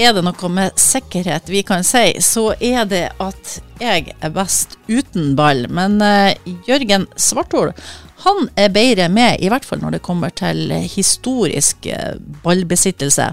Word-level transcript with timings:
er 0.00 0.14
det 0.16 0.22
noe 0.24 0.50
med 0.52 0.78
sikkerhet 0.80 1.50
vi 1.52 1.62
kan 1.66 1.84
si, 1.86 2.14
så 2.24 2.50
er 2.56 2.86
det 2.88 3.06
at 3.20 3.56
jeg 3.80 4.14
er 4.16 4.32
best 4.34 4.78
uten 4.88 5.34
ball. 5.38 5.66
Men 5.72 5.98
uh, 6.02 6.32
Jørgen 6.68 7.06
Svarthol 7.20 7.74
han 8.20 8.50
er 8.60 8.72
bedre 8.72 9.06
med, 9.08 9.40
i 9.40 9.48
hvert 9.48 9.64
fall 9.64 9.80
når 9.80 9.96
det 9.96 10.04
kommer 10.04 10.32
til 10.36 10.72
historisk 10.92 11.88
uh, 11.88 12.18
ballbesittelse. 12.44 13.30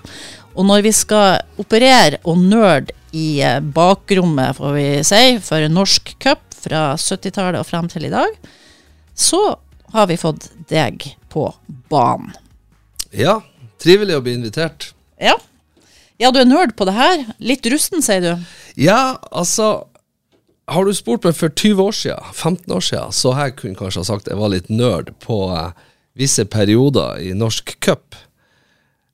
Og 0.58 0.68
når 0.68 0.86
vi 0.86 0.94
skal 0.96 1.42
operere 1.60 2.22
og 2.24 2.40
nerde 2.40 2.96
i 3.16 3.42
uh, 3.44 3.60
bakrommet, 3.60 4.56
får 4.58 4.78
vi 4.78 4.88
si, 5.08 5.24
for 5.44 5.68
norsk 5.72 6.16
cup 6.24 6.44
fra 6.58 6.90
70-tallet 7.00 7.62
og 7.62 7.68
frem 7.68 7.90
til 7.92 8.08
i 8.08 8.14
dag, 8.14 8.32
så 9.18 9.42
har 9.94 10.08
vi 10.10 10.20
fått 10.20 10.50
deg 10.70 11.04
på 11.32 11.48
banen. 11.92 12.34
Ja, 13.16 13.40
trivelig 13.82 14.18
å 14.18 14.24
bli 14.24 14.36
invitert. 14.38 14.92
Ja. 15.22 15.38
Ja, 16.18 16.32
du 16.34 16.40
er 16.42 16.50
nerd 16.50 16.74
på 16.78 16.88
det 16.90 16.96
her. 16.98 17.28
Litt 17.38 17.68
rusten, 17.70 18.02
sier 18.02 18.24
du. 18.24 18.48
Ja, 18.82 19.18
altså 19.32 19.88
Har 20.68 20.84
du 20.84 20.92
spurt 20.92 21.24
meg 21.24 21.38
for 21.38 21.48
20 21.54 21.80
år 21.80 21.94
siden, 21.96 22.32
15 22.34 22.74
år 22.76 22.82
siden, 22.84 23.14
så 23.16 23.32
jeg 23.38 23.54
kunne 23.56 23.78
kanskje 23.80 24.02
ha 24.02 24.08
sagt 24.10 24.26
jeg 24.28 24.36
var 24.36 24.52
litt 24.52 24.68
nerd 24.68 25.14
på 25.24 25.46
uh, 25.48 25.70
visse 26.20 26.44
perioder 26.44 27.22
i 27.24 27.30
norsk 27.38 27.72
cup. 27.80 28.18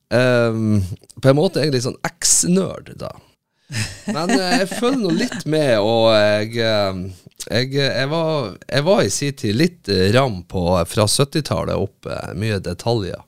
Um, 0.09 0.81
på 1.21 1.30
en 1.30 1.38
måte 1.38 1.61
egentlig 1.61 1.84
sånn 1.85 1.99
eks-nerd, 2.09 2.95
da. 2.97 3.11
Men 4.08 4.33
uh, 4.33 4.47
jeg 4.63 4.72
følger 4.72 5.03
nå 5.03 5.13
litt 5.20 5.45
med, 5.45 5.75
og 5.77 6.09
jeg, 6.16 6.58
uh, 6.66 7.30
jeg, 7.52 7.70
jeg, 7.77 8.09
var, 8.16 8.49
jeg 8.66 8.88
var 8.89 9.03
i 9.05 9.13
sin 9.13 9.38
tid 9.44 9.59
litt 9.59 9.94
ram 10.17 10.41
på 10.50 10.66
fra 10.89 11.06
70-tallet 11.06 11.78
opp, 11.78 12.09
mye 12.33 12.58
detaljer. 12.66 13.22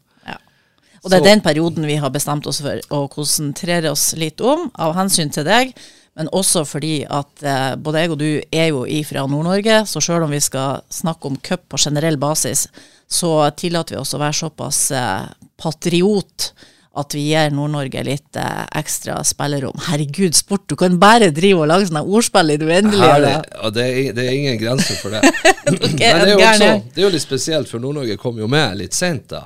Og 1.06 1.12
det 1.14 1.20
er 1.20 1.28
den 1.28 1.44
perioden 1.46 1.86
vi 1.86 2.00
har 2.02 2.10
bestemt 2.10 2.48
oss 2.50 2.64
for 2.66 2.82
å 2.98 3.06
konsentrere 3.14 3.92
oss 3.94 4.10
litt 4.18 4.42
om, 4.42 4.72
av 4.74 4.96
hensyn 4.98 5.30
til 5.34 5.46
deg. 5.46 5.76
Men 6.18 6.30
også 6.34 6.64
fordi 6.66 7.04
at 7.12 7.44
eh, 7.44 7.74
både 7.76 8.02
jeg 8.02 8.12
og 8.14 8.20
du 8.22 8.30
er 8.56 8.70
jo 8.72 8.86
ifra 8.88 9.26
Nord-Norge, 9.30 9.82
så 9.86 10.02
selv 10.02 10.26
om 10.26 10.32
vi 10.34 10.40
skal 10.42 10.80
snakke 10.90 11.28
om 11.28 11.36
cup 11.44 11.68
på 11.70 11.80
generell 11.82 12.18
basis, 12.18 12.70
så 13.06 13.50
tillater 13.60 13.98
vi 13.98 14.02
oss 14.02 14.16
å 14.16 14.22
være 14.22 14.38
såpass 14.40 14.80
eh, 14.96 15.28
patriot 15.62 16.54
at 16.96 17.12
vi 17.12 17.26
gir 17.34 17.52
Nord-Norge 17.52 18.06
litt 18.08 18.40
eh, 18.40 18.64
ekstra 18.80 19.20
spillerom. 19.28 19.76
Herregud, 19.90 20.40
sport, 20.40 20.64
du 20.72 20.78
kan 20.80 20.96
bare 21.02 21.34
drive 21.36 21.66
og 21.66 21.70
lage 21.74 21.92
sånne 21.92 22.06
ordspill 22.08 22.56
i 22.56 22.58
det 22.62 22.72
uendelige. 22.72 23.36
Det, 23.76 23.88
det 24.16 24.26
er 24.26 24.34
ingen 24.40 24.60
grenser 24.62 25.02
for 25.04 25.12
det. 25.12 25.22
Men 25.68 26.00
det 26.00 26.08
er, 26.08 26.28
jo 26.32 26.40
også, 26.40 26.74
det 26.96 27.04
er 27.04 27.10
jo 27.10 27.14
litt 27.20 27.28
spesielt, 27.28 27.70
for 27.70 27.84
Nord-Norge 27.84 28.16
kom 28.22 28.40
jo 28.40 28.48
med 28.48 28.80
litt 28.80 28.96
sent 28.96 29.28
da. 29.36 29.44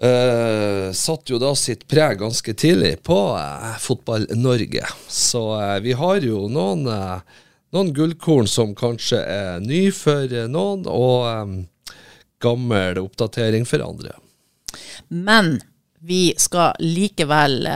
Uh, 0.00 0.92
satt 0.96 1.28
jo 1.28 1.36
da 1.36 1.50
sitt 1.52 1.82
preg 1.84 2.22
ganske 2.22 2.54
tidlig 2.56 3.02
på 3.04 3.18
uh, 3.36 3.74
Fotball-Norge. 3.84 4.86
Så 5.08 5.42
uh, 5.52 5.76
vi 5.84 5.92
har 5.92 6.24
jo 6.24 6.46
noen, 6.48 6.86
noen, 7.74 7.90
gullkorn 7.92 8.48
som 8.48 8.72
kanskje 8.78 9.20
er 9.20 9.60
ny 9.60 9.90
for 9.92 10.32
noen, 10.48 10.86
og 10.88 11.26
um, 11.28 11.52
gammel 12.40 13.02
oppdatering 13.02 13.68
for 13.68 13.84
andre. 13.84 14.16
Men 15.12 15.58
vi 16.00 16.30
skal 16.40 16.80
likevel 16.80 17.68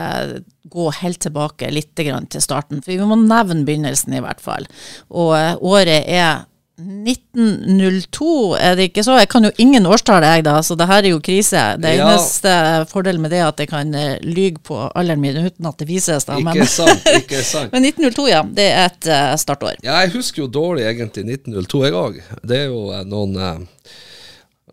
gå 0.65 0.85
helt 0.97 1.21
tilbake 1.21 1.69
litt 1.69 1.91
til 1.93 2.41
starten, 2.41 2.81
for 2.81 2.89
vi 2.89 3.05
må 3.05 3.19
nevne 3.21 3.67
begynnelsen 3.67 4.17
i 4.17 4.23
hvert 4.25 4.41
fall. 4.41 4.65
Og 5.13 5.61
året 5.61 6.09
er 6.09 6.47
1902, 6.75 8.55
er 8.59 8.73
det 8.75 8.89
ikke 8.89 9.03
så? 9.07 9.13
Jeg 9.21 9.29
kan 9.31 9.45
jo 9.47 9.51
ingen 9.63 9.85
årstall, 9.87 10.25
jeg, 10.27 10.43
da, 10.43 10.57
så 10.59 10.75
det 10.75 10.87
her 10.89 11.05
er 11.05 11.13
jo 11.13 11.21
krise. 11.23 11.61
Det 11.79 11.93
ja. 11.95 12.09
eneste 12.09 12.51
fordelen 12.89 13.23
med 13.23 13.31
det 13.31 13.39
er 13.39 13.47
at 13.47 13.61
jeg 13.63 13.69
kan 13.71 13.95
uh, 13.95 14.17
lyge 14.25 14.59
på 14.59 14.81
alderen 14.91 15.23
min 15.23 15.39
uten 15.39 15.69
at 15.69 15.79
det 15.79 15.87
vises. 15.87 16.27
Da. 16.27 16.35
Ikke 16.41 16.57
men, 16.65 16.67
sant, 16.67 17.07
ikke 17.21 17.39
sant. 17.47 17.71
men 17.75 17.87
1902, 17.87 18.27
ja. 18.27 18.43
Det 18.59 18.67
er 18.67 18.89
et 18.89 19.07
uh, 19.07 19.31
startår. 19.39 19.79
Ja, 19.87 20.01
jeg 20.03 20.11
husker 20.17 20.43
jo 20.43 20.49
dårlig 20.51 20.83
egentlig 20.89 21.23
1902, 21.37 21.85
jeg 21.87 21.97
òg. 22.01 22.19
Det 22.43 22.59
er 22.65 22.67
jo 22.67 22.83
uh, 22.91 22.99
noen, 23.07 23.39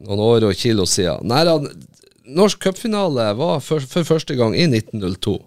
noen, 0.02 0.26
år 0.26 0.50
og 0.50 0.58
kilo 0.58 0.88
siden. 0.90 1.30
Nei, 1.30 1.46
da, 1.46 1.54
norsk 2.34 2.66
cupfinale 2.66 3.30
var 3.38 3.62
for, 3.62 3.78
for, 3.86 4.02
første 4.10 4.34
gang 4.34 4.58
i 4.58 4.66
1902. 4.66 5.38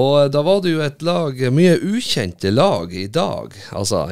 Og 0.00 0.32
da 0.32 0.40
var 0.46 0.64
det 0.64 0.72
jo 0.72 0.84
et 0.86 1.02
lag, 1.04 1.48
mye 1.52 1.76
ukjente 1.84 2.48
lag 2.54 2.94
i 2.96 3.10
dag. 3.12 3.52
Altså 3.76 4.06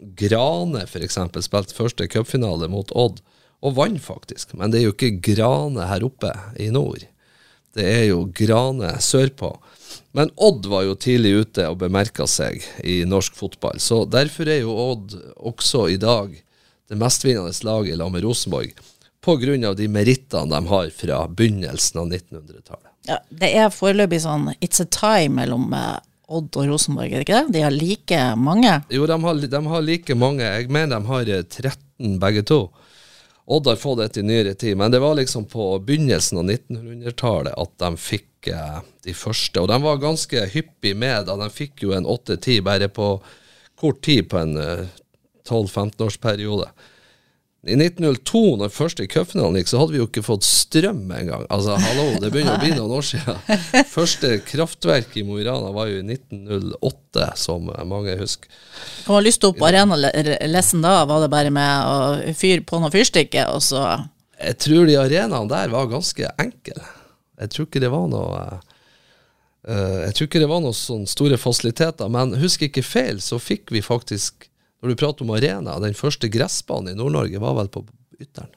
Grane 0.00 0.84
f.eks. 0.86 1.18
spilte 1.44 1.76
første 1.76 2.08
cupfinale 2.08 2.68
mot 2.72 2.90
Odd, 2.96 3.20
og 3.60 3.76
vant 3.76 4.00
faktisk. 4.00 4.54
Men 4.56 4.72
det 4.72 4.80
er 4.80 4.88
jo 4.88 4.94
ikke 4.94 5.18
Grane 5.32 5.88
her 5.90 6.04
oppe 6.06 6.32
i 6.60 6.70
nord. 6.72 7.04
Det 7.76 7.86
er 7.86 8.06
jo 8.08 8.24
Grane 8.34 8.96
sørpå. 9.04 9.52
Men 10.16 10.32
Odd 10.36 10.66
var 10.70 10.86
jo 10.88 10.96
tidlig 10.98 11.34
ute 11.44 11.66
og 11.70 11.78
bemerka 11.82 12.26
seg 12.26 12.64
i 12.82 13.02
norsk 13.06 13.36
fotball. 13.38 13.78
Så 13.78 14.02
derfor 14.10 14.48
er 14.50 14.64
jo 14.64 14.74
Odd 14.74 15.14
også 15.36 15.86
i 15.92 15.98
dag 16.00 16.34
det 16.90 16.98
mestvinnende 16.98 17.54
laget 17.62 17.94
i 17.94 17.98
lag 18.00 18.10
med 18.10 18.24
Rosenborg. 18.24 18.72
Pga. 19.20 19.74
de 19.74 19.88
merittene 19.88 20.48
de 20.48 20.66
har 20.66 20.90
fra 20.90 21.26
begynnelsen 21.28 22.00
av 22.00 22.06
1900-tallet. 22.08 22.86
Ja, 23.08 23.18
det 23.28 23.50
er 23.56 23.72
foreløpig 23.72 24.22
sånn 24.24 24.48
it's 24.60 24.80
a 24.80 24.86
tie 24.88 25.28
mellom 25.32 25.72
eh, 25.76 25.98
Odd 26.30 26.54
og 26.60 26.68
Rosenborg, 26.70 27.10
er 27.10 27.20
det 27.20 27.26
ikke 27.26 27.40
det? 27.40 27.54
De 27.56 27.64
har 27.64 27.74
like 27.74 28.20
mange? 28.38 28.76
Jo, 28.94 29.06
de 29.10 29.16
har, 29.24 29.40
de 29.54 29.60
har 29.72 29.82
like 29.82 30.14
mange. 30.14 30.46
Jeg 30.46 30.70
mener 30.70 30.94
de 31.00 31.10
har 31.10 31.30
13 31.42 31.74
eh, 31.74 32.14
begge 32.22 32.44
to. 32.46 32.60
Odd 33.50 33.66
har 33.66 33.80
fått 33.82 34.04
et 34.04 34.20
i 34.20 34.22
nyere 34.22 34.54
tid, 34.54 34.76
men 34.78 34.92
det 34.94 35.00
var 35.02 35.16
liksom 35.18 35.48
på 35.50 35.72
begynnelsen 35.82 36.38
av 36.38 36.52
1900-tallet 36.52 37.56
at 37.58 37.72
de 37.82 37.90
fikk 37.98 38.50
eh, 38.54 38.78
de 39.06 39.14
første. 39.16 39.58
Og 39.58 39.66
de 39.72 39.80
var 39.82 39.98
ganske 40.02 40.44
hyppig 40.54 40.94
med 40.94 41.26
da. 41.26 41.34
De 41.40 41.50
fikk 41.50 41.82
jo 41.82 41.96
en 41.96 42.06
åtte-ti 42.06 42.60
bare 42.62 42.86
på 42.94 43.16
kort 43.80 44.00
tid 44.06 44.28
på 44.30 44.38
en 44.38 44.54
eh, 44.60 44.86
12-15-årsperiode. 45.50 46.70
I 47.60 47.74
1902, 47.76 48.40
når 48.56 48.70
første 48.72 49.04
cupfinalen 49.12 49.58
gikk, 49.60 49.68
så 49.68 49.82
hadde 49.82 49.92
vi 49.92 49.98
jo 49.98 50.06
ikke 50.06 50.22
fått 50.24 50.46
strøm 50.48 51.02
engang. 51.12 51.42
Altså, 51.52 51.74
hallo, 51.76 52.06
det 52.22 52.30
begynner 52.32 52.56
å 52.56 52.62
bli 52.62 52.70
noen 52.72 52.94
år 52.96 53.04
siden. 53.04 53.36
Første 53.96 54.30
kraftverk 54.48 55.12
i 55.20 55.24
Mo 55.28 55.36
i 55.36 55.44
Rana 55.44 55.68
var 55.76 55.90
jo 55.90 55.98
i 56.00 56.06
1908, 56.06 57.26
som 57.36 57.68
mange 57.90 58.16
husker. 58.16 58.48
Kan 59.04 59.18
man 59.18 59.26
lyst 59.26 59.44
opp 59.44 59.60
arenalessen 59.66 60.80
da? 60.86 60.94
Var 61.10 61.26
det 61.26 61.30
bare 61.36 61.52
med 61.52 61.84
å 61.84 62.34
fyre 62.38 62.64
på 62.64 62.80
noen 62.80 62.94
fyrstikker, 62.96 63.52
og 63.52 63.60
så 63.66 63.84
Jeg 64.40 64.56
tror 64.64 64.88
de 64.88 64.96
arenaene 65.02 65.52
der 65.52 65.76
var 65.76 65.92
ganske 65.92 66.32
enkle. 66.40 66.88
Jeg 67.44 67.52
tror 67.52 67.68
ikke 67.68 67.84
det 67.84 67.92
var 67.92 68.08
noe 68.08 68.44
uh, 69.68 69.98
Jeg 70.06 70.16
tror 70.16 70.30
ikke 70.30 70.46
det 70.46 70.48
var 70.48 70.64
noen 70.64 70.80
sånne 70.80 71.12
store 71.12 71.36
fasiliteter, 71.36 72.08
men 72.08 72.38
husk 72.40 72.64
ikke 72.64 72.88
feil, 72.88 73.20
så 73.20 73.36
fikk 73.36 73.68
vi 73.76 73.84
faktisk 73.84 74.48
når 74.80 74.92
du 74.92 75.00
prater 75.00 75.26
om 75.26 75.34
arena, 75.36 75.78
den 75.82 75.96
første 75.96 76.30
gressbanen 76.32 76.94
i 76.94 76.98
Nord-Norge 76.98 77.42
var 77.42 77.58
vel 77.58 77.68
på 77.72 77.84
Ytteren? 78.20 78.52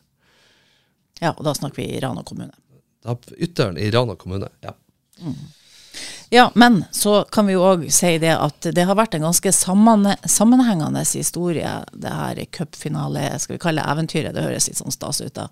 Ja, 1.21 1.31
og 1.37 1.43
da 1.45 1.53
snakker 1.55 1.83
vi 1.83 1.89
i 1.95 1.99
Rana 2.03 2.23
kommune. 2.27 2.55
Da, 3.03 3.15
ytteren 3.37 3.77
i 3.79 3.91
Rana 3.91 4.15
kommune, 4.19 4.49
ja. 4.63 4.73
Mm. 5.21 5.35
Ja, 6.33 6.51
men 6.55 6.85
så 6.91 7.23
kan 7.31 7.47
vi 7.47 7.53
jo 7.53 7.61
òg 7.61 7.83
si 7.93 8.15
det 8.17 8.31
at 8.33 8.65
det 8.73 8.87
har 8.89 8.97
vært 8.97 9.13
en 9.13 9.27
ganske 9.27 9.51
sammenhengende 9.53 11.03
historie, 11.05 11.73
det 11.93 12.13
her 12.17 12.41
cupfinale, 12.57 13.27
skal 13.39 13.55
vi 13.55 13.61
kalle 13.61 13.83
det 13.83 13.91
eventyret. 13.93 14.33
Det 14.33 14.45
høres 14.47 14.67
litt 14.67 14.79
sånn 14.79 14.95
stas 14.95 15.21
ut 15.21 15.35
da. 15.37 15.45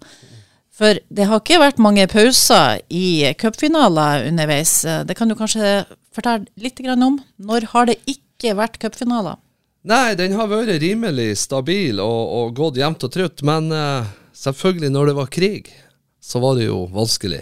For 0.74 0.98
det 1.14 1.28
har 1.30 1.44
ikke 1.44 1.62
vært 1.62 1.84
mange 1.84 2.08
pauser 2.10 2.82
i 2.90 3.30
cupfinaler 3.38 4.26
underveis. 4.32 4.80
Det 5.06 5.16
kan 5.20 5.30
du 5.30 5.38
kanskje 5.38 5.84
fortelle 6.16 6.50
litt 6.58 6.82
om? 6.98 7.20
Når 7.38 7.70
har 7.76 7.92
det 7.92 8.00
ikke 8.10 8.56
vært 8.58 8.82
cupfinaler? 8.82 9.38
Nei, 9.82 10.14
den 10.14 10.36
har 10.38 10.50
vært 10.52 10.76
rimelig 10.84 11.32
stabil 11.42 11.98
og, 12.04 12.22
og 12.38 12.54
gått 12.58 12.78
jevnt 12.78 13.08
og 13.08 13.14
trutt. 13.14 13.42
Men 13.48 13.72
uh, 13.74 14.06
selvfølgelig, 14.38 14.92
når 14.94 15.10
det 15.10 15.18
var 15.18 15.34
krig, 15.34 15.72
så 16.22 16.42
var 16.44 16.60
det 16.60 16.68
jo 16.68 16.84
vanskelig 16.94 17.42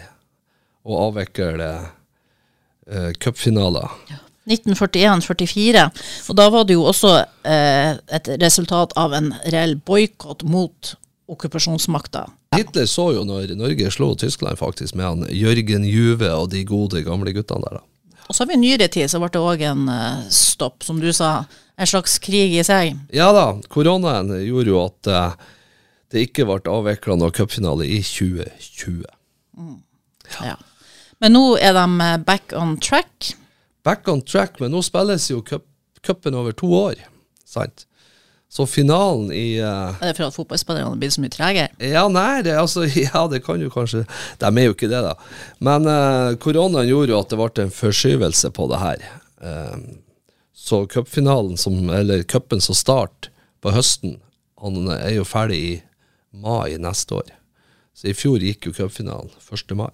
å 0.87 1.01
avvikle 1.09 1.69
uh, 1.83 3.11
cupfinaler. 3.19 3.91
Ja. 4.11 4.23
1941-44. 4.49 5.83
Og 6.29 6.37
da 6.39 6.47
var 6.49 6.65
det 6.65 6.77
jo 6.77 6.87
også 6.89 7.11
uh, 7.21 7.91
et 7.99 8.31
resultat 8.41 8.95
av 8.97 9.13
en 9.13 9.31
reell 9.53 9.75
boikott 9.77 10.41
mot 10.47 10.95
okkupasjonsmakta. 11.29 12.25
Hitler 12.57 12.87
så 12.89 13.11
jo 13.13 13.25
når 13.27 13.53
Norge 13.59 13.91
slo 13.93 14.15
Tyskland 14.17 14.57
faktisk 14.57 14.95
med 14.97 15.05
han 15.05 15.27
Jørgen 15.29 15.85
Juve 15.85 16.31
og 16.33 16.49
de 16.55 16.63
gode 16.65 17.03
gamle 17.05 17.35
guttene 17.35 17.67
der. 17.67 17.77
da. 17.77 17.85
Og 18.29 18.35
så 18.35 18.43
har 18.43 18.51
vi 18.51 18.59
i 18.59 18.61
nyere 18.61 18.87
tid 18.93 19.09
så 19.09 19.17
ble 19.21 19.31
det 19.33 19.41
òg 19.41 19.63
en 19.65 19.87
stopp, 20.29 20.83
som 20.85 20.99
du 21.01 21.09
sa 21.15 21.47
en 21.79 21.89
slags 21.89 22.19
krig 22.21 22.53
i 22.53 22.65
seg? 22.65 22.93
Ja 23.15 23.31
da, 23.33 23.47
koronaen 23.73 24.29
gjorde 24.45 24.69
jo 24.69 24.83
at 24.83 25.09
uh, 25.09 25.49
det 26.13 26.27
ikke 26.27 26.45
ble 26.49 26.61
avvikla 26.69 27.17
noen 27.17 27.33
cupfinale 27.35 27.87
i 27.89 27.99
2020. 28.05 29.05
Mm. 29.57 29.77
Ja. 30.45 30.55
Men 31.19 31.35
nå 31.35 31.43
er 31.59 31.75
de 31.75 31.85
eh, 32.05 32.17
back 32.25 32.53
on 32.57 32.77
track? 32.81 33.33
Back 33.85 34.07
on 34.11 34.21
track, 34.21 34.59
men 34.61 34.73
nå 34.73 34.81
spilles 34.85 35.29
jo 35.31 35.41
cupen 35.43 36.37
over 36.37 36.55
to 36.55 36.69
år, 36.75 37.01
sant? 37.47 37.85
Så 38.51 38.65
finalen 38.65 39.31
i 39.31 39.61
uh, 39.61 39.93
Er 40.01 40.09
det 40.09 40.15
for 40.17 40.25
at 40.25 40.33
fotballspillerne 40.33 40.97
blir 40.97 41.11
så 41.13 41.21
mye 41.21 41.33
tregere? 41.33 41.69
Ja, 41.85 42.07
nei, 42.09 42.41
det, 42.45 42.55
altså, 42.57 42.87
ja, 43.05 43.27
det 43.29 43.43
kan 43.45 43.61
jo 43.61 43.69
kanskje 43.69 44.07
De 44.41 44.49
er 44.49 44.65
jo 44.65 44.73
ikke 44.73 44.89
det, 44.89 45.03
da. 45.05 45.13
Men 45.61 45.85
uh, 45.85 46.33
koronaen 46.41 46.89
gjorde 46.89 47.13
jo 47.13 47.19
at 47.21 47.29
det 47.29 47.37
ble 47.37 47.65
en 47.67 47.75
forskyvelse 47.75 48.49
på 48.57 48.65
det 48.71 48.81
her. 48.81 49.05
Uh, 49.37 49.77
så 50.57 50.81
cupfinalen, 50.89 51.59
som, 51.61 51.77
eller 51.93 52.25
cupen 52.25 52.61
som 52.61 52.77
start 52.77 53.29
på 53.61 53.75
høsten, 53.75 54.17
han 54.59 54.89
er 54.97 55.19
jo 55.19 55.29
ferdig 55.29 55.59
i 55.61 55.71
mai 56.33 56.73
neste 56.81 57.21
år. 57.21 57.29
Så 57.93 58.09
i 58.09 58.17
fjor 58.17 58.41
gikk 58.41 58.65
jo 58.65 58.73
cupfinalen 58.75 59.29
1. 59.45 59.75
mai 59.77 59.93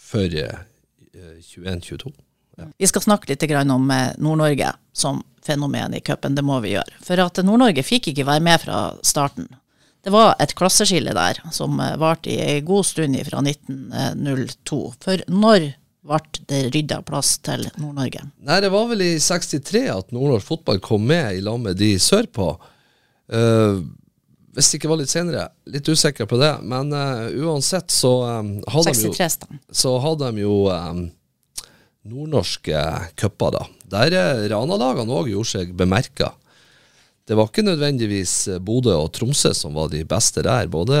for 0.00 0.32
21-22. 0.32 2.12
Ja. 2.56 2.66
Vi 2.78 2.88
skal 2.88 3.04
snakke 3.04 3.28
litt 3.30 3.44
om 3.68 3.88
Nord-Norge 4.16 4.72
som 4.96 5.20
fenomen 5.46 5.94
i 5.94 6.02
cupen, 6.04 6.34
det 6.36 6.44
må 6.46 6.58
vi 6.64 6.74
gjøre. 6.74 6.98
For 7.06 7.22
at 7.22 7.40
Nord-Norge 7.44 7.86
fikk 7.86 8.10
ikke 8.12 8.26
være 8.28 8.44
med 8.44 8.62
fra 8.66 8.80
starten. 9.06 9.48
Det 10.06 10.12
var 10.14 10.36
et 10.42 10.54
klasseskille 10.54 11.14
der 11.16 11.40
som 11.54 11.80
eh, 11.82 11.96
varte 11.98 12.30
i 12.30 12.38
ei 12.38 12.60
god 12.66 12.86
stund 12.86 13.18
fra 13.26 13.42
1902. 13.42 14.80
For 15.02 15.24
når 15.32 15.72
ble 16.06 16.20
det 16.46 16.62
rydda 16.74 17.00
plass 17.06 17.36
til 17.42 17.66
Nord-Norge? 17.80 18.22
Nei, 18.46 18.60
Det 18.62 18.70
var 18.70 18.88
vel 18.92 19.02
i 19.02 19.12
63 19.18 19.86
at 19.90 20.14
nordnorsk 20.14 20.46
fotball 20.46 20.80
kom 20.84 21.06
med 21.10 21.38
i 21.38 21.44
lag 21.44 21.58
med 21.62 21.78
de 21.80 21.96
sørpå. 21.98 22.52
Uh, 23.26 23.82
hvis 24.56 24.70
det 24.70 24.78
ikke 24.78 24.90
var 24.92 25.00
litt 25.00 25.12
senere, 25.12 25.48
litt 25.68 25.88
usikker 25.90 26.28
på 26.30 26.38
det. 26.40 26.52
Men 26.62 26.94
uh, 26.94 27.26
uansett 27.42 27.90
så, 27.92 28.12
um, 28.38 28.52
hadde 28.72 28.94
63, 28.94 29.40
de 29.42 29.58
jo, 29.58 29.64
så 29.82 29.96
hadde 30.04 30.30
de 30.30 30.46
jo 30.46 30.60
um, 30.70 31.02
nordnorske 32.06 32.84
cuper, 33.18 33.58
da. 33.58 33.66
Der 33.90 34.14
Rana-lagene 34.50 35.14
òg 35.14 35.30
gjorde 35.30 35.52
seg 35.52 35.74
bemerka. 35.78 36.32
Det 37.26 37.34
var 37.34 37.50
ikke 37.50 37.66
nødvendigvis 37.66 38.34
Bodø 38.62 38.94
og 38.94 39.10
Tromsø 39.14 39.52
som 39.54 39.74
var 39.74 39.90
de 39.90 40.04
beste 40.06 40.42
der. 40.46 40.68
Både, 40.70 40.98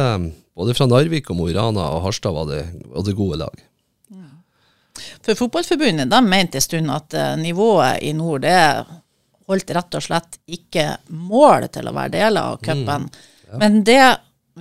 både 0.54 0.74
fra 0.74 0.88
Narvik 0.90 1.30
og 1.30 1.38
Mo 1.38 1.48
i 1.50 1.54
Rana 1.54 1.86
og 1.94 2.02
Harstad 2.06 2.34
var 2.34 2.50
det, 2.50 2.62
var 2.90 3.06
det 3.06 3.18
gode 3.18 3.38
lag. 3.44 3.66
For 5.22 5.38
Fotballforbundet 5.38 6.10
de 6.10 6.20
mente 6.22 6.58
en 6.58 6.64
stund 6.64 6.92
at 6.94 7.14
eh, 7.14 7.34
nivået 7.40 8.02
i 8.06 8.12
nord 8.16 8.44
det 8.46 8.58
holdt 9.46 9.72
rett 9.76 9.98
og 9.98 10.02
slett 10.02 10.38
ikke 10.50 10.86
mål 11.14 11.68
til 11.74 11.88
å 11.88 11.94
være 11.94 12.14
del 12.16 12.38
av 12.40 12.58
cupen. 12.62 13.06
Mm, 13.06 13.26
ja. 13.46 13.58
Men 13.62 13.80
det 13.86 14.02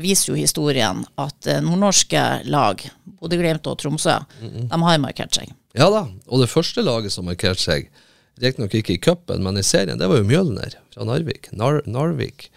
viser 0.01 0.33
jo 0.33 0.39
historien 0.39 1.03
at 1.21 1.49
eh, 1.49 1.61
nordnorske 1.63 2.23
lag, 2.51 2.81
Bodø-Glimt 3.19 3.67
og 3.71 3.79
Tromsø, 3.81 4.17
mm 4.41 4.49
-mm. 4.49 4.67
de 4.69 4.81
har 4.83 4.99
markert 4.99 5.35
seg. 5.35 5.53
Ja 5.73 5.89
da, 5.89 6.07
og 6.27 6.41
det 6.41 6.49
første 6.49 6.81
laget 6.81 7.11
som 7.11 7.25
markerte 7.25 7.61
seg, 7.61 7.89
riktignok 8.41 8.77
ikke 8.77 8.95
i 8.95 9.01
cupen, 9.01 9.43
men 9.45 9.59
i 9.59 9.65
serien, 9.65 9.99
det 9.99 10.09
var 10.11 10.21
jo 10.21 10.27
Mjølner 10.27 10.77
fra 10.93 11.07
Narvik. 11.07 11.51
Nar 11.55 11.81
Narvik. 11.89 12.49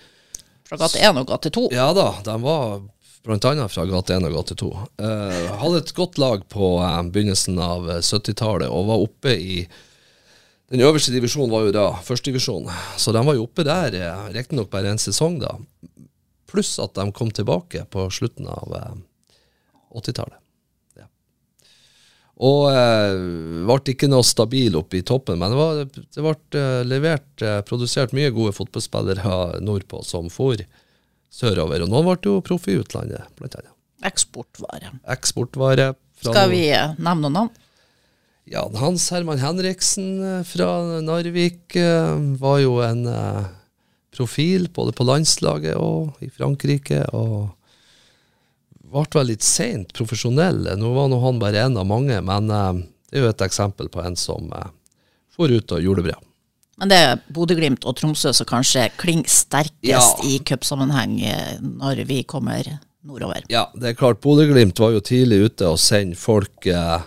Fra 0.68 0.78
gate 0.80 1.00
1 1.00 1.20
og 1.22 1.28
gate 1.30 1.52
2? 1.54 1.66
Ja 1.72 1.90
da, 1.96 2.10
de 2.26 2.38
var 2.42 2.80
bl.a. 3.26 3.68
fra 3.68 3.84
gate 3.88 4.16
1 4.16 4.28
og 4.28 4.38
gate 4.38 4.56
2. 4.62 4.70
Uh, 5.00 5.44
hadde 5.62 5.82
et 5.82 5.94
godt 5.96 6.18
lag 6.20 6.42
på 6.52 6.72
uh, 6.80 7.02
begynnelsen 7.12 7.60
av 7.62 7.88
70-tallet 8.00 8.68
og 8.72 8.90
var 8.90 9.06
oppe 9.08 9.36
i 9.36 9.62
den 10.68 10.82
øverste 10.84 11.14
divisjonen 11.14 11.52
var 11.52 11.64
jo 11.64 11.72
da 11.72 11.86
førstedivisjon, 12.04 12.66
så 13.00 13.12
de 13.16 13.22
var 13.24 13.36
jo 13.38 13.46
oppe 13.46 13.64
der, 13.64 13.94
eh, 13.96 14.24
riktignok 14.34 14.68
bare 14.68 14.90
en 14.92 15.00
sesong, 15.00 15.38
da. 15.40 15.54
Pluss 16.48 16.74
at 16.78 16.92
de 16.94 17.06
kom 17.12 17.30
tilbake 17.32 17.86
på 17.88 18.04
slutten 18.12 18.44
av 18.52 18.74
eh, 18.76 18.98
80-tallet. 19.96 20.36
Og 22.38 22.68
eh, 22.70 23.16
ble 23.66 23.94
ikke 23.94 24.08
noe 24.10 24.26
stabil 24.26 24.76
oppe 24.78 25.00
i 25.00 25.06
toppen, 25.06 25.40
men 25.40 25.50
det, 25.50 25.58
var, 25.58 25.80
det 25.90 26.22
ble 26.22 26.60
eh, 26.60 26.82
levert, 26.86 27.30
eh, 27.42 27.60
produsert 27.66 28.14
mye 28.14 28.30
gode 28.34 28.54
fotballspillere 28.54 29.58
nordpå 29.64 30.04
som 30.06 30.30
for 30.30 30.60
sørover. 31.34 31.82
Og 31.82 31.90
noen 31.90 32.06
ble 32.06 32.18
jo 32.30 32.38
proff 32.46 32.68
i 32.70 32.78
utlandet, 32.78 33.26
blant 33.40 33.58
annet. 33.58 33.74
Eksportvare. 34.06 34.92
Eksportvare. 35.10 35.90
Skal 36.22 36.54
vi 36.54 36.68
eh, 36.70 36.94
nevne 36.94 37.26
noen 37.26 37.38
navn? 37.40 37.56
Ja, 38.48 38.62
Hans 38.80 39.10
Herman 39.12 39.42
Henriksen 39.42 40.22
fra 40.48 40.70
Narvik 41.04 41.74
var 42.40 42.62
jo 42.62 42.78
en 42.80 43.02
profil 44.14 44.70
både 44.72 44.94
på 44.96 45.04
landslaget 45.04 45.76
og 45.76 46.16
i 46.24 46.30
Frankrike. 46.32 47.02
og 47.12 47.50
ble 48.92 49.04
vel 49.14 49.30
litt 49.32 49.46
seint 49.46 49.92
profesjonell. 49.96 50.64
Nå 50.78 50.94
var 50.96 51.10
nå 51.10 51.20
han 51.22 51.42
bare 51.42 51.66
en 51.66 51.78
av 51.80 51.86
mange, 51.88 52.20
men 52.24 52.48
det 52.48 53.18
er 53.18 53.26
jo 53.26 53.30
et 53.30 53.44
eksempel 53.46 53.90
på 53.92 54.02
en 54.04 54.16
som 54.18 54.50
får 55.36 55.54
ut 55.58 55.76
og 55.76 55.84
gjorde 55.84 56.02
det 56.02 56.10
bra. 56.10 56.18
Men 56.78 56.92
det 56.92 56.98
er 57.02 57.22
Bodø-Glimt 57.34 57.86
og 57.90 57.96
Tromsø 57.98 58.30
som 58.36 58.46
kanskje 58.46 58.84
klinger 59.00 59.30
sterkest 59.32 60.22
ja. 60.22 60.28
i 60.28 60.38
cupsammenheng 60.46 61.16
når 61.80 62.04
vi 62.06 62.22
kommer 62.22 62.78
nordover? 63.08 63.44
Ja, 63.48 63.68
det 63.74 63.92
er 63.92 63.98
klart. 63.98 64.20
Bodø-Glimt 64.24 64.80
var 64.80 64.94
jo 64.94 65.04
tidlig 65.04 65.40
ute 65.48 65.70
og 65.72 65.80
sendte 65.82 66.18
folk 66.20 66.66
eh, 66.68 67.06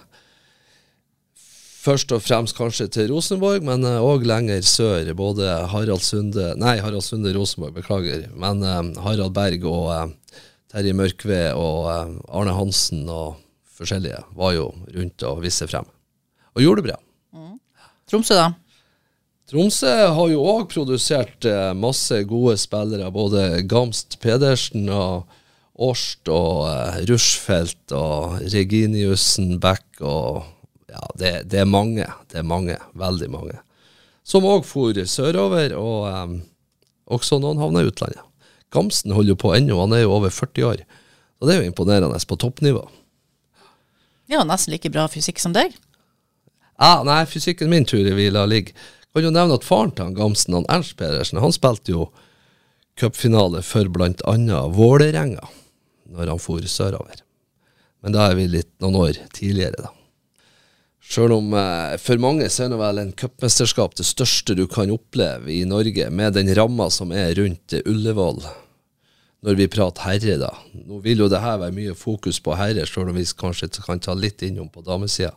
først 1.81 2.13
og 2.15 2.23
fremst 2.23 2.57
kanskje 2.57 2.89
til 2.93 3.11
Rosenborg, 3.13 3.63
men 3.65 3.85
òg 3.87 4.23
uh, 4.23 4.29
lenger 4.33 4.65
sør. 4.65 5.13
Både 5.17 5.49
Harald 5.71 6.05
Sunde 6.05 6.53
Nei, 6.61 6.77
Harald 6.83 7.05
Sunde 7.05 7.33
Rosenborg, 7.35 7.75
beklager. 7.79 8.27
Men 8.37 8.63
eh, 8.65 8.81
Harald 9.05 9.35
Berg 9.37 9.65
og 9.69 9.89
uh, 9.91 10.07
Terje 10.71 10.95
Mørkve 10.95 11.41
og 11.59 11.89
Arne 12.31 12.55
Hansen 12.55 13.03
og 13.11 13.41
forskjellige 13.75 14.21
var 14.37 14.55
jo 14.55 14.69
rundt 14.95 15.25
og 15.27 15.41
viste 15.43 15.67
frem. 15.67 15.87
Og 16.55 16.63
gjorde 16.63 16.81
det 16.81 16.87
bra. 16.89 16.97
Mm. 17.35 17.57
Tromsø, 18.07 18.37
da? 18.39 18.49
Tromsø 19.51 19.91
har 20.15 20.31
jo 20.31 20.45
òg 20.47 20.69
produsert 20.71 21.47
masse 21.75 22.21
gode 22.29 22.55
spillere. 22.61 23.11
Både 23.11 23.65
Gamst 23.67 24.19
Pedersen 24.23 24.87
og 24.95 25.27
Årst 25.81 26.29
og 26.31 26.69
Rushfeldt 27.09 27.91
og 27.97 28.39
Reginiussen 28.53 29.57
Beck 29.59 30.03
og 30.05 30.43
ja, 30.91 31.03
det, 31.19 31.31
det, 31.51 31.61
er 31.63 31.69
mange. 31.69 32.07
Det 32.31 32.41
er 32.41 32.47
mange. 32.47 32.77
Veldig 32.99 33.29
mange. 33.31 33.59
Som 34.23 34.47
òg 34.47 34.65
for 34.67 34.95
sørover, 35.07 35.73
og 35.75 36.07
um, 36.11 36.35
også 37.11 37.39
noen 37.41 37.59
havner 37.61 37.87
i 37.87 37.91
utlandet. 37.91 38.23
Gamsten 38.71 39.13
holder 39.15 39.35
jo 39.35 39.41
på 39.43 39.53
ennå, 39.55 39.77
han 39.83 39.95
er 39.95 40.05
jo 40.05 40.15
over 40.15 40.33
40 40.33 40.67
år. 40.67 40.83
Og 41.41 41.47
det 41.47 41.55
er 41.55 41.61
jo 41.61 41.71
imponerende 41.71 42.19
på 42.27 42.37
toppnivå. 42.39 42.85
Ja, 44.31 44.45
nesten 44.47 44.71
like 44.71 44.91
bra 44.93 45.07
fysikk 45.11 45.41
som 45.43 45.55
deg. 45.55 45.75
Ja, 46.79 47.01
nei, 47.05 47.23
fysikken 47.29 47.69
min 47.69 47.85
tror 47.85 48.05
jeg 48.07 48.17
vi 48.17 48.29
lar 48.31 48.49
ligge. 48.49 48.73
Kan 49.11 49.25
jo 49.27 49.33
nevne 49.33 49.57
at 49.59 49.67
faren 49.67 49.91
til 49.91 50.07
han 50.07 50.15
Gamsten, 50.15 50.55
han 50.55 50.69
Ernst 50.71 50.95
Pedersen, 50.97 51.41
han 51.43 51.51
spilte 51.51 51.91
jo 51.91 52.05
cupfinale 52.99 53.59
for 53.65 53.89
bl.a. 53.91 54.61
Vålerenga 54.71 55.49
når 56.11 56.31
han 56.31 56.41
for 56.41 56.63
sørover. 56.67 57.23
Men 58.01 58.15
da 58.15 58.29
er 58.29 58.37
vi 58.39 58.47
litt 58.49 58.71
noen 58.83 58.97
år 58.99 59.19
tidligere, 59.35 59.83
da. 59.83 59.91
Sjøl 61.11 61.33
om 61.35 61.53
eh, 61.57 61.97
for 61.99 62.21
mange 62.23 62.47
så 62.51 62.65
er 62.65 62.71
det 62.71 62.79
vel 62.79 63.01
en 63.01 63.13
cupmesterskap 63.17 63.95
det 63.99 64.05
største 64.07 64.55
du 64.55 64.63
kan 64.71 64.91
oppleve 64.93 65.51
i 65.51 65.63
Norge, 65.67 66.07
med 66.09 66.37
den 66.37 66.51
ramma 66.55 66.87
som 66.93 67.11
er 67.11 67.33
rundt 67.39 67.75
Ullevål. 67.83 68.43
Når 69.41 69.57
vi 69.57 69.67
prater 69.73 70.05
herre, 70.05 70.35
da. 70.37 70.51
Nå 70.85 70.99
vil 71.01 71.23
jo 71.23 71.29
det 71.31 71.41
her 71.41 71.57
være 71.57 71.73
mye 71.73 71.95
fokus 71.97 72.37
på 72.43 72.53
herre, 72.59 72.85
selv 72.85 73.09
om 73.09 73.17
vi 73.17 73.25
kanskje 73.25 73.71
kan 73.81 74.01
ta 74.01 74.13
litt 74.13 74.43
innom 74.45 74.69
på 74.69 74.83
damesida. 74.85 75.33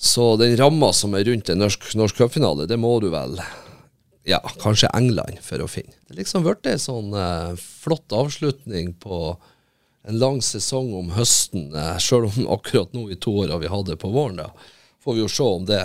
Så 0.00 0.36
den 0.40 0.54
ramma 0.56 0.92
som 0.96 1.16
er 1.18 1.26
rundt 1.26 1.50
en 1.50 1.58
norsk, 1.60 1.90
norsk 1.98 2.22
cupfinale, 2.22 2.68
det 2.70 2.78
må 2.80 2.92
du 3.02 3.10
vel 3.12 3.34
ja, 4.28 4.38
kanskje 4.62 4.88
England 4.96 5.40
for 5.44 5.60
å 5.60 5.68
finne. 5.68 5.92
Det 6.06 6.14
er 6.14 6.20
liksom 6.22 6.46
blitt 6.46 6.68
en 6.70 6.80
sånn 6.80 7.16
eh, 7.16 7.56
flott 7.58 8.14
avslutning 8.14 8.94
på 9.02 9.18
en 10.08 10.20
lang 10.22 10.40
sesong 10.44 10.92
om 10.96 11.10
høsten, 11.16 11.70
eh, 11.76 11.98
sjøl 12.00 12.30
om 12.30 12.48
akkurat 12.56 12.94
nå 12.96 13.08
i 13.10 13.18
to 13.20 13.34
år 13.42 13.52
har 13.56 13.62
vi 13.62 13.72
hatt 13.72 13.90
det 13.90 13.98
på 14.00 14.12
våren. 14.14 14.40
da, 14.40 14.50
får 15.04 15.18
vi 15.18 15.24
jo 15.24 15.30
se 15.32 15.50
om 15.58 15.66
det 15.68 15.82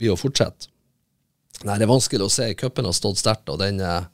blir 0.00 0.14
å 0.14 0.18
fortsette. 0.18 0.70
Nei, 1.60 1.76
Det 1.76 1.84
er 1.84 1.92
vanskelig 1.92 2.24
å 2.24 2.32
se. 2.32 2.46
Cupen 2.56 2.88
har 2.88 2.96
stått 2.96 3.20
sterkt, 3.20 3.50
og 3.52 3.60
den 3.60 3.82
eh, 3.84 4.08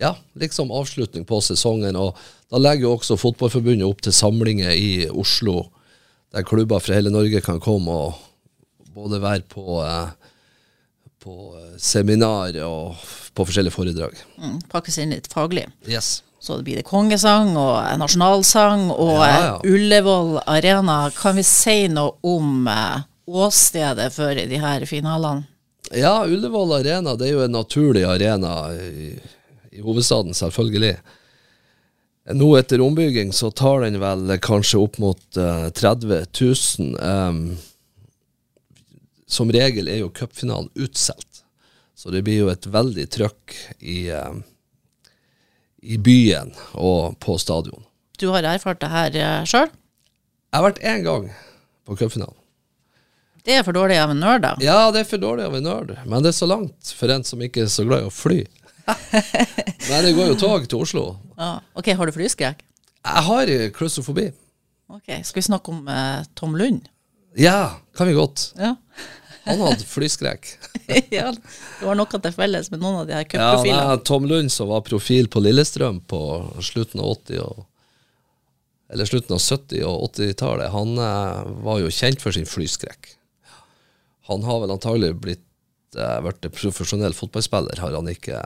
ja, 0.00 0.14
liksom 0.40 0.72
avslutning 0.72 1.26
på 1.28 1.40
sesongen. 1.44 1.96
og 1.96 2.16
Da 2.50 2.58
legger 2.58 2.88
jo 2.88 2.94
også 2.96 3.18
Fotballforbundet 3.20 3.86
opp 3.86 4.00
til 4.04 4.16
samlinger 4.16 4.72
i 4.72 5.08
Oslo, 5.10 5.66
der 6.32 6.46
klubber 6.46 6.80
fra 6.80 6.96
hele 6.96 7.12
Norge 7.12 7.42
kan 7.44 7.60
komme 7.60 7.90
og 7.90 8.14
både 8.94 9.20
være 9.22 9.44
på, 9.50 9.82
eh, 9.84 10.08
på 11.20 11.36
seminar 11.78 12.56
og 12.64 12.96
på 13.34 13.46
forskjellige 13.46 13.74
foredrag. 13.74 14.16
Mm, 14.38 14.58
pakkes 14.70 14.98
inn 14.98 15.14
litt 15.14 15.28
faglig. 15.30 15.66
Yes. 15.88 16.22
Så 16.40 16.56
det 16.56 16.64
blir 16.64 16.80
det 16.80 16.88
kongesang 16.88 17.52
og 17.60 17.76
nasjonalsang 18.00 18.88
og 18.94 19.18
ja, 19.20 19.40
ja. 19.44 19.56
Ullevål 19.68 20.38
Arena. 20.48 21.10
Kan 21.12 21.36
vi 21.36 21.44
si 21.44 21.84
noe 21.92 22.16
om 22.24 22.64
eh, 22.70 23.02
åstedet 23.28 24.08
for 24.14 24.34
de 24.34 24.62
her 24.62 24.86
finalene? 24.88 25.44
Ja, 25.92 26.22
Ullevål 26.24 26.78
Arena 26.78 27.16
det 27.18 27.28
er 27.28 27.34
jo 27.34 27.44
en 27.44 27.56
naturlig 27.58 28.06
arena 28.06 28.70
i, 28.78 29.12
i 29.70 29.82
hovedstaden, 29.84 30.34
selvfølgelig. 30.34 30.96
Nå 32.36 32.50
etter 32.58 32.82
ombygging 32.84 33.32
så 33.32 33.50
tar 33.50 33.84
den 33.86 33.98
vel 34.02 34.36
kanskje 34.42 34.82
opp 34.82 34.98
mot 35.02 35.40
uh, 35.40 35.68
30 35.74 36.26
000. 36.40 36.94
Um, 37.00 37.58
som 39.30 39.50
regel 39.54 39.88
er 39.88 40.02
jo 40.02 40.10
cupfinalen 40.14 40.70
utsolgt, 40.74 41.44
så 41.94 42.10
det 42.10 42.24
blir 42.26 42.42
jo 42.42 42.50
et 42.50 42.66
veldig 42.66 43.06
trøkk 43.14 43.54
i, 43.78 44.10
uh, 44.10 44.34
i 45.82 45.98
byen 45.98 46.52
og 46.74 47.16
på 47.22 47.38
stadion. 47.38 47.86
Du 48.20 48.28
har 48.34 48.44
erfart 48.44 48.82
det 48.82 48.90
her 48.92 49.16
uh, 49.16 49.48
sjøl? 49.48 49.70
Jeg 50.50 50.58
har 50.58 50.66
vært 50.66 50.82
én 50.82 51.06
gang 51.06 51.30
på 51.86 51.96
cupfinalen. 51.96 52.36
Det 53.46 53.54
er 53.56 53.62
for 53.64 53.72
dårlig 53.72 53.96
av 53.96 54.10
en 54.12 54.18
nerd, 54.20 54.42
da? 54.44 54.50
Ja, 54.60 54.90
det 54.92 55.04
er 55.04 55.08
for 55.08 55.22
dårlig 55.22 55.46
av 55.46 55.54
en 55.56 55.64
nerd, 55.64 55.94
men 56.04 56.24
det 56.24 56.34
er 56.34 56.36
så 56.36 56.48
langt 56.50 56.90
for 56.92 57.10
en 57.14 57.24
som 57.24 57.40
ikke 57.40 57.64
er 57.64 57.70
så 57.72 57.86
glad 57.88 58.04
i 58.04 58.10
å 58.10 58.12
fly. 58.12 58.42
Men 59.12 60.04
det 60.06 60.12
går 60.16 60.32
jo 60.32 60.38
tog 60.40 60.68
til 60.68 60.82
Oslo. 60.84 61.04
Ja. 61.38 61.56
Ok, 61.78 61.92
har 61.96 62.10
du 62.10 62.14
flyskrekk? 62.16 62.62
Jeg 63.00 63.26
har 63.30 63.52
klaustrofobi. 63.76 64.30
Ok, 64.90 65.08
Skal 65.24 65.40
vi 65.40 65.46
snakke 65.46 65.72
om 65.72 65.88
eh, 65.88 66.26
Tom 66.34 66.56
Lund? 66.58 66.88
Ja, 67.38 67.80
kan 67.96 68.10
vi 68.10 68.16
godt. 68.18 68.50
Ja. 68.58 68.74
Han 69.46 69.62
hadde 69.64 69.86
flyskrekk. 69.88 70.48
ja, 71.16 71.30
du 71.32 71.86
har 71.86 71.96
noe 71.96 72.20
til 72.20 72.34
felles 72.34 72.70
med 72.72 72.82
noen 72.82 73.02
av 73.02 73.08
de 73.08 73.14
her 73.16 73.24
ja, 73.24 73.30
cupprofilene. 73.30 73.86
nei, 73.86 74.04
Tom 74.06 74.26
Lund 74.28 74.52
som 74.52 74.70
var 74.70 74.84
profil 74.86 75.30
på 75.32 75.42
Lillestrøm 75.42 76.02
på 76.10 76.20
slutten 76.64 77.02
av 77.02 77.14
80 77.16 77.44
og 77.46 77.66
eller 78.90 79.06
slutten 79.06 79.36
av 79.36 79.38
70- 79.38 79.84
og 79.86 80.08
80-tallet, 80.08 80.72
han 80.74 80.96
eh, 80.98 81.50
var 81.62 81.78
jo 81.78 81.92
kjent 81.94 82.22
for 82.22 82.34
sin 82.34 82.48
flyskrekk. 82.48 83.12
Han 84.26 84.42
har 84.42 84.64
vel 84.64 84.72
antagelig 84.74 85.12
blitt 85.22 85.98
eh, 85.98 86.16
vært 86.26 86.48
profesjonell 86.56 87.14
fotballspiller, 87.14 87.78
har 87.78 87.94
han 87.94 88.10
ikke 88.10 88.40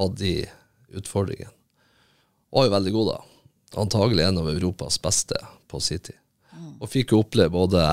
hatt 0.00 0.16
de 0.20 0.34
utfordringene. 1.00 1.52
Var 2.50 2.66
jo 2.66 2.72
veldig 2.72 2.92
god, 2.96 3.12
da. 3.12 3.18
Antagelig 3.84 4.24
en 4.26 4.40
av 4.40 4.48
Europas 4.50 4.98
beste 5.02 5.38
på 5.70 5.78
sin 5.84 6.02
tid. 6.02 6.18
Og 6.80 6.88
fikk 6.90 7.12
jo 7.14 7.20
oppleve 7.22 7.52
både 7.54 7.84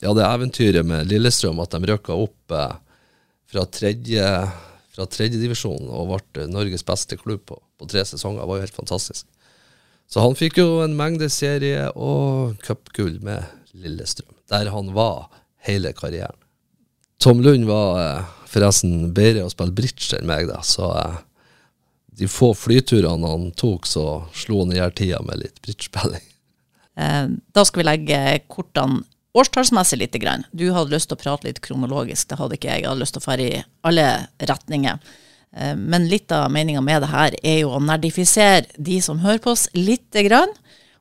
ja, 0.00 0.14
det 0.16 0.24
eventyret 0.26 0.86
med 0.86 1.06
Lillestrøm, 1.10 1.60
at 1.62 1.76
de 1.76 1.92
røkka 1.92 2.16
opp 2.18 2.56
eh, 2.56 2.74
fra 3.50 3.64
tredje 3.70 4.26
fra 4.90 5.06
tredjedivisjon 5.06 5.86
og 5.86 6.16
ble 6.34 6.46
Norges 6.50 6.84
beste 6.86 7.18
klubb 7.20 7.44
på, 7.48 7.58
på 7.78 7.88
tre 7.90 8.02
sesonger, 8.08 8.46
var 8.46 8.58
jo 8.58 8.66
helt 8.66 8.76
fantastisk. 8.76 9.26
Så 10.10 10.22
han 10.24 10.34
fikk 10.34 10.58
jo 10.58 10.80
en 10.82 10.96
mengde 10.98 11.30
serie 11.30 11.86
og 11.94 12.58
cupgull 12.66 13.20
med 13.22 13.46
Lillestrøm, 13.78 14.34
der 14.50 14.72
han 14.74 14.90
var 14.96 15.28
hele 15.66 15.92
karrieren. 15.94 16.36
Tom 17.22 17.42
Lund 17.44 17.68
var 17.68 18.00
eh, 18.02 18.28
forresten 18.50 19.12
bedre 19.14 19.44
å 19.46 19.52
spille 19.52 19.76
bridge 19.76 20.16
enn 20.18 20.26
meg, 20.28 20.48
da, 20.50 20.58
så 20.66 20.90
eh, 20.98 21.18
de 22.20 22.28
få 22.28 22.50
flyturene 22.54 23.28
han 23.28 23.46
tok, 23.56 23.86
så 23.88 24.04
slo 24.36 24.58
han 24.60 24.74
i 24.74 24.76
hjel 24.76 24.92
tida 24.92 25.22
med 25.24 25.40
litt 25.40 25.62
bridgespilling. 25.64 26.26
Eh, 27.00 27.26
da 27.56 27.64
skal 27.64 27.80
vi 27.80 27.86
legge 27.88 28.18
kortene 28.52 29.06
årstallsmessig 29.32 29.96
litt. 30.02 30.18
Grann. 30.20 30.44
Du 30.52 30.66
hadde 30.74 30.92
lyst 30.92 31.08
til 31.08 31.16
å 31.16 31.22
prate 31.22 31.48
litt 31.48 31.62
kronologisk, 31.64 32.28
det 32.28 32.36
hadde 32.36 32.58
ikke 32.58 32.68
jeg. 32.68 32.82
Jeg 32.82 32.90
hadde 32.90 33.00
lyst 33.00 33.16
til 33.16 33.22
å 33.22 33.24
fære 33.24 33.46
i 33.46 33.62
alle 33.88 34.06
retninger. 34.50 35.00
Eh, 35.56 35.72
men 35.80 36.10
litt 36.12 36.28
av 36.36 36.50
meninga 36.52 36.82
med 36.84 37.06
det 37.06 37.12
her 37.14 37.38
er 37.40 37.58
jo 37.62 37.72
å 37.72 37.80
nerdifisere 37.88 38.66
de 38.76 39.00
som 39.00 39.24
hører 39.24 39.40
på 39.40 39.54
oss, 39.54 39.64
lite 39.72 40.26
grann. 40.28 40.52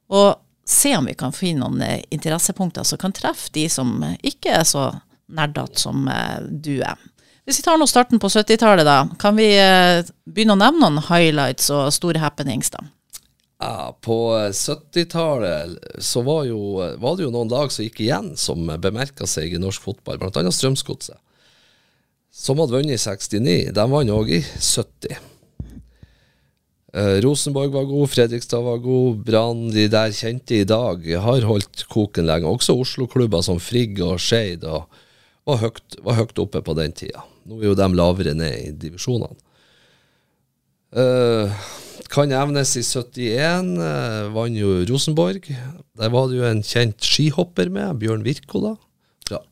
Og 0.07 0.39
se 0.63 0.95
om 0.95 1.11
vi 1.11 1.19
kan 1.19 1.35
finne 1.35 1.65
noen 1.65 1.83
eh, 1.83 2.05
interessepunkter 2.15 2.87
som 2.87 3.01
kan 3.01 3.17
treffe 3.17 3.51
de 3.59 3.67
som 3.67 3.97
ikke 4.23 4.55
er 4.61 4.63
så 4.71 4.91
nerdete 5.27 5.83
som 5.83 6.07
du 6.47 6.77
er. 6.79 6.95
Hvis 7.49 7.63
vi 7.63 7.65
tar 7.65 7.79
nå 7.81 7.87
starten 7.89 8.21
på 8.21 8.29
70-tallet, 8.29 8.85
da, 8.85 9.07
kan 9.17 9.33
vi 9.33 9.47
begynne 10.29 10.53
å 10.53 10.59
nevne 10.59 10.85
noen 10.85 11.05
highlights 11.07 11.71
og 11.73 11.87
store 11.95 12.21
happenings, 12.21 12.69
da? 12.75 12.83
Ja, 13.59 13.89
på 14.05 14.19
70-tallet 14.53 15.97
så 16.05 16.21
var, 16.23 16.43
jo, 16.45 16.77
var, 17.01 17.17
det 17.17 17.25
jo 17.25 17.31
noen 17.33 17.49
lag 17.49 17.73
som 17.73 17.87
gikk 17.87 18.03
igjen, 18.05 18.35
som 18.37 18.69
bemerka 18.77 19.25
seg 19.27 19.57
i 19.57 19.61
norsk 19.61 19.81
fotball, 19.89 20.21
bl.a. 20.21 20.45
Strømsgodset 20.53 21.17
som 22.39 22.59
hadde 22.61 22.77
vunnet 22.77 22.95
i 22.95 23.01
69, 23.01 23.73
de 23.75 23.85
vant 23.91 24.13
òg 24.13 24.31
i 24.37 24.39
70. 24.45 25.17
Eh, 26.89 27.17
Rosenborg 27.25 27.73
var 27.73 27.89
god, 27.89 28.09
Fredrikstad 28.13 28.63
var 28.65 28.79
god, 28.83 29.23
Brann, 29.25 29.67
de 29.73 29.87
der 29.91 30.13
kjente 30.15 30.61
i 30.61 30.67
dag, 30.67 31.03
har 31.25 31.47
holdt 31.49 31.85
koken 31.91 32.29
lenge. 32.29 32.49
Også 32.49 32.77
Oslo-klubber 32.77 33.43
som 33.45 33.59
Frigg 33.61 33.99
og 34.05 34.21
Skeid 34.23 34.65
var, 35.49 35.61
høyt, 35.63 35.99
var 36.05 36.17
høyt 36.21 36.41
oppe 36.41 36.61
på 36.65 36.75
den 36.77 36.95
tida. 36.95 37.25
Nå 37.49 37.59
er 37.59 37.71
jo 37.71 37.77
de 37.77 37.87
lavere 37.97 38.35
ned 38.37 38.57
i 38.57 38.73
divisjonene. 38.85 39.37
Uh, 40.89 41.53
kan 42.09 42.31
nevnes 42.31 42.71
i 42.79 42.81
71 42.81 43.75
uh, 43.77 44.31
vant 44.33 44.57
jo 44.57 44.79
Rosenborg. 44.89 45.51
Der 45.99 46.13
var 46.13 46.29
det 46.29 46.39
jo 46.39 46.47
en 46.47 46.63
kjent 46.65 47.05
skihopper 47.05 47.69
med, 47.73 47.99
Bjørn 48.01 48.25
Wirkola. 48.25 48.75
Fra 49.29 49.43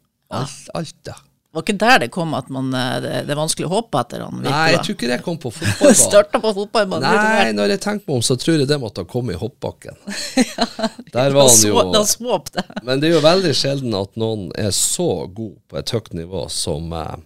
Alta. 0.76 1.20
Var 1.58 1.64
ikke 1.66 1.74
der 1.82 2.02
det 2.04 2.08
kom 2.14 2.36
at 2.38 2.52
man, 2.54 2.68
eh, 2.70 3.00
det, 3.02 3.12
det, 3.26 3.34
er 3.34 3.40
vanskelig 3.40 3.66
å 3.66 3.72
håpe 3.72 3.98
etter 3.98 4.22
han? 4.22 4.44
Nei, 4.46 4.66
jeg 4.76 4.82
tror 4.86 4.94
ikke 4.94 5.08
det 5.10 5.16
kom 5.26 5.40
på 5.42 5.50
fotballbanen. 5.56 5.98
Starta 5.98 6.42
på 6.44 6.52
fotballbanen? 6.54 7.16
Nei, 7.18 7.48
når 7.58 7.74
jeg 7.74 7.82
tenker 7.82 8.12
meg 8.12 8.20
om, 8.20 8.26
så 8.28 8.38
tror 8.38 8.60
jeg 8.62 8.68
det 8.70 8.78
måtte 8.78 9.02
ha 9.02 9.10
kommet 9.10 9.34
i 9.34 9.40
hoppbakken. 9.42 9.98
ja, 10.44 10.68
der 11.16 11.34
var 11.34 11.50
han 11.50 11.64
jo 11.66 11.82
Da 11.96 12.04
svåp 12.06 12.54
det. 12.54 12.66
Men 12.86 13.02
det 13.02 13.10
er 13.10 13.16
jo 13.16 13.24
veldig 13.26 13.56
sjelden 13.58 13.98
at 13.98 14.14
noen 14.22 14.52
er 14.54 14.70
så 14.78 15.26
god 15.26 15.58
på 15.66 15.82
et 15.82 15.96
høyt 15.98 16.14
nivå 16.20 16.46
som 16.54 16.94
eh, 16.94 17.18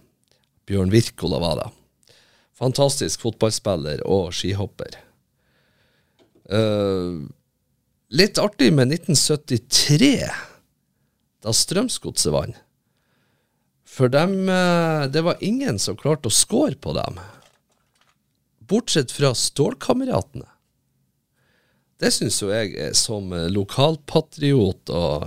Bjørn 0.70 0.96
Wirkola 0.96 1.42
var 1.44 1.60
da. 1.60 1.68
Fantastisk 2.56 3.28
fotballspiller 3.28 4.00
og 4.08 4.32
skihopper. 4.32 4.96
Uh, 6.48 7.20
litt 8.16 8.40
artig 8.40 8.72
med 8.72 8.96
1973, 8.96 10.14
da 11.44 11.52
Strømsgodset 11.52 12.32
vant. 12.32 12.56
For 13.92 14.08
dem, 14.08 14.48
eh, 14.48 15.06
det 15.12 15.22
var 15.26 15.42
ingen 15.44 15.78
som 15.78 15.98
klarte 16.00 16.30
å 16.30 16.32
score 16.32 16.78
på 16.80 16.94
dem. 16.96 17.20
Bortsett 18.64 19.12
fra 19.12 19.34
Stålkameratene. 19.36 20.48
Det 22.00 22.10
syns 22.10 22.40
jo 22.42 22.48
jeg 22.50 22.96
som 22.98 23.28
lokalpatriot 23.52 24.90
og 24.90 25.26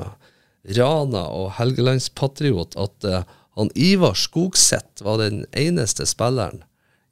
Rana- 0.76 1.30
og 1.30 1.52
Helgelandspatriot 1.60 2.76
at 2.82 3.06
uh, 3.08 3.22
han 3.56 3.70
Ivar 3.76 4.18
Skogseth 4.18 5.06
var 5.06 5.22
den 5.22 5.46
eneste 5.56 6.08
spilleren 6.10 6.64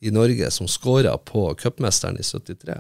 i 0.04 0.12
Norge 0.12 0.50
som 0.52 0.68
skåra 0.68 1.16
på 1.18 1.46
cupmesteren 1.56 2.20
i 2.20 2.26
73. 2.26 2.76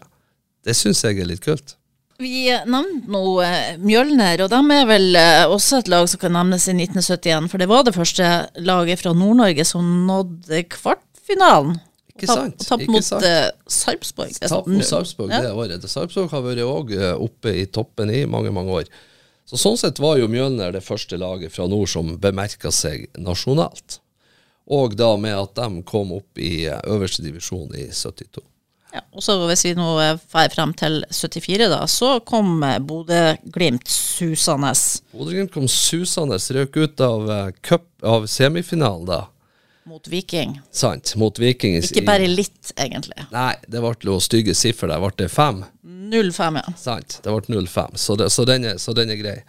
Det 0.65 0.75
syns 0.75 1.03
jeg 1.05 1.21
er 1.21 1.29
litt 1.29 1.45
kult. 1.45 1.77
Vi 2.23 2.43
nevnte 2.47 3.11
nå 3.11 3.23
eh, 3.43 3.77
Mjølner, 3.83 4.45
og 4.45 4.51
de 4.53 4.59
er 4.75 4.85
vel 4.87 5.17
eh, 5.19 5.45
også 5.51 5.81
et 5.81 5.89
lag 5.91 6.07
som 6.09 6.21
kan 6.21 6.35
nevnes 6.35 6.67
i 6.71 6.75
1971. 6.75 7.49
For 7.51 7.61
det 7.61 7.69
var 7.71 7.83
det 7.87 7.95
første 7.95 8.29
laget 8.63 9.01
fra 9.01 9.11
Nord-Norge 9.17 9.65
som 9.67 9.89
nådde 10.07 10.63
kvartfinalen. 10.71 11.81
Ikke 12.13 12.29
sant. 12.29 12.61
Og 12.61 12.69
tapt 12.69 12.91
mot 12.93 13.09
uh, 13.25 13.47
Sarpsborg. 13.65 14.35
Tapt 14.37 14.69
mot 14.69 14.85
Sarpsborg 14.85 15.33
ja. 15.33 15.41
det 15.47 15.55
året. 15.57 15.87
Sarpsborg 15.89 16.29
har 16.31 16.45
vært 16.45 16.61
òg 16.63 16.93
oppe 17.17 17.55
i 17.63 17.65
toppen 17.65 18.13
i 18.13 18.21
mange, 18.29 18.53
mange 18.53 18.83
år. 18.83 18.93
Så 19.49 19.59
Sånn 19.59 19.79
sett 19.81 19.99
var 19.99 20.19
jo 20.21 20.29
Mjølner 20.31 20.71
det 20.75 20.85
første 20.85 21.17
laget 21.19 21.51
fra 21.55 21.65
nord 21.67 21.89
som 21.91 22.13
bemerka 22.21 22.71
seg 22.71 23.09
nasjonalt. 23.19 23.99
Og 24.71 24.95
da 24.95 25.09
med 25.19 25.35
at 25.35 25.57
de 25.57 25.83
kom 25.89 26.13
opp 26.15 26.39
i 26.39 26.69
øverste 26.69 27.25
divisjon 27.25 27.73
i 27.75 27.89
72. 27.91 28.45
Ja, 28.93 29.01
og 29.11 29.23
så 29.25 29.35
Hvis 29.49 29.65
vi 29.65 29.73
nå 29.73 29.89
drar 29.97 30.51
frem 30.53 30.73
til 30.77 31.01
74, 31.09 31.67
da, 31.71 31.81
så 31.89 32.19
kom 32.25 32.61
eh, 32.63 32.77
Bodø-Glimt 32.77 33.89
susende. 33.89 34.73
Bodø-Glimt 35.17 35.53
kom 35.53 35.65
susende, 35.71 36.37
røk 36.37 36.77
ut 36.77 37.01
av, 37.01 37.31
eh, 37.31 37.47
cup, 37.65 37.87
av 38.05 38.27
semifinalen 38.29 39.07
da. 39.09 39.21
Mot 39.89 40.05
Viking. 40.07 40.61
Sant, 40.71 41.15
mot 41.19 41.39
Viking. 41.41 41.75
Ikke 41.81 42.05
bare 42.07 42.29
litt, 42.29 42.71
egentlig. 42.77 43.25
Nei, 43.33 43.51
det 43.67 43.81
ble 43.83 43.95
noe 44.07 44.21
stygge 44.23 44.53
siffer 44.55 44.87
der. 44.87 45.01
Ble 45.01 45.11
det 45.25 45.27
fem? 45.33 45.63
0-5, 45.83 46.59
ja. 46.61 46.75
Sant, 46.79 47.17
det 47.25 47.33
ble 47.33 47.57
0-5, 47.57 47.97
så, 47.99 48.15
så, 48.29 48.45
den 48.47 48.69
så 48.79 48.93
den 48.95 49.11
er 49.11 49.19
grei. 49.19 49.39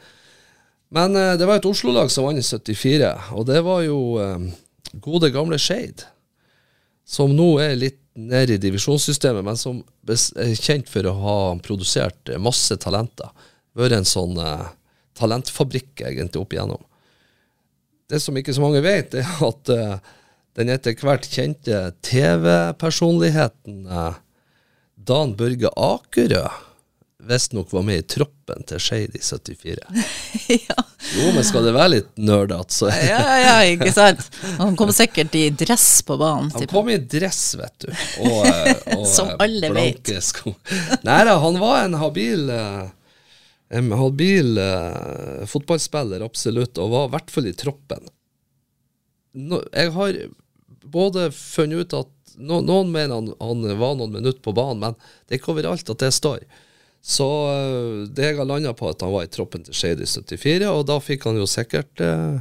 Men 0.95 1.15
uh, 1.15 1.35
det 1.39 1.47
var 1.47 1.61
et 1.61 1.69
Oslo-lag 1.69 2.11
som 2.11 2.27
vant 2.27 2.41
i 2.41 2.43
74, 2.43 3.13
og 3.37 3.47
det 3.47 3.61
var 3.67 3.85
jo 3.85 3.99
uh, 4.19 4.43
gode, 5.05 5.31
gamle 5.35 5.61
Skeid. 5.61 6.03
Som 7.07 7.37
nå 7.37 7.53
er 7.63 7.77
litt 7.79 8.01
ned 8.14 8.50
i 8.50 8.59
divisjonssystemet, 8.62 9.44
men 9.44 9.59
som 9.59 9.80
er 10.06 10.54
kjent 10.54 10.90
for 10.90 11.06
å 11.06 11.14
ha 11.18 11.38
produsert 11.64 12.30
masse 12.42 12.76
talenter. 12.83 13.30
Vært 13.75 13.97
en 13.99 14.06
sånn 14.09 14.38
uh, 14.38 14.68
talentfabrikk 15.18 16.04
egentlig 16.06 16.42
opp 16.42 16.54
igjennom. 16.54 16.83
Det 18.11 18.21
som 18.23 18.37
ikke 18.38 18.54
så 18.54 18.62
mange 18.62 18.85
vet, 18.85 19.16
er 19.18 19.26
at 19.50 19.73
uh, 19.75 19.97
den 20.54 20.71
etter 20.71 20.94
hvert 21.00 21.26
kjente 21.26 21.88
TV-personligheten 22.06 23.88
uh, 23.90 24.14
Dan 24.94 25.35
Børge 25.38 25.73
Akerø 25.75 26.47
visstnok 27.28 27.73
var 27.73 27.83
med 27.87 28.02
i 28.02 28.07
troppen 28.14 28.66
til 28.69 28.83
Skeid 28.83 29.16
i 29.16 29.23
74. 29.25 29.78
ja. 30.69 30.76
Jo, 31.14 31.31
men 31.35 31.45
skal 31.45 31.66
det 31.66 31.75
være 31.76 31.93
litt 31.93 32.11
nerdete, 32.21 32.75
så 32.75 32.88
Ja, 32.93 33.23
ja, 33.40 33.57
ikke 33.69 33.93
sant. 33.95 34.23
Han 34.61 34.76
kom 34.78 34.93
sikkert 34.95 35.35
i 35.37 35.49
dress 35.52 35.88
på 36.07 36.16
banen. 36.21 36.52
Han 36.54 36.69
kom 36.71 36.88
i 36.93 36.99
dress, 36.99 37.43
vet 37.61 37.87
du. 37.87 37.90
Og, 38.25 38.38
eh, 38.50 38.99
og 38.99 39.07
Som 39.11 39.35
alle 39.38 39.64
alle 39.71 39.75
vet. 39.75 40.12
Sko. 40.25 40.54
Nei 41.02 41.21
da, 41.26 41.38
han 41.43 41.59
var 41.61 41.85
en 41.85 41.97
habil 42.00 42.50
eh, 42.50 42.85
en 43.75 43.93
habil 43.97 44.59
uh, 44.61 45.47
fotballspiller, 45.50 46.23
absolutt, 46.23 46.78
og 46.78 46.93
var 46.93 47.07
i 47.09 47.12
hvert 47.14 47.33
fall 47.33 47.49
i 47.49 47.54
troppen. 47.59 48.04
No, 49.35 49.59
jeg 49.73 49.90
har 49.97 50.19
både 50.95 51.31
funnet 51.35 51.81
ut 51.83 51.97
at 52.04 52.37
no, 52.38 52.61
Noen 52.62 52.93
mener 52.95 53.16
han, 53.16 53.33
han 53.40 53.64
var 53.81 53.97
noen 53.99 54.14
minutter 54.14 54.43
på 54.45 54.54
banen, 54.54 54.85
men 54.85 54.95
det 55.26 55.35
er 55.35 55.40
ikke 55.40 55.57
overalt 55.57 55.90
at 55.90 56.04
det 56.04 56.12
står. 56.14 56.45
Så 57.04 57.25
eh, 57.52 58.04
det 58.16 58.30
jeg 58.30 58.38
har 58.38 58.46
landa 58.49 58.73
på, 58.76 58.88
at 58.88 59.02
han 59.04 59.12
var 59.12 59.26
i 59.26 59.32
troppen 59.32 59.64
til 59.66 59.76
Skeid 59.76 60.00
i 60.00 60.06
74, 60.08 60.70
og 60.73 60.87
da 60.88 60.96
fikk 61.04 61.26
han 61.28 61.37
jo 61.37 61.44
sikkert 61.50 62.00
eh, 62.00 62.38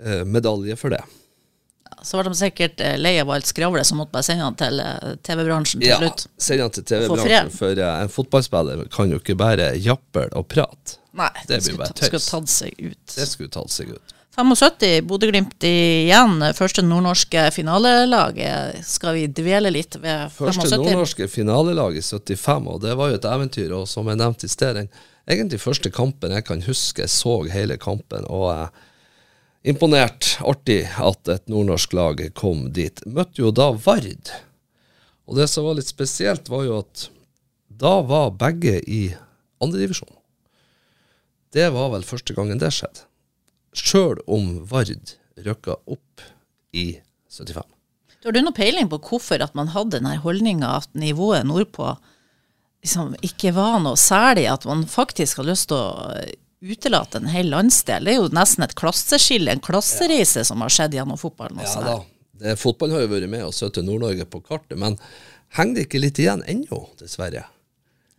eh, 0.00 0.22
medalje 0.24 0.78
for 0.80 0.94
det. 0.94 1.02
Så 2.02 2.16
var 2.18 2.26
de 2.26 2.32
sikkert 2.34 2.80
eh, 2.82 2.96
lei 2.98 3.12
av 3.20 3.28
alt 3.30 3.46
skravlet, 3.46 3.84
så 3.86 3.94
måtte 3.98 4.14
bare 4.16 4.24
sende 4.26 4.46
han 4.48 4.56
til 4.58 4.80
TV-bransjen 5.28 5.82
til 5.84 5.90
Ja, 5.92 5.98
slutt. 6.00 6.24
send 6.40 6.64
han 6.64 6.72
til. 6.74 6.86
TV-bransjen, 6.88 7.52
for 7.54 7.82
eh, 7.84 7.92
en 8.06 8.10
fotballspiller 8.16 8.86
kan 8.96 9.12
jo 9.12 9.20
ikke 9.20 9.36
bare 9.38 9.68
jappe 9.78 10.24
og 10.32 10.48
prate. 10.50 10.96
Nei, 11.12 11.28
Det 11.44 11.58
blir 11.60 11.66
skulle, 11.66 11.78
bare 11.84 11.92
Det 12.00 12.08
skulle 12.08 12.24
tatt 12.32 12.48
seg 12.56 12.80
ut. 12.80 13.14
Det 13.18 13.28
skulle 13.28 13.52
tatt 13.52 13.70
seg 13.76 13.92
ut. 13.92 14.16
75, 14.32 15.02
Bodø-Glimt 15.04 15.64
igjen. 15.68 16.38
Første 16.56 16.80
nordnorske 16.80 17.50
finalelag. 17.52 18.38
Skal 18.88 19.18
vi 19.18 19.26
dvele 19.28 19.68
litt 19.74 19.98
ved 20.00 20.32
75? 20.32 20.56
Første 20.62 20.78
nordnorske 20.80 21.28
finalelag 21.28 21.98
i 22.00 22.04
75, 22.04 22.70
og 22.72 22.78
det 22.80 22.94
var 22.96 23.12
jo 23.12 23.18
et 23.18 23.28
eventyr. 23.28 23.74
Og 23.76 23.84
som 23.90 24.08
jeg 24.08 24.20
nevnte 24.22 24.48
i 24.48 24.54
sted, 24.54 24.78
den 24.78 24.88
egentlig 25.28 25.60
første 25.60 25.92
kampen 25.92 26.32
jeg 26.32 26.46
kan 26.48 26.64
huske, 26.64 27.04
jeg 27.04 27.12
så 27.12 27.36
hele 27.52 27.76
kampen. 27.76 28.24
og 28.32 28.48
eh, 28.54 28.88
Imponert, 29.68 30.38
artig 30.40 30.80
at 30.96 31.28
et 31.30 31.52
nordnorsk 31.52 31.92
lag 31.94 32.24
kom 32.34 32.70
dit. 32.72 33.04
Møtte 33.04 33.44
jo 33.44 33.52
da 33.52 33.68
Vard. 33.84 34.32
Og 35.28 35.36
det 35.38 35.46
som 35.52 35.68
var 35.68 35.76
litt 35.76 35.92
spesielt, 35.92 36.48
var 36.48 36.64
jo 36.66 36.80
at 36.80 37.06
da 37.68 37.98
var 38.00 38.32
begge 38.40 38.80
i 38.80 39.04
andredivisjon. 39.62 40.10
Det 41.52 41.68
var 41.76 41.92
vel 41.92 42.08
første 42.08 42.32
gangen 42.32 42.58
det 42.58 42.72
skjedde. 42.72 43.11
Sjøl 43.72 44.20
om 44.26 44.54
Vard 44.68 45.14
rykka 45.42 45.78
opp 45.88 46.24
i 46.76 47.00
75. 47.32 47.64
Har 48.22 48.34
du 48.34 48.38
noe 48.44 48.54
peiling 48.54 48.88
på 48.90 49.00
hvorfor 49.02 49.42
at 49.42 49.56
man 49.58 49.72
hadde 49.72 49.98
den 49.98 50.20
holdninga 50.22 50.76
at 50.82 50.92
nivået 50.94 51.46
nordpå 51.48 51.96
liksom 52.82 53.16
ikke 53.22 53.54
var 53.56 53.80
noe 53.82 53.98
særlig, 53.98 54.46
at 54.50 54.66
man 54.68 54.84
faktisk 54.90 55.40
har 55.40 55.48
lyst 55.48 55.70
til 55.70 55.78
å 55.78 56.12
utelate 56.62 57.18
en 57.18 57.30
hel 57.32 57.50
landsdel? 57.50 58.06
Det 58.06 58.14
er 58.14 58.20
jo 58.20 58.30
nesten 58.34 58.66
et 58.66 58.76
klasseskille, 58.78 59.50
en 59.50 59.64
klassereise 59.64 60.44
som 60.46 60.62
har 60.62 60.72
skjedd 60.72 60.98
gjennom 60.98 61.18
fotballen. 61.18 61.62
Ja 61.64 61.82
da. 61.86 61.98
Det, 62.42 62.56
fotballen 62.58 62.96
har 62.96 63.04
jo 63.06 63.12
vært 63.14 63.30
med 63.30 63.46
og 63.46 63.54
satt 63.54 63.78
Nord-Norge 63.82 64.26
på 64.30 64.42
kartet, 64.44 64.78
men 64.78 64.98
henger 65.56 65.78
det 65.78 65.86
ikke 65.88 66.02
litt 66.02 66.18
igjen 66.22 66.42
ennå, 66.50 66.84
dessverre? 66.98 67.44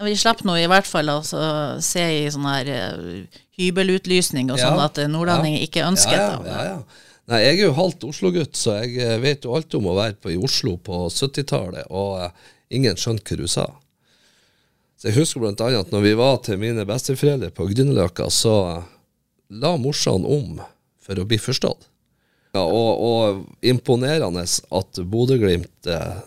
Vi 0.01 0.15
slipper 0.17 0.47
nå 0.49 0.57
i 0.57 0.67
hvert 0.67 0.89
fall 0.89 1.11
å 1.13 1.19
se 1.23 2.01
i 2.01 2.23
sånn 2.33 2.47
her 2.49 2.69
uh, 2.73 3.41
hybelutlysning 3.59 4.49
og 4.51 4.57
sånn 4.59 4.79
Ja, 4.79 4.87
at 4.89 4.97
nordlendinger 5.11 5.61
ja. 5.61 5.67
ikke 5.69 5.85
ønsker 5.85 6.17
ja, 6.17 6.29
ja, 6.33 6.47
ja, 6.49 6.63
ja. 6.73 7.11
Nei, 7.31 7.39
jeg 7.39 7.59
er 7.61 7.69
jo 7.69 7.75
halvt 7.77 8.03
Oslo-gutt, 8.09 8.57
så 8.59 8.81
jeg 8.81 8.97
eh, 8.99 9.13
vet 9.23 9.45
jo 9.45 9.53
alt 9.55 9.71
om 9.77 9.85
å 9.87 9.93
være 9.95 10.17
på, 10.19 10.33
i 10.33 10.41
Oslo 10.43 10.73
på 10.83 11.05
70-tallet, 11.07 11.87
og 11.87 12.17
uh, 12.19 12.49
ingen 12.73 12.99
skjønte 12.99 13.23
hva 13.23 13.39
du 13.39 13.47
sa. 13.47 13.63
Så 14.99 15.07
jeg 15.07 15.21
husker 15.21 15.45
annet 15.47 15.63
at 15.79 15.93
når 15.93 16.03
vi 16.03 16.11
var 16.19 16.41
til 16.43 16.59
mine 16.59 16.83
besteforeldre 16.87 17.53
på 17.55 17.69
Grünerløkka, 17.71 18.27
så 18.31 18.53
eh, 18.73 18.91
la 19.63 19.73
morsan 19.79 20.27
om 20.27 20.61
for 21.03 21.19
å 21.19 21.25
bli 21.27 21.39
forstått. 21.39 21.89
Ja, 22.55 22.61
og, 22.63 23.01
og 23.03 23.65
imponerende 23.65 24.43
at 24.43 25.01
Bodø-Glimt 25.11 25.89
eh, 25.91 26.21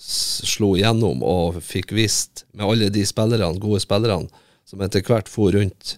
slo 0.00 0.74
gjennom 0.78 1.24
og 1.26 1.60
fikk 1.64 1.92
vist 1.96 2.44
med 2.56 2.66
alle 2.66 2.88
de 2.92 3.02
spillerne, 3.06 3.60
gode 3.60 3.82
spillerne 3.84 4.30
som 4.68 4.80
etter 4.84 5.04
hvert 5.04 5.28
for 5.28 5.52
rundt 5.52 5.96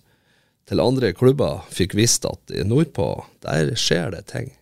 til 0.69 0.81
andre 0.83 1.13
klubber, 1.15 1.63
fikk 1.71 1.95
vist 1.99 2.27
at 2.27 2.53
nordpå, 2.67 3.07
der 3.45 3.75
skjer 3.79 4.13
det 4.15 4.25
ting. 4.33 4.53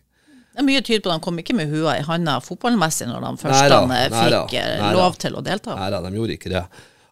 Det 0.51 0.59
er 0.59 0.67
mye 0.67 0.81
tyder 0.83 1.03
på 1.05 1.11
at 1.13 1.21
de 1.21 1.23
kom 1.23 1.37
ikke 1.39 1.55
med 1.55 1.71
hua 1.71 1.95
i 1.97 2.03
handa 2.03 2.35
fotballmessig 2.43 3.07
når 3.07 3.23
de 3.23 3.29
først 3.39 3.61
eh, 3.71 4.07
fikk 4.11 4.55
eh, 4.59 4.71
neida. 4.81 4.95
lov 4.97 5.15
til 5.21 5.37
å 5.39 5.43
delta. 5.45 5.77
Nei 5.79 5.91
da, 5.93 6.01
de 6.03 6.11
gjorde 6.17 6.35
ikke 6.35 6.51
det. 6.51 6.63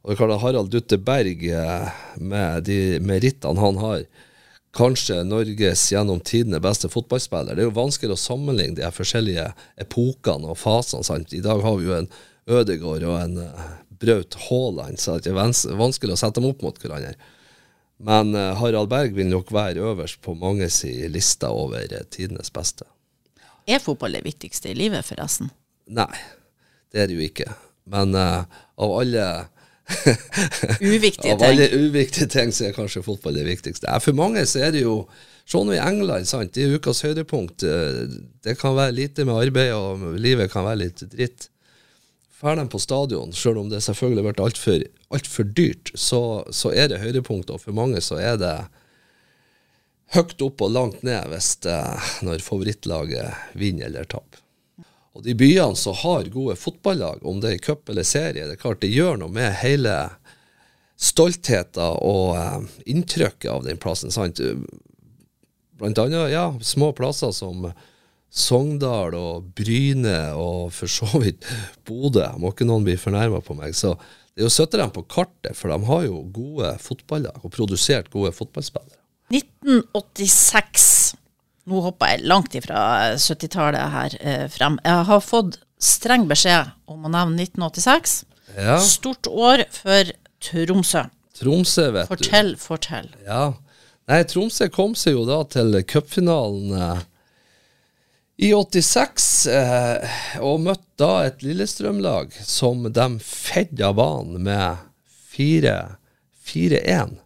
Og 0.03 0.11
det 0.11 0.15
er 0.15 0.19
klart 0.19 0.41
Harald 0.43 0.71
Dutte 0.73 0.99
Berg, 0.99 1.45
eh, 1.47 2.01
med 2.19 2.67
de 2.67 2.79
merittene 3.03 3.63
han 3.63 3.79
har, 3.79 4.03
kanskje 4.75 5.23
Norges 5.25 5.87
gjennom 5.91 6.21
tidene 6.21 6.61
beste 6.61 6.89
fotballspiller. 6.91 7.55
Det 7.55 7.63
er 7.63 7.69
jo 7.69 7.77
vanskelig 7.77 8.15
å 8.15 8.21
sammenligne 8.21 8.77
de 8.77 8.91
forskjellige 8.93 9.49
epokene 9.81 10.51
og 10.51 10.59
fasene. 10.61 11.05
sant? 11.05 11.33
I 11.33 11.43
dag 11.45 11.63
har 11.65 11.77
vi 11.79 11.89
jo 11.89 11.97
en 11.97 12.11
Ødegård 12.49 13.03
og 13.05 13.17
en 13.19 13.35
uh, 13.45 13.65
Braut 14.01 14.37
Haaland, 14.47 14.97
så 14.97 15.19
det 15.21 15.29
er 15.29 15.75
vanskelig 15.77 16.15
å 16.15 16.17
sette 16.17 16.39
dem 16.39 16.49
opp 16.49 16.63
mot 16.65 16.79
hverandre. 16.81 17.13
Men 17.99 18.31
eh, 18.31 18.53
Harald 18.55 18.87
Berg 18.87 19.11
vil 19.11 19.27
nok 19.27 19.49
være 19.51 19.83
øverst 19.91 20.21
på 20.23 20.31
mange 20.39 20.69
si 20.71 20.93
liste 21.11 21.49
over 21.51 21.83
eh, 21.83 22.05
tidenes 22.07 22.47
beste. 22.55 22.87
Er 23.67 23.83
fotball 23.83 24.15
det 24.15 24.23
viktigste 24.23 24.71
i 24.71 24.77
livet, 24.77 25.03
forresten? 25.05 25.51
Nei, 25.91 26.13
det 26.93 27.03
er 27.03 27.09
det 27.09 27.17
jo 27.17 27.25
ikke. 27.27 27.49
Men 27.91 28.15
uh, 28.15 28.47
av 28.79 28.93
alle 29.01 29.25
Uviktige 30.93 31.35
ting. 31.35 31.43
alle 31.47 31.67
uviktige 31.73 32.27
ting 32.29 32.53
så 32.55 32.69
er 32.69 32.75
kanskje 32.77 33.03
fotball 33.05 33.37
det 33.39 33.47
viktigste. 33.47 33.89
For 34.03 34.17
mange 34.17 34.45
så 34.49 34.65
er 34.67 34.75
det 34.75 34.85
jo 34.85 35.01
Se 35.49 35.57
nå 35.65 35.73
i 35.73 35.79
England, 35.81 36.27
sant. 36.29 36.51
Det 36.53 36.61
er 36.61 36.75
ukas 36.77 36.99
høydepunkt. 37.01 37.63
Eh, 37.65 38.03
Det 38.45 38.53
kan 38.59 38.75
være 38.77 38.93
lite 38.93 39.23
med 39.25 39.33
arbeid, 39.47 39.71
og 39.73 40.03
livet 40.21 40.51
kan 40.53 40.67
være 40.67 40.83
litt 40.83 41.01
dritt. 41.09 41.47
Drar 42.37 42.59
de 42.59 42.67
på 42.69 42.77
stadion, 42.79 43.33
selv 43.33 43.57
om 43.63 43.71
det 43.71 43.81
selvfølgelig 43.81 44.21
har 44.21 44.27
vært 44.27 44.43
altfor 44.45 44.83
alt 45.09 45.27
for 45.27 45.49
dyrt, 45.57 45.89
så, 45.97 46.21
så 46.53 46.69
er 46.69 46.91
det 46.91 47.01
høydepunkt. 47.01 47.49
Og 47.49 47.63
for 47.63 47.73
mange 47.73 47.97
så 48.05 48.19
er 48.21 48.37
det 48.37 48.53
høyt 50.13 50.45
opp 50.45 50.61
og 50.65 50.71
langt 50.75 51.01
ned 51.05 51.33
hvis 51.33 51.49
det, 51.65 51.79
når 52.29 52.45
favorittlaget 52.45 53.57
vinner 53.57 53.89
eller 53.89 54.05
taper. 54.05 54.45
Og 55.17 55.25
de 55.25 55.35
byene 55.37 55.77
som 55.79 55.97
har 56.03 56.29
gode 56.33 56.55
fotballag, 56.59 57.23
om 57.25 57.39
det 57.41 57.55
er 57.55 57.63
cup 57.63 57.89
eller 57.89 58.05
serie, 58.07 58.45
det 58.45 58.57
er 58.57 58.61
klart 58.61 58.83
det 58.83 58.91
gjør 58.93 59.17
noe 59.21 59.33
med 59.33 59.57
hele 59.63 59.95
stoltheten 60.99 61.97
og 62.03 62.35
eh, 62.37 62.59
inntrykket 62.93 63.49
av 63.51 63.65
den 63.65 63.79
plassen. 63.81 64.13
sant? 64.13 64.41
Blant 65.79 66.01
annet 66.01 66.33
ja, 66.33 66.49
små 66.61 66.91
plasser 66.95 67.31
som 67.35 67.69
Sogndal 68.29 69.15
og 69.17 69.47
Bryne 69.57 70.35
og 70.37 70.69
for 70.75 70.91
så 70.91 71.09
vidt 71.23 71.47
Bodø. 71.87 72.27
Må 72.37 72.53
ikke 72.53 72.67
noen 72.67 72.85
bli 72.85 72.97
fornærma 72.99 73.41
på 73.45 73.57
meg. 73.57 73.73
Så 73.77 73.95
det 74.35 74.45
er 74.45 74.51
å 74.51 74.53
sette 74.53 74.79
dem 74.79 74.91
på 74.93 75.07
kartet, 75.09 75.55
for 75.57 75.73
de 75.73 75.79
har 75.89 76.05
jo 76.05 76.21
gode 76.35 76.75
fotballag 76.83 77.41
og 77.41 77.53
produsert 77.55 78.11
gode 78.13 78.31
fotballspillere. 78.35 78.99
1986. 79.33 80.98
Nå 81.69 81.83
hopper 81.85 82.15
jeg 82.15 82.25
langt 82.29 82.55
ifra 82.57 82.79
70-tallet 83.19 83.93
her 83.93 84.15
eh, 84.19 84.45
frem. 84.49 84.79
Jeg 84.85 85.07
har 85.11 85.21
fått 85.21 85.59
streng 85.79 86.25
beskjed 86.29 86.71
om 86.89 87.05
å 87.05 87.11
nevne 87.13 87.45
1986. 87.45 88.23
Ja, 88.57 88.79
Stort 88.81 89.29
år 89.29 89.63
for 89.71 90.09
Tromsø. 90.43 91.05
Tromsø, 91.37 91.91
vet 91.95 92.09
du. 92.09 92.15
Fortell, 92.15 92.55
fortell. 92.59 93.11
Ja. 93.27 93.53
Nei, 94.09 94.23
Tromsø 94.25 94.67
kom 94.73 94.95
seg 94.97 95.13
jo 95.15 95.27
da 95.29 95.43
til 95.53 95.77
cupfinalen 95.87 96.73
eh, 96.73 97.05
i 98.39 98.49
86, 98.55 99.29
eh, 99.53 100.19
og 100.41 100.61
møtte 100.65 100.87
da 100.99 101.11
et 101.27 101.43
Lillestrøm-lag 101.45 102.33
som 102.43 102.87
de 102.87 103.07
fedde 103.23 103.85
av 103.85 103.97
banen 103.99 104.41
med 104.47 104.81
4-1. 105.35 107.19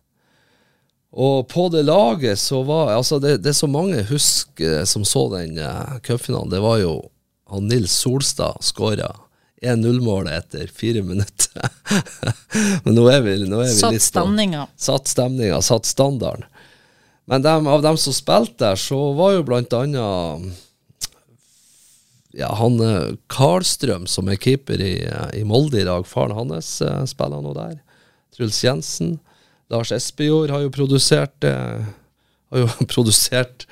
Og 1.13 1.47
på 1.49 1.67
det 1.69 1.83
laget 1.85 2.39
så 2.41 2.63
var 2.65 2.95
Altså, 2.95 3.19
det, 3.21 3.37
det 3.45 3.53
så 3.53 3.67
mange 3.69 4.01
husker 4.09 4.85
som 4.89 5.05
så 5.05 5.27
den 5.35 5.59
uh, 5.61 5.99
cupfinalen. 6.01 6.49
Det 6.49 6.61
var 6.63 6.79
jo 6.81 6.95
han 7.53 7.67
Nils 7.69 7.93
Solstad 8.01 8.63
skåra 8.65 9.11
1-0-målet 9.61 10.33
etter 10.33 10.71
fire 10.73 11.03
minutter. 11.05 11.69
Men 12.83 12.97
nå 12.97 13.05
er 13.11 13.21
vi, 13.23 13.35
nå 13.45 13.61
er 13.61 13.69
vi 13.69 13.77
Satt 13.77 13.95
litt 13.95 14.03
stemninga. 14.03 14.65
satt 14.75 15.07
stemninga, 15.07 15.61
satt 15.61 15.87
standarden. 15.87 16.47
Men 17.29 17.45
dem, 17.45 17.69
av 17.71 17.85
dem 17.85 17.97
som 17.97 18.15
spilte 18.15 18.65
der, 18.65 18.79
så 18.79 18.97
var 19.15 19.37
jo 19.37 19.45
blant 19.47 19.71
annet 19.77 20.49
ja, 22.33 22.49
han 22.57 22.79
eh, 22.81 23.13
Karlstrøm, 23.31 24.07
som 24.09 24.29
er 24.29 24.39
keeper 24.41 24.81
i, 24.81 24.95
eh, 25.05 25.29
i 25.39 25.43
Molde 25.47 25.83
i 25.83 25.87
dag, 25.87 26.07
faren 26.09 26.35
hans 26.35 26.81
eh, 26.81 27.03
spiller 27.09 27.43
nå 27.45 27.53
der. 27.55 27.77
Truls 28.33 28.57
Jensen. 28.65 29.19
Lars 29.73 29.91
Espejord 29.95 30.53
har 30.53 30.63
jo 30.63 30.71
produsert 30.73 31.47
eh, 31.49 31.83
har 32.53 32.63
jo 32.63 32.85
produsert 32.93 33.65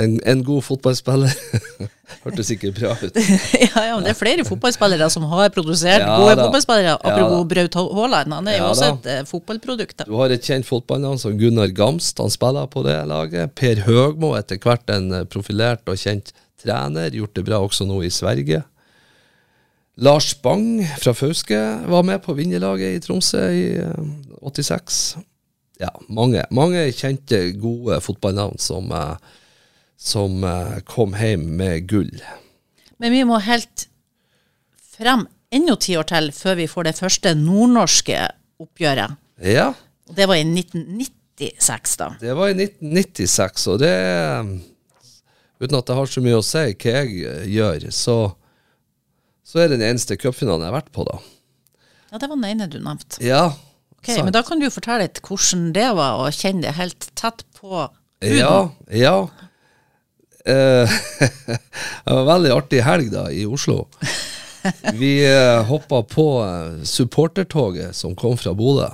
en, 0.00 0.18
en 0.26 0.42
god 0.44 0.64
fotballspiller. 0.66 1.34
Hørtes 2.24 2.50
ikke 2.52 2.70
bra 2.76 2.92
ut. 3.00 3.16
ja, 3.64 3.84
ja, 3.88 3.94
men 3.96 4.04
det 4.06 4.12
er 4.12 4.18
flere 4.18 4.44
fotballspillere 4.46 5.08
som 5.12 5.26
har 5.32 5.50
produsert 5.54 6.02
Ja 6.04 6.18
gode 6.20 6.36
da. 6.38 6.46
fotballspillere. 6.46 6.96
Apropos 7.00 7.40
ja, 7.40 7.48
Braut 7.52 7.78
Haaland, 7.80 8.36
han 8.38 8.50
er 8.50 8.58
jo 8.58 8.62
Ja 8.62 8.70
også 8.72 8.90
et 8.92 9.08
eh, 9.12 9.22
fotballprodukt. 9.28 9.96
da. 10.02 10.08
Du 10.08 10.16
har 10.18 10.34
et 10.34 10.44
kjent 10.44 10.68
fotballnavn 10.68 11.20
som 11.20 11.36
Gunnar 11.40 11.72
Gamst, 11.76 12.20
han 12.22 12.32
spiller 12.32 12.68
på 12.70 12.84
det 12.86 12.98
laget. 13.10 13.54
Per 13.58 13.84
Høgmo, 13.86 14.34
etter 14.38 14.60
hvert 14.62 14.90
en 14.94 15.10
eh, 15.20 15.26
profilert 15.30 15.84
og 15.90 16.00
kjent 16.00 16.34
trener, 16.60 17.12
gjort 17.14 17.36
det 17.36 17.44
bra 17.46 17.60
også 17.64 17.86
nå 17.88 18.00
i 18.06 18.12
Sverige. 18.12 18.62
Lars 20.02 20.32
Bang 20.42 20.82
fra 20.98 21.12
Fauske 21.14 21.58
var 21.86 22.02
med 22.02 22.18
på 22.24 22.34
vinnerlaget 22.34 22.96
i 22.96 23.02
Tromsø 23.04 23.44
i 23.54 23.66
eh, 23.78 24.10
86. 24.42 25.04
Ja, 25.82 25.90
mange, 26.08 26.44
mange 26.54 26.84
kjente, 26.94 27.40
gode 27.58 27.98
fotballnavn 28.04 28.60
som, 28.62 28.92
eh, 28.94 29.16
som 29.98 30.44
eh, 30.46 30.78
kom 30.86 31.16
hjem 31.18 31.48
med 31.58 31.88
gull. 31.90 32.12
Men 33.02 33.12
vi 33.14 33.24
må 33.26 33.40
helt 33.42 33.88
frem 34.94 35.26
enda 35.54 35.74
ti 35.76 35.96
år 35.98 36.06
til 36.10 36.30
før 36.34 36.60
vi 36.60 36.68
får 36.70 36.88
det 36.88 36.94
første 36.98 37.34
nordnorske 37.38 38.20
oppgjøret. 38.62 39.18
Ja, 39.42 39.72
Og 40.06 40.14
det 40.14 40.28
var 40.30 40.38
i 40.38 40.44
1996, 40.46 41.96
da. 41.98 42.08
det 42.20 42.34
var 42.38 42.52
i 42.52 42.54
1996, 42.54 43.66
og 43.72 43.82
det 43.82 43.94
Uten 45.62 45.78
at 45.78 45.86
det 45.86 45.94
har 45.96 46.08
så 46.10 46.20
mye 46.20 46.38
å 46.38 46.44
si 46.44 46.62
hva 46.74 46.94
jeg 46.98 47.20
eh, 47.24 47.44
gjør, 47.54 47.86
så, 47.94 48.16
så 49.46 49.62
er 49.62 49.70
det 49.70 49.78
den 49.78 49.86
eneste 49.92 50.16
cupfinalen 50.20 50.66
jeg 50.66 50.72
har 50.72 50.76
vært 50.80 50.90
på, 50.94 51.06
da. 51.08 51.18
Ja, 52.10 52.18
det 52.18 52.28
var 52.28 52.36
den 52.36 52.48
ene 52.50 52.66
du 52.70 52.76
nevnte. 52.82 53.18
Ja. 53.24 53.46
Ok, 54.04 54.10
sant. 54.12 54.26
Men 54.26 54.34
da 54.36 54.44
kan 54.44 54.60
du 54.60 54.68
fortelle 54.68 55.06
litt 55.06 55.22
hvordan 55.24 55.70
det 55.72 55.88
var 55.96 56.20
å 56.20 56.28
kjenne 56.28 56.66
det 56.66 56.76
helt 56.76 57.06
tett 57.16 57.40
på 57.56 57.86
huden. 58.20 58.36
Ja, 58.36 58.68
ja. 58.92 59.16
Eh, 60.44 60.92
det 61.48 62.12
var 62.12 62.20
en 62.20 62.28
veldig 62.28 62.52
artig 62.52 62.82
helg 62.84 63.08
da, 63.14 63.30
i 63.32 63.46
Oslo. 63.48 63.86
Vi 65.00 65.14
uh, 65.24 65.64
hoppa 65.68 66.02
på 66.08 66.26
eh, 66.44 66.84
supportertoget 66.88 67.96
som 67.96 68.14
kom 68.16 68.36
fra 68.40 68.54
Bodø. 68.56 68.90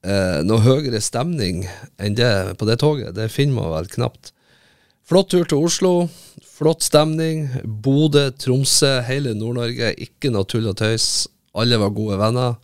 Eh, 0.00 0.40
noe 0.44 0.64
høyere 0.64 1.00
stemning 1.04 1.66
enn 2.00 2.16
det 2.16 2.56
på 2.60 2.68
det 2.68 2.78
toget, 2.80 3.14
det 3.16 3.28
finner 3.32 3.58
man 3.58 3.72
vel 3.74 3.88
knapt. 3.92 4.32
Flott 5.04 5.28
tur 5.32 5.44
til 5.48 5.64
Oslo, 5.66 5.92
flott 6.46 6.84
stemning. 6.86 7.48
Bodø, 7.64 8.28
Tromsø, 8.30 9.00
hele 9.08 9.34
Nord-Norge. 9.36 9.92
Ikke 10.00 10.32
noe 10.32 10.48
tull 10.48 10.68
og 10.70 10.78
tøys. 10.80 11.26
Alle 11.58 11.80
var 11.82 11.96
gode 11.96 12.20
venner. 12.20 12.60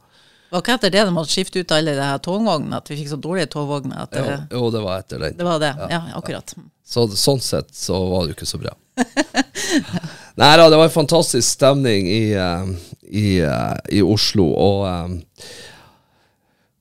Var 0.57 0.63
ikke 0.63 0.75
etter 0.79 0.93
det 0.95 1.03
de 1.05 1.13
måtte 1.13 1.29
skifte 1.35 1.61
ut 1.61 1.73
alle 1.77 1.93
de 1.93 2.01
her 2.01 2.21
togvognene, 2.25 2.79
at 2.81 2.87
vi 2.89 2.97
fikk 2.97 3.11
så 3.11 3.19
dårlige 3.21 3.51
togvogner? 3.53 4.07
Jo, 4.17 4.37
jo, 4.49 4.69
det 4.73 4.81
var 4.87 5.03
etter 5.03 5.21
den. 5.21 5.35
det 5.37 5.45
var 5.45 5.61
det? 5.61 5.73
Ja, 5.93 5.99
akkurat. 6.17 6.55
Så 6.81 7.05
sånn 7.13 7.43
sett 7.45 7.75
så 7.77 7.99
var 8.09 8.25
det 8.25 8.33
jo 8.33 8.37
ikke 8.39 8.49
så 8.49 8.61
bra. 8.63 8.73
Nei 10.41 10.49
da, 10.57 10.71
det 10.73 10.79
var 10.81 10.89
en 10.89 10.95
fantastisk 10.95 11.45
stemning 11.45 12.09
i, 12.09 12.23
eh, 12.41 12.73
i, 13.05 13.27
eh, 13.45 13.77
i 13.99 14.01
Oslo, 14.01 14.49
og 14.49 14.87
um, 14.89 15.19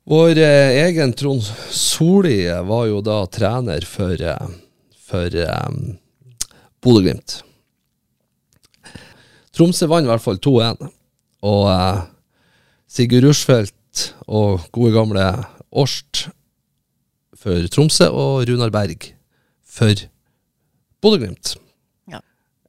vår 0.07 0.39
egen 0.39 1.11
Trond 1.19 1.43
Soli 1.75 2.45
var 2.71 2.87
jo 2.87 3.03
da 3.03 3.19
trener 3.27 3.83
for, 3.89 4.23
for 5.03 5.39
um, 5.51 5.97
Bodø-Glimt. 6.79 7.41
Tromsø 9.55 9.91
vant 9.91 10.07
i 10.07 10.15
hvert 10.15 10.23
fall 10.23 10.39
2-1, 10.39 10.91
og 11.51 11.65
eh, 11.75 12.03
Sigurd 12.95 13.25
Rushfeldt 13.27 14.05
og 14.31 14.69
gode 14.71 14.93
gamle 14.95 15.23
Årst 15.75 16.29
for 17.35 17.65
Tromsø, 17.67 18.05
og 18.07 18.45
Runar 18.47 18.71
Berg 18.71 19.09
for 19.67 19.99
Bodø-Glimt. 21.03 21.57
Ja. 22.07 22.21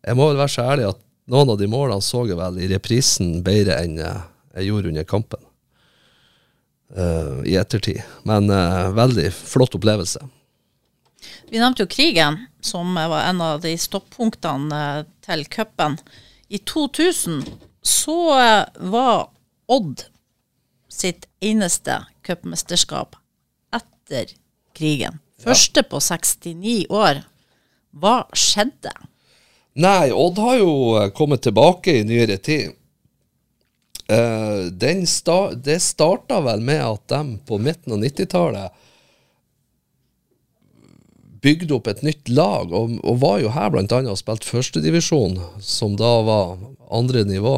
Jeg 0.02 0.18
må 0.18 0.26
vel 0.26 0.40
være 0.40 0.50
så 0.50 0.64
ærlig 0.72 0.88
at 0.88 0.98
noen 1.30 1.52
av 1.54 1.60
de 1.60 1.68
målene 1.70 2.02
så 2.02 2.24
jeg 2.26 2.38
vel 2.40 2.58
i 2.58 2.70
reprisen 2.72 3.36
bedre 3.46 3.76
enn 3.84 4.00
jeg 4.00 4.66
gjorde 4.66 4.90
under 4.90 5.06
kampen. 5.06 5.44
Uh, 6.90 7.46
I 7.46 7.54
ettertid. 7.62 8.02
Men 8.26 8.50
uh, 8.50 8.90
veldig 8.98 9.28
flott 9.30 9.78
opplevelse. 9.78 10.24
Vi 11.52 11.62
nevnte 11.62 11.86
jo 11.86 11.92
krigen, 11.94 12.40
som 12.58 12.98
var 12.98 13.28
en 13.28 13.44
av 13.46 13.62
de 13.62 13.76
stoppunktene 13.78 14.82
eh, 14.90 15.00
til 15.22 15.46
cupen. 15.50 15.96
I 16.50 16.58
2000 16.66 17.46
så 17.86 18.18
var 18.90 19.28
Odd 19.70 20.06
sitt 20.96 21.28
eneste 21.44 22.00
cupmesterskap 22.26 23.16
etter 23.76 24.32
krigen. 24.76 25.20
Første 25.40 25.85
på 25.85 26.00
69 26.00 26.87
år. 26.92 27.22
Hva 27.96 28.16
skjedde? 28.37 28.92
Nei, 29.76 30.09
Odd 30.12 30.40
har 30.40 30.59
jo 30.61 30.72
eh, 30.96 31.11
kommet 31.16 31.44
tilbake 31.44 31.98
i 32.00 32.04
nyere 32.09 32.38
tid. 32.40 32.72
Uh, 34.06 34.70
den 34.70 35.02
sta 35.11 35.50
det 35.50 35.80
starta 35.82 36.38
vel 36.44 36.61
med 36.62 36.78
at 36.78 37.09
de 37.11 37.40
på 37.42 37.56
midten 37.59 37.96
av 37.96 38.04
90-tallet 38.04 38.85
bygde 41.42 41.74
opp 41.74 41.90
et 41.90 42.04
nytt 42.06 42.30
lag, 42.30 42.70
og, 42.70 42.94
og 43.02 43.18
var 43.22 43.40
jo 43.42 43.50
her 43.54 43.72
blant 43.74 43.92
annet 43.94 44.14
og 44.14 44.20
spilte 44.20 44.46
førstedivisjon, 44.46 45.37
som 45.59 45.98
da 45.98 46.12
var 46.26 46.54
andre 46.87 47.24
nivå, 47.26 47.56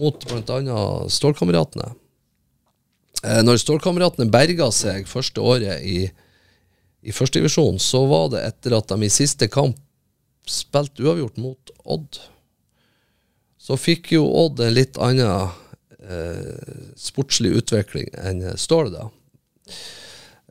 mot 0.00 0.26
annet 0.32 1.12
Stålkameratene. 1.12 1.92
Eh, 3.24 3.42
når 3.46 3.60
Stålkameratene 3.62 4.28
berga 4.32 4.68
seg 4.74 5.08
første 5.08 5.40
året 5.40 5.84
i, 5.86 6.06
i 7.06 7.14
førstedivisjon, 7.14 7.80
så 7.82 8.04
var 8.10 8.30
det 8.34 8.44
etter 8.48 8.76
at 8.76 8.92
de 8.92 9.06
i 9.06 9.12
siste 9.12 9.48
kamp 9.52 9.78
spilte 10.46 11.02
uavgjort 11.02 11.38
mot 11.42 11.76
Odd. 11.84 12.20
Så 13.58 13.78
fikk 13.80 14.12
jo 14.14 14.26
Odd 14.44 14.62
en 14.62 14.74
litt 14.76 14.98
annen 15.02 15.48
eh, 16.06 16.90
sportslig 16.98 17.56
utvikling 17.62 18.12
enn 18.22 18.44
Stål, 18.60 18.92
da. 18.94 19.08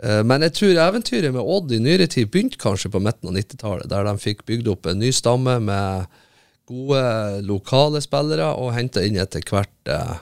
Eh, 0.04 0.22
men 0.28 0.44
jeg 0.44 0.58
tror 0.58 0.84
eventyret 0.90 1.32
med 1.36 1.42
Odd 1.44 1.72
i 1.72 1.80
nyere 1.80 2.10
tid 2.12 2.32
begynte 2.32 2.60
kanskje 2.62 2.92
på 2.92 3.02
midten 3.04 3.32
av 3.32 3.38
90-tallet, 3.38 3.90
der 3.92 4.08
de 4.10 4.16
fikk 4.22 4.44
bygd 4.50 4.72
opp 4.74 4.90
en 4.92 5.00
ny 5.00 5.14
stamme 5.16 5.58
med 5.64 6.22
gode 6.68 7.04
lokale 7.46 8.02
spillere, 8.04 8.50
og 8.58 8.74
henta 8.76 9.04
inn 9.06 9.20
etter 9.22 9.46
hvert 9.46 9.92
eh, 9.92 10.18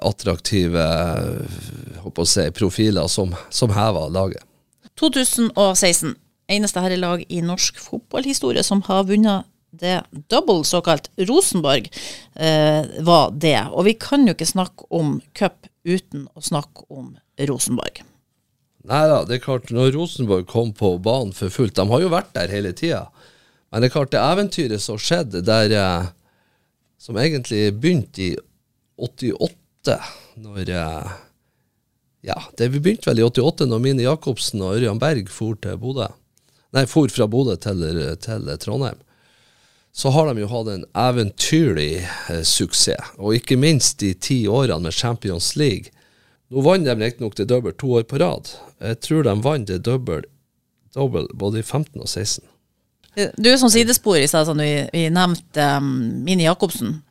attraktive 0.00 0.84
si, 2.24 2.50
profiler 2.56 3.06
som, 3.08 3.34
som 3.50 3.70
hever 3.74 4.10
laget. 4.10 4.44
2016. 5.00 6.14
Eneste 6.52 6.82
herrelag 6.84 7.24
i 7.28 7.40
norsk 7.44 7.78
fotballhistorie 7.80 8.64
som 8.66 8.82
har 8.88 9.04
vunnet 9.08 9.48
det 9.72 10.02
double, 10.28 10.64
såkalt 10.68 11.10
Rosenborg, 11.16 11.88
eh, 12.36 12.84
var 13.00 13.30
det. 13.30 13.68
Og 13.72 13.86
vi 13.88 13.94
kan 13.94 14.26
jo 14.26 14.34
ikke 14.34 14.48
snakke 14.48 14.88
om 14.92 15.20
cup 15.32 15.66
uten 15.84 16.26
å 16.36 16.42
snakke 16.44 16.84
om 16.92 17.14
Rosenborg. 17.40 18.02
Nei 18.84 19.02
da, 19.08 19.22
det 19.24 19.38
er 19.38 19.44
klart, 19.44 19.70
når 19.70 19.94
Rosenborg 19.94 20.48
kom 20.50 20.72
på 20.74 20.96
banen 20.98 21.30
for 21.36 21.52
fullt 21.54 21.76
De 21.78 21.84
har 21.86 22.00
jo 22.02 22.10
vært 22.10 22.32
der 22.34 22.50
hele 22.50 22.72
tida. 22.74 23.06
Men 23.70 23.80
det 23.80 23.88
er 23.88 23.94
klart, 23.94 24.10
det 24.12 24.20
eventyret 24.20 24.82
som 24.82 24.98
skjedde 25.00 25.44
der 25.46 25.72
eh, 25.72 26.10
Som 26.98 27.16
egentlig 27.18 27.72
begynte 27.80 28.22
i 28.22 28.32
88, 29.02 29.61
når 29.86 30.70
eh, 30.70 31.12
Ja, 32.22 32.38
det 32.58 32.70
begynte 32.70 33.10
vel 33.10 33.18
i 33.18 33.24
88 33.26 33.66
når 33.66 33.80
Mini 33.82 34.04
Jacobsen 34.06 34.62
og 34.62 34.76
Ørjan 34.76 35.00
Berg 35.02 35.30
for 35.32 35.58
til 35.58 35.78
Bodø. 35.80 36.06
Nei, 36.72 36.84
for 36.86 37.10
fra 37.12 37.26
Bodø 37.26 37.56
til, 37.60 37.82
til 38.22 38.52
Trondheim. 38.62 39.00
Så 39.92 40.08
har 40.14 40.30
de 40.30 40.40
jo 40.40 40.48
hatt 40.48 40.70
en 40.72 40.84
eventyrlig 40.96 41.98
eh, 42.00 42.44
suksess, 42.48 43.12
og 43.18 43.36
ikke 43.36 43.58
minst 43.60 43.98
de 44.00 44.14
ti 44.14 44.46
årene 44.48 44.86
med 44.86 44.96
Champions 44.96 45.52
League. 45.60 45.92
Nå 46.52 46.62
vant 46.64 46.86
de 46.86 46.94
riktignok 46.96 47.36
det 47.36 47.48
double 47.50 47.74
to 47.76 47.90
år 47.98 48.06
på 48.08 48.20
rad. 48.22 48.54
Jeg 48.80 49.00
tror 49.04 49.26
de 49.26 49.34
vant 49.44 49.68
det 49.68 49.82
double, 49.84 50.22
double 50.96 51.26
både 51.34 51.60
i 51.60 51.66
15 51.66 52.00
og 52.00 52.08
16. 52.08 52.44
Du, 53.36 53.50
som 53.58 53.68
sidespor 53.68 54.16
i 54.16 54.28
stad, 54.28 54.46
som 54.48 54.60
vi, 54.60 54.86
vi 54.92 55.06
nevnte 55.12 55.64
um, 55.76 55.88
Mini 56.24 56.46
Jacobsen. 56.46 57.02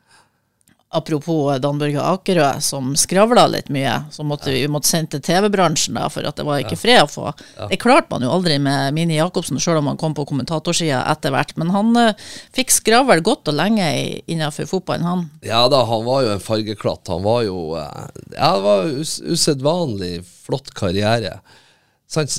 Apropos 0.93 1.60
Dan 1.63 1.77
Børge 1.80 2.01
Akerø, 2.04 2.47
som 2.60 2.89
skravla 2.99 3.45
litt 3.47 3.69
mye. 3.71 3.93
Så 4.12 4.25
måtte 4.27 4.51
vi 4.51 4.65
måtte 4.67 4.89
sende 4.89 5.13
til 5.15 5.21
TV-bransjen 5.23 5.95
for 6.12 6.27
at 6.27 6.36
det 6.36 6.43
var 6.43 6.60
ikke 6.60 6.75
fred 6.75 7.06
å 7.06 7.08
få. 7.08 7.32
Det 7.71 7.77
klarte 7.80 8.12
man 8.12 8.25
jo 8.25 8.34
aldri 8.36 8.58
med 8.60 8.91
Mini 8.97 9.15
Jacobsen, 9.15 9.60
sjøl 9.63 9.80
om 9.80 9.88
han 9.88 9.99
kom 10.01 10.17
på 10.17 10.25
kommentatorsida 10.27 11.06
etter 11.13 11.32
hvert. 11.32 11.56
Men 11.62 11.71
han 11.71 11.95
uh, 11.95 12.27
fikk 12.51 12.75
skravl 12.75 13.23
godt 13.23 13.54
og 13.54 13.56
lenge 13.62 13.88
innenfor 14.27 14.67
fotballen, 14.67 15.08
han. 15.08 15.25
Ja 15.47 15.63
da, 15.71 15.86
han 15.88 16.04
var 16.10 16.25
jo 16.27 16.36
en 16.36 16.43
fargeklatt. 16.43 17.08
Han 17.08 17.23
var 17.23 17.47
jo 17.47 17.58
uh, 17.80 18.12
Ja, 18.36 18.51
det 18.58 18.67
var 18.67 18.91
us 18.91 19.15
usedvanlig 19.23 20.17
flott 20.27 20.75
karriere. 20.75 21.38
Sant? 22.12 22.36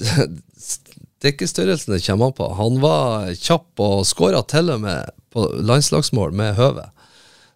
Det 1.23 1.29
er 1.31 1.37
ikke 1.37 1.47
størrelsen 1.47 1.95
det 1.95 2.05
kommer 2.05 2.29
an 2.29 2.37
på. 2.37 2.47
Han 2.59 2.81
var 2.83 3.29
kjapp 3.39 3.81
og 3.81 4.01
skåra 4.11 4.45
til 4.51 4.75
og 4.75 4.83
med 4.83 5.13
på 5.33 5.49
landslagsmål 5.63 6.35
med 6.37 6.59
høve. 6.59 6.91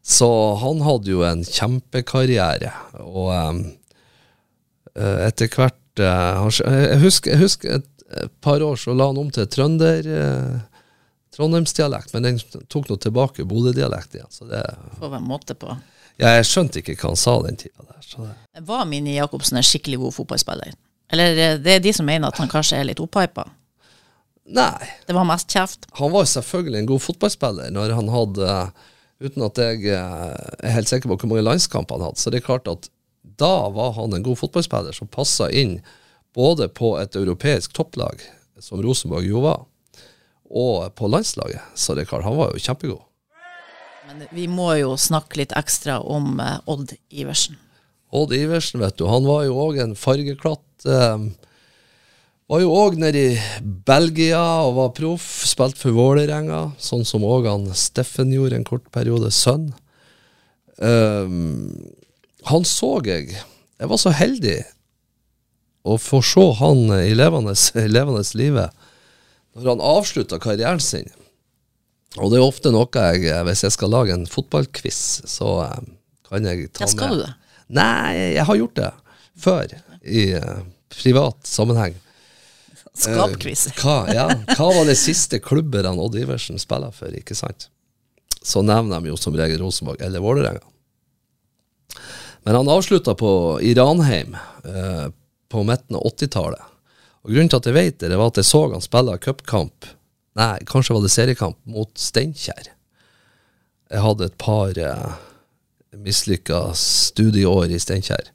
Så 0.07 0.29
han 0.62 0.85
hadde 0.87 1.11
jo 1.11 1.25
en 1.27 1.42
kjempekarriere. 1.42 2.71
Og 3.03 3.33
eh, 3.35 5.19
etter 5.27 5.51
hvert 5.51 5.99
uh, 5.99 6.47
jeg, 6.47 7.01
husker, 7.03 7.35
jeg 7.35 7.42
husker 7.42 7.79
et, 7.81 7.92
par 8.40 8.62
år 8.62 8.79
så 8.79 8.95
la 8.95 9.09
han 9.11 9.19
om 9.19 9.33
til 9.35 9.49
trønder 9.51 10.07
Uh, 10.07 10.64
Trondheimsdialekt, 11.37 12.14
men 12.14 12.25
den 12.25 12.38
tok 12.73 12.87
nå 12.88 12.97
tilbake 12.97 13.45
Bodø-dialekt 13.45 14.14
igjen. 14.16 14.31
Så 14.33 14.47
det 14.49 14.62
Får 14.97 15.11
være 15.12 15.21
måte 15.27 15.53
på. 15.59 15.75
ja, 16.16 16.31
jeg 16.38 16.47
skjønte 16.49 16.81
ikke 16.81 16.95
hva 16.97 17.11
han 17.11 17.19
sa 17.21 17.35
den 17.45 17.59
tida 17.61 17.85
der. 17.85 17.99
Så 18.01 18.23
det. 18.25 18.62
Var 18.71 18.87
Mini 18.88 19.19
Jacobsen 19.19 19.61
en 19.61 19.66
skikkelig 19.66 19.99
god 20.01 20.14
fotballspiller? 20.16 20.73
Eller 21.12 21.59
det 21.61 21.75
er 21.75 21.83
de 21.85 21.92
som 21.92 22.09
mener 22.09 22.33
at 22.33 22.40
han 22.40 22.49
kanskje 22.49 22.79
er 22.81 22.88
litt 22.88 23.03
opphypa? 23.05 23.45
Nei, 24.57 24.88
Det 25.05 25.12
var 25.12 25.29
mest 25.29 25.53
kjeft. 25.53 25.85
han 25.99 26.14
var 26.14 26.25
selvfølgelig 26.31 26.79
en 26.79 26.88
god 26.95 27.05
fotballspiller 27.05 27.75
når 27.75 27.95
han 27.99 28.09
hadde 28.14 28.57
Uten 29.22 29.46
at 29.46 29.59
jeg 29.61 29.87
eh, 29.88 30.35
er 30.61 30.74
helt 30.76 30.90
sikker 30.90 31.09
på 31.09 31.16
hvor 31.16 31.31
mange 31.31 31.46
landskamper 31.46 31.96
han 31.96 32.11
hadde. 32.11 32.20
Så 32.20 32.33
det 32.33 32.42
er 32.42 32.48
klart 32.48 32.68
at 32.68 32.90
da 33.40 33.68
var 33.72 33.94
han 33.96 34.14
en 34.14 34.24
god 34.24 34.38
fotballspiller 34.40 34.96
som 34.96 35.09
passa 35.09 35.48
inn 35.50 35.79
både 36.37 36.68
på 36.68 36.94
et 37.00 37.16
europeisk 37.16 37.72
topplag, 37.76 38.20
som 38.61 38.83
Rosenborg 38.85 39.24
jo 39.24 39.40
var, 39.44 39.64
og 40.52 40.92
på 40.96 41.09
landslaget. 41.09 41.64
Så 41.74 41.96
det 41.96 42.05
er 42.05 42.11
klart, 42.12 42.26
han 42.29 42.37
var 42.37 42.52
jo 42.52 42.61
kjempegod. 42.61 43.02
Men 44.07 44.29
vi 44.31 44.44
må 44.46 44.68
jo 44.79 44.94
snakke 45.00 45.40
litt 45.40 45.55
ekstra 45.57 45.98
om 46.05 46.37
eh, 46.40 46.61
Odd 46.70 46.92
Iversen. 47.11 47.57
Odd 48.14 48.37
Iversen, 48.37 48.81
vet 48.85 49.00
du, 49.00 49.09
han 49.11 49.26
var 49.26 49.46
jo 49.48 49.57
òg 49.64 49.81
en 49.83 49.96
fargeklatt. 49.98 50.87
Eh, 50.87 51.26
var 52.46 52.62
jo 52.62 52.70
òg 52.78 52.98
nede 53.02 53.22
i 53.32 53.64
Belgia 53.87 54.42
og 54.66 54.76
var 54.78 54.94
proff. 54.96 55.26
Spilte 55.48 55.80
for 55.80 55.96
Vålerenga, 55.96 56.70
sånn 56.78 57.04
som 57.09 57.26
òg 57.26 57.48
han 57.50 57.66
Steffen 57.74 58.32
gjorde 58.35 58.61
en 58.61 58.66
kort 58.66 58.87
periode. 58.94 59.32
Sønn. 59.35 59.72
Um, 60.78 61.74
han 62.46 62.66
så 62.68 62.98
jeg. 63.06 63.35
Jeg 63.76 63.90
var 63.90 64.00
så 64.00 64.12
heldig 64.14 64.61
å 65.87 65.96
få 66.02 66.22
se 66.24 66.44
han 66.61 66.87
i 67.00 67.14
levende, 67.14 67.54
i 67.85 67.88
livet 67.90 68.82
når 69.56 69.70
han 69.70 69.85
avslutta 69.88 70.38
karrieren 70.42 70.82
sin. 70.85 71.09
Og 72.20 72.32
det 72.32 72.38
er 72.38 72.46
ofte 72.46 72.72
noe 72.72 72.88
jeg, 72.92 73.28
hvis 73.48 73.64
jeg 73.64 73.74
skal 73.74 73.92
lage 73.92 74.14
en 74.14 74.26
fotballquiz, 74.28 75.00
så 75.28 75.52
eh, 75.64 75.87
kan 76.28 76.48
jeg 76.48 76.70
ta 76.72 76.85
Ja, 76.85 76.90
skal 76.92 77.12
med 77.12 77.16
du 77.16 77.22
det? 77.24 77.32
Nei, 77.76 78.16
jeg 78.37 78.44
har 78.48 78.59
gjort 78.61 78.76
det 78.78 78.90
før, 79.37 79.72
i 80.04 80.26
eh, 80.38 80.59
privat 80.92 81.48
sammenheng. 81.48 81.96
Skapquiz. 82.98 83.66
Eh, 83.70 83.80
hva, 83.82 83.96
ja, 84.14 84.26
hva 84.56 84.68
var 84.72 84.87
det 84.88 84.96
siste 85.00 85.40
klubben 85.42 85.88
han 85.88 86.00
Odd 86.00 86.16
Iversen 86.18 86.61
spiller 86.62 86.94
for, 86.94 87.12
ikke 87.12 87.37
sant? 87.37 87.68
Så 88.42 88.62
nevner 88.62 89.02
de 89.02 89.11
jo 89.11 89.18
som 89.20 89.37
regel 89.37 89.61
Rosenborg 89.61 90.00
eller 90.04 90.22
Vålerenga. 90.22 90.64
Men 92.46 92.54
han 92.61 92.68
avslutta 92.70 93.16
på 93.18 93.30
Iranheim 93.62 94.37
Ranheim 94.37 94.37
eh, 94.64 95.06
på 95.48 95.62
midten 95.66 95.96
av 95.98 96.06
80-tallet. 96.12 96.72
Og 97.26 97.32
Grunnen 97.32 97.50
til 97.50 97.59
at 97.59 97.66
jeg 97.66 97.74
vet 97.74 97.98
det, 97.98 98.11
det 98.12 98.18
var 98.20 98.30
at 98.30 98.38
jeg 98.38 98.46
så 98.46 98.61
han 98.70 98.85
spille 98.85 99.18
cupkamp, 99.18 99.88
nei, 100.38 100.54
kanskje 100.68 100.94
var 100.94 101.02
det 101.02 101.11
seriekamp, 101.11 101.59
mot 101.66 101.90
Steinkjer. 101.98 102.70
Jeg 103.90 104.02
hadde 104.02 104.28
et 104.28 104.38
par 104.38 104.78
eh, 104.78 105.18
mislykka 105.98 106.68
studieår 106.78 107.74
i 107.74 107.82
Steinkjer. 107.82 108.30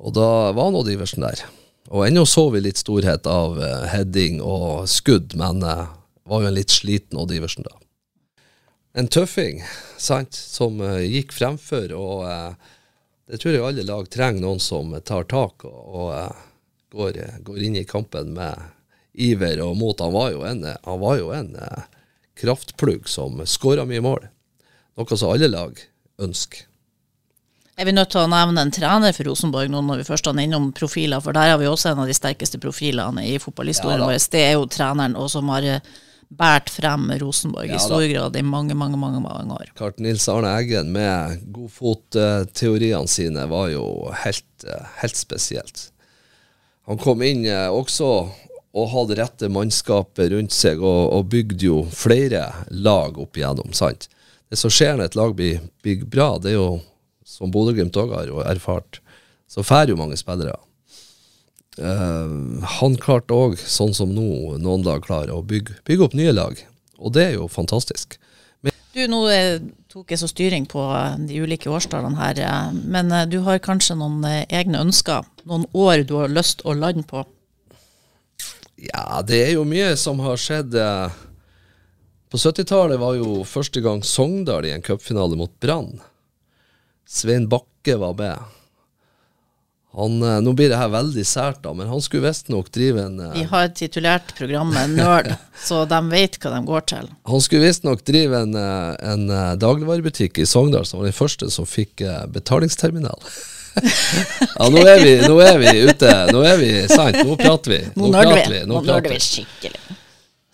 Og 0.00 0.14
da 0.16 0.50
var 0.56 0.74
Odd 0.74 0.90
Iversen 0.90 1.22
der. 1.22 1.44
Og 1.90 2.06
ennå 2.06 2.22
så 2.26 2.44
vi 2.54 2.60
litt 2.62 2.78
storhet 2.78 3.26
av 3.26 3.56
eh, 3.58 3.86
heading 3.90 4.38
og 4.46 4.86
skudd, 4.90 5.34
men 5.38 5.64
uh, 5.66 5.88
var 6.22 6.44
jo 6.44 6.50
en 6.50 6.54
litt 6.54 6.70
sliten 6.70 7.18
Odd 7.18 7.34
Iversen 7.34 7.66
da. 7.66 7.74
En 8.94 9.10
tøffing, 9.10 9.64
sant, 9.98 10.34
som 10.34 10.78
uh, 10.78 11.00
gikk 11.02 11.34
fremfor, 11.34 11.90
og 11.98 12.22
det 13.26 13.42
tror 13.42 13.56
jeg 13.56 13.66
alle 13.66 13.86
lag 13.88 14.06
trenger 14.10 14.46
noen 14.46 14.62
som 14.62 14.94
tar 15.02 15.26
tak 15.30 15.66
og, 15.66 15.82
og 15.90 16.94
går, 16.94 17.20
går 17.46 17.66
inn 17.66 17.80
i 17.82 17.86
kampen 17.86 18.36
med 18.38 18.70
iver 19.14 19.58
og 19.66 19.74
mot. 19.78 19.98
Han 19.98 20.14
var 20.14 20.30
jo 20.34 20.46
en, 20.46 20.66
var 21.02 21.18
jo 21.18 21.34
en 21.34 21.52
kraftplugg 22.38 23.10
som 23.10 23.42
skåra 23.46 23.86
mye 23.86 24.02
mål, 24.02 24.30
noe 24.98 25.18
som 25.18 25.34
alle 25.34 25.50
lag 25.50 25.78
ønsker. 26.22 26.69
Er 27.80 27.88
vi 27.88 27.94
nødt 27.96 28.10
til 28.12 28.20
å 28.20 28.28
nevne 28.28 28.60
en 28.60 28.72
trener 28.74 29.14
for 29.16 29.24
Rosenborg 29.30 29.70
nå 29.72 29.80
når 29.86 30.02
vi 30.02 30.08
først 30.10 30.26
er 30.28 30.38
innom 30.42 30.68
profiler, 30.76 31.22
for 31.24 31.32
der 31.32 31.54
har 31.54 31.60
vi 31.62 31.68
også 31.70 31.94
en 31.94 32.02
av 32.02 32.10
de 32.10 32.16
sterkeste 32.16 32.60
profilene 32.60 33.24
i 33.24 33.38
fotballhistorien 33.40 34.02
Ja 34.02 34.08
vår. 34.10 34.18
Det 34.34 34.42
er 34.44 34.52
jo 34.58 34.66
treneren 34.68 35.16
og 35.16 35.30
som 35.32 35.48
har 35.48 35.64
eh, 35.64 35.86
båret 36.28 36.68
frem 36.68 37.08
Rosenborg 37.22 37.70
Ja 37.70 37.78
i 37.78 37.78
da. 37.78 37.84
stor 37.86 38.04
grad 38.10 38.36
i 38.36 38.42
mange, 38.44 38.76
mange, 38.76 39.00
mange, 39.00 39.22
mange 39.24 39.56
år. 39.56 39.72
Klart 39.80 39.96
Nils 40.04 40.28
Arne 40.28 40.52
Eggen 40.60 40.92
med 40.92 41.40
godfotteoriene 41.56 43.08
sine 43.08 43.46
var 43.48 43.72
jo 43.72 43.86
helt, 44.26 44.68
eh, 44.68 44.92
helt 45.00 45.16
spesielt. 45.16 45.86
Han 46.90 47.00
kom 47.00 47.24
inn 47.24 47.46
eh, 47.48 47.70
også 47.72 48.12
og 48.70 48.92
hadde 48.92 49.18
rette 49.18 49.48
mannskapet 49.50 50.30
rundt 50.34 50.52
seg, 50.54 50.84
og, 50.84 51.00
og 51.16 51.32
bygde 51.32 51.64
jo 51.66 51.80
flere 51.90 52.44
lag 52.70 53.16
opp 53.18 53.40
igjennom. 53.40 53.72
sant? 53.72 54.10
Det 54.50 54.58
som 54.58 54.70
skjer 54.70 54.98
når 54.98 55.08
et 55.08 55.18
lag 55.18 55.34
blir, 55.38 55.64
blir 55.82 56.04
bra, 56.04 56.34
det 56.42 56.52
er 56.52 56.58
jo, 56.58 56.70
som 57.40 57.52
Bodø-Glimt 57.54 57.96
òg 57.96 58.12
har 58.12 58.28
jo 58.28 58.42
erfart, 58.44 59.00
så 59.50 59.64
fær 59.66 59.88
jo 59.90 59.98
mange 59.98 60.18
spillere. 60.20 60.58
Uh, 61.80 62.60
han 62.80 62.98
klarte 63.00 63.32
òg, 63.32 63.56
sånn 63.56 63.94
som 63.96 64.12
nå, 64.12 64.58
noen 64.60 64.84
lag 64.84 65.00
klarer, 65.06 65.32
å 65.32 65.46
bygge, 65.46 65.80
bygge 65.88 66.06
opp 66.06 66.16
nye 66.18 66.34
lag. 66.36 66.60
Og 67.00 67.14
det 67.16 67.30
er 67.30 67.38
jo 67.38 67.48
fantastisk. 67.48 68.18
Du, 68.90 68.98
nå 69.06 69.20
eh, 69.30 69.62
tok 69.88 70.10
jeg 70.10 70.18
så 70.18 70.26
styring 70.28 70.64
på 70.68 70.82
eh, 70.82 71.14
de 71.28 71.38
ulike 71.40 71.70
årstallene 71.70 72.18
her, 72.18 72.40
men 72.74 73.12
du 73.30 73.38
har 73.46 73.62
kanskje 73.62 73.96
noen 73.96 74.26
egne 74.26 74.82
ønsker? 74.82 75.24
Noen 75.48 75.64
år 75.72 76.02
du 76.04 76.16
har 76.18 76.34
lyst 76.34 76.66
å 76.66 76.74
lande 76.76 77.06
på? 77.08 77.22
Ja, 78.82 79.22
det 79.24 79.38
er 79.46 79.54
jo 79.54 79.64
mye 79.68 79.94
som 80.00 80.20
har 80.24 80.40
skjedd. 80.40 80.74
På 82.30 82.38
70-tallet 82.38 83.00
var 83.00 83.16
jo 83.16 83.40
første 83.46 83.80
gang 83.84 84.02
Sogndal 84.06 84.66
i 84.66 84.74
en 84.74 84.84
cupfinale 84.84 85.38
mot 85.38 85.52
Brann. 85.62 86.00
Svein 87.10 87.48
Bakke 87.50 87.96
var 87.98 88.14
med. 88.14 88.38
Han, 89.92 90.22
eh, 90.22 90.40
nå 90.40 90.52
blir 90.54 90.68
det 90.70 90.78
her 90.78 90.90
veldig 90.92 91.24
sært, 91.26 91.64
da, 91.64 91.72
men 91.74 91.88
han 91.90 92.02
skulle 92.04 92.28
visstnok 92.28 92.68
drive 92.70 93.02
en 93.02 93.16
eh, 93.18 93.32
Vi 93.40 93.48
har 93.50 93.72
titulert 93.74 94.30
programmet 94.38 94.92
Nerd, 94.94 95.32
så 95.66 95.82
de 95.90 95.98
vet 96.12 96.38
hva 96.38 96.52
de 96.54 96.60
går 96.68 96.84
til. 96.92 97.08
Han 97.26 97.42
skulle 97.42 97.66
visstnok 97.66 98.04
drive 98.06 98.44
en, 98.44 98.54
eh, 98.54 98.92
en 99.10 99.26
dagligvarebutikk 99.58 100.38
i 100.38 100.46
Sogndal, 100.46 100.86
som 100.86 101.02
var 101.02 101.10
den 101.10 101.18
første 101.18 101.50
som 101.50 101.66
fikk 101.66 102.06
betalingsterminal. 102.30 103.18
ja, 103.80 104.70
nå 104.70 104.86
er, 104.86 105.02
vi, 105.02 105.18
nå 105.26 105.42
er 105.42 105.58
vi 105.58 105.74
ute. 105.90 106.14
Nå 106.30 106.46
er 106.46 106.56
vi 106.62 106.70
sant. 106.90 107.18
Nå 107.26 107.34
prater 107.38 107.74
vi. 107.74 107.82
Nå 107.98 108.14
nå 108.14 108.22
prater 108.22 108.54
vi. 108.54 108.64
Nå 108.70 108.80
prater 108.86 109.14
vi 109.14 109.20
skikkelig. 109.26 109.98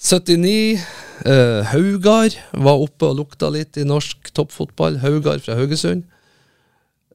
79. 0.01 0.85
Uh, 1.25 1.65
Haugar 1.73 2.37
var 2.53 2.83
oppe 2.85 3.09
og 3.09 3.17
lukta 3.23 3.49
litt 3.51 3.81
i 3.81 3.87
norsk 3.89 4.29
toppfotball. 4.37 5.01
Haugar 5.01 5.41
fra 5.45 5.57
Haugesund. 5.57 6.05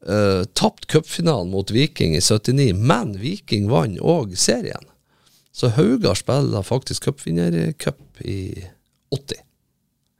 Uh, 0.01 0.43
Tapt 0.57 0.87
cupfinalen 0.89 1.51
mot 1.53 1.71
Viking 1.71 2.15
i 2.15 2.21
79, 2.21 2.73
men 2.73 3.13
Viking 3.21 3.69
vant 3.69 3.99
òg 4.01 4.33
serien. 4.39 4.87
Så 5.51 5.69
Haugar 5.75 6.15
spiller 6.17 6.63
faktisk 6.63 7.03
cupvinnercup 7.03 8.21
i 8.21 8.65
80. 9.11 9.43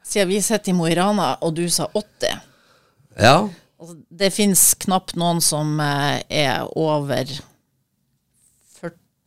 Siden 0.06 0.28
vi 0.28 0.42
sitter 0.42 0.70
i 0.70 0.76
Mo 0.76 0.88
i 0.88 0.96
Rana, 0.96 1.36
og 1.42 1.56
du 1.56 1.64
sa 1.72 1.88
80 1.94 2.42
Ja, 3.18 3.50
altså, 3.80 3.96
Det 4.10 4.30
finnes 4.36 4.74
knapt 4.84 5.16
noen 5.16 5.40
som 5.42 5.80
eh, 5.80 6.20
er 6.28 6.68
over 6.76 7.32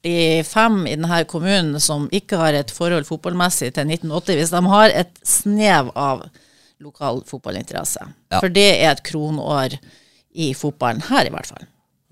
45 0.05 0.85
i 0.90 0.97
denne 0.99 1.25
kommunen 1.25 1.81
som 1.81 2.07
ikke 2.12 2.37
har 2.37 2.53
et 2.53 2.71
forhold 2.71 3.09
fotballmessig 3.09 3.73
til 3.73 3.88
1980, 3.88 4.37
hvis 4.37 4.53
de 4.53 4.62
har 4.69 4.93
et 4.93 5.21
snev 5.25 5.88
av 5.97 6.27
lokal 6.85 7.23
fotballinteresse. 7.25 8.05
Ja. 8.29 8.43
For 8.43 8.53
det 8.53 8.69
er 8.77 8.90
et 8.93 9.05
kronår 9.07 9.79
i 10.35 10.51
fotballen 10.57 11.05
her, 11.09 11.29
i 11.29 11.33
hvert 11.33 11.49
fall. 11.49 11.66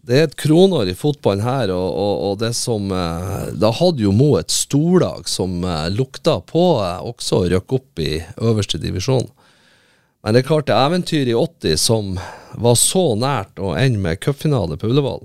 det 0.06 0.16
er 0.18 0.24
et 0.28 0.38
kronår 0.38 0.90
i 0.90 0.96
fotballen 0.98 1.44
her, 1.44 1.72
og, 1.74 1.88
og, 1.90 2.14
og 2.28 2.38
det 2.40 2.52
som 2.58 2.90
eh, 2.94 3.52
Da 3.58 3.70
hadde 3.78 4.02
jo 4.02 4.14
Mo 4.14 4.32
et 4.38 4.50
storlag 4.50 5.28
som 5.30 5.60
eh, 5.66 5.90
lukta 5.94 6.38
på 6.46 6.64
eh, 6.82 7.02
også 7.10 7.42
å 7.42 7.50
rykke 7.52 7.78
opp 7.78 8.02
i 8.02 8.12
øverste 8.42 8.80
divisjon. 8.82 9.28
Men 10.22 10.34
det 10.34 10.42
er 10.42 10.48
klart 10.48 10.68
det 10.70 10.78
eventyret 10.78 11.32
i 11.32 11.38
80 11.38 11.78
som 11.82 12.16
var 12.62 12.76
så 12.78 13.04
nært 13.18 13.58
å 13.58 13.74
ende 13.78 14.02
med 14.02 14.20
cupfinale 14.22 14.78
på 14.78 14.90
Ullevål, 14.90 15.24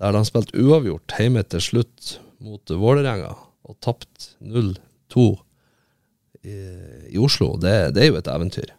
der 0.00 0.16
de 0.16 0.24
spilte 0.28 0.60
uavgjort 0.60 1.16
hjemme 1.16 1.44
til 1.48 1.64
slutt 1.64 2.18
mot 2.44 2.70
Vålerenga 2.70 3.32
og 3.68 3.76
tapt 3.84 4.34
0-2 4.44 5.28
i, 6.44 6.58
i 7.12 7.20
Oslo, 7.20 7.54
det, 7.60 7.94
det 7.96 8.04
er 8.04 8.12
jo 8.12 8.20
et 8.20 8.30
eventyr. 8.30 8.74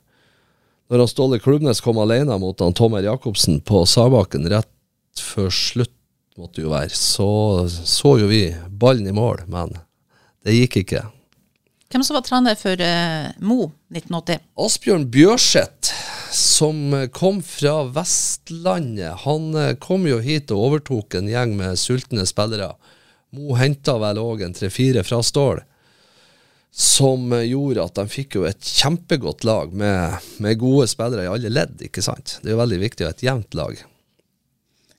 Når 0.89 1.03
han 1.03 1.09
Ståle 1.11 1.37
Klubnes 1.37 1.83
kom 1.85 1.99
alene 2.01 2.33
mot 2.41 2.59
han 2.63 2.73
Tommer 2.73 3.05
Jacobsen 3.05 3.59
på 3.61 3.83
Sabakken 3.85 4.47
rett 4.49 5.21
før 5.21 5.51
slutt, 5.53 5.93
måtte 6.39 6.57
det 6.57 6.65
jo 6.65 6.71
være, 6.71 6.95
så 6.95 7.29
så 7.69 8.15
jo 8.21 8.29
vi 8.31 8.47
ballen 8.81 9.11
i 9.11 9.13
mål, 9.13 9.43
men 9.51 9.75
det 10.47 10.55
gikk 10.55 10.79
ikke. 10.81 11.03
Hvem 11.93 12.05
som 12.05 12.17
var 12.17 12.25
trener 12.25 12.57
for 12.57 12.81
uh, 12.81 13.29
Mo 13.37 13.67
1980? 13.93 14.41
Asbjørn 14.65 15.05
Bjørseth, 15.13 15.93
som 16.33 16.95
kom 17.13 17.43
fra 17.45 17.83
Vestlandet, 17.93 19.25
han 19.25 19.49
eh, 19.57 19.75
kom 19.81 20.05
jo 20.09 20.19
hit 20.21 20.53
og 20.53 20.67
overtok 20.67 21.17
en 21.17 21.29
gjeng 21.29 21.55
med 21.57 21.77
sultne 21.81 22.25
spillere. 22.29 22.71
Mo 23.33 23.57
henta 23.57 23.97
vel 24.01 24.21
òg 24.21 24.45
en 24.45 24.57
tre-fire 24.57 25.05
fra 25.05 25.21
Stål, 25.25 25.61
som 26.71 27.33
gjorde 27.33 27.83
at 27.83 27.97
de 27.97 28.05
fikk 28.11 28.37
jo 28.37 28.45
et 28.47 28.61
kjempegodt 28.61 29.43
lag 29.47 29.73
med, 29.75 30.29
med 30.43 30.59
gode 30.61 30.87
spillere 30.91 31.25
i 31.25 31.31
alle 31.31 31.51
ledd, 31.51 31.81
ikke 31.89 32.03
sant. 32.05 32.37
Det 32.43 32.51
er 32.51 32.55
jo 32.55 32.61
veldig 32.61 32.79
viktig 32.83 33.05
å 33.05 33.09
ha 33.09 33.15
et 33.15 33.25
jevnt 33.25 33.57
lag. 33.57 33.81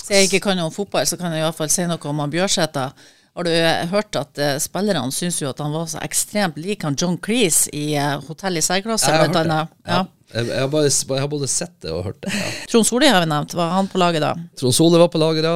Så 0.01 0.17
jeg 0.17 0.27
ikke 0.27 0.43
kan 0.49 0.59
noe 0.59 0.69
om 0.71 0.75
fotball, 0.75 1.07
så 1.07 1.17
kan 1.21 1.33
jeg 1.33 1.45
i 1.45 1.47
hvert 1.47 1.57
fall 1.57 1.71
si 1.73 1.87
noe 1.87 2.11
om 2.11 2.23
han 2.25 2.33
Bjørsæta. 2.33 2.91
Har 3.39 3.47
du 3.47 3.51
eh, 3.55 3.87
hørt 3.93 4.17
at 4.19 4.41
uh, 4.43 4.57
spillerne 4.59 5.13
syns 5.15 5.39
jo 5.39 5.53
at 5.53 5.61
han 5.63 5.71
var 5.71 5.87
så 5.89 6.01
ekstremt 6.03 6.59
lik 6.59 6.83
han 6.83 6.97
John 6.99 7.15
Cleese 7.23 7.71
i 7.77 7.93
uh, 7.95 8.19
Hotell 8.27 8.59
i 8.59 8.65
særklasse? 8.65 9.07
Jeg 9.07 9.29
hørt 9.29 9.39
det. 9.39 9.61
Ja. 9.87 10.01
Jeg, 10.35 10.49
jeg, 10.49 10.59
har 10.59 10.71
bare, 10.71 10.91
jeg 10.91 11.23
har 11.23 11.31
både 11.31 11.51
sett 11.51 11.77
det 11.83 11.93
og 11.95 12.03
hørt 12.09 12.19
det. 12.27 12.33
Ja. 12.35 12.51
Trond 12.73 12.89
Solli 12.91 13.09
har 13.11 13.23
vi 13.23 13.31
nevnt. 13.31 13.55
Var 13.55 13.71
han 13.77 13.91
på 13.91 14.03
laget 14.03 14.27
da? 14.27 14.35
Trond 14.59 14.75
Soli 14.75 14.99
var 14.99 15.13
på 15.15 15.23
laget 15.23 15.47
da. 15.47 15.55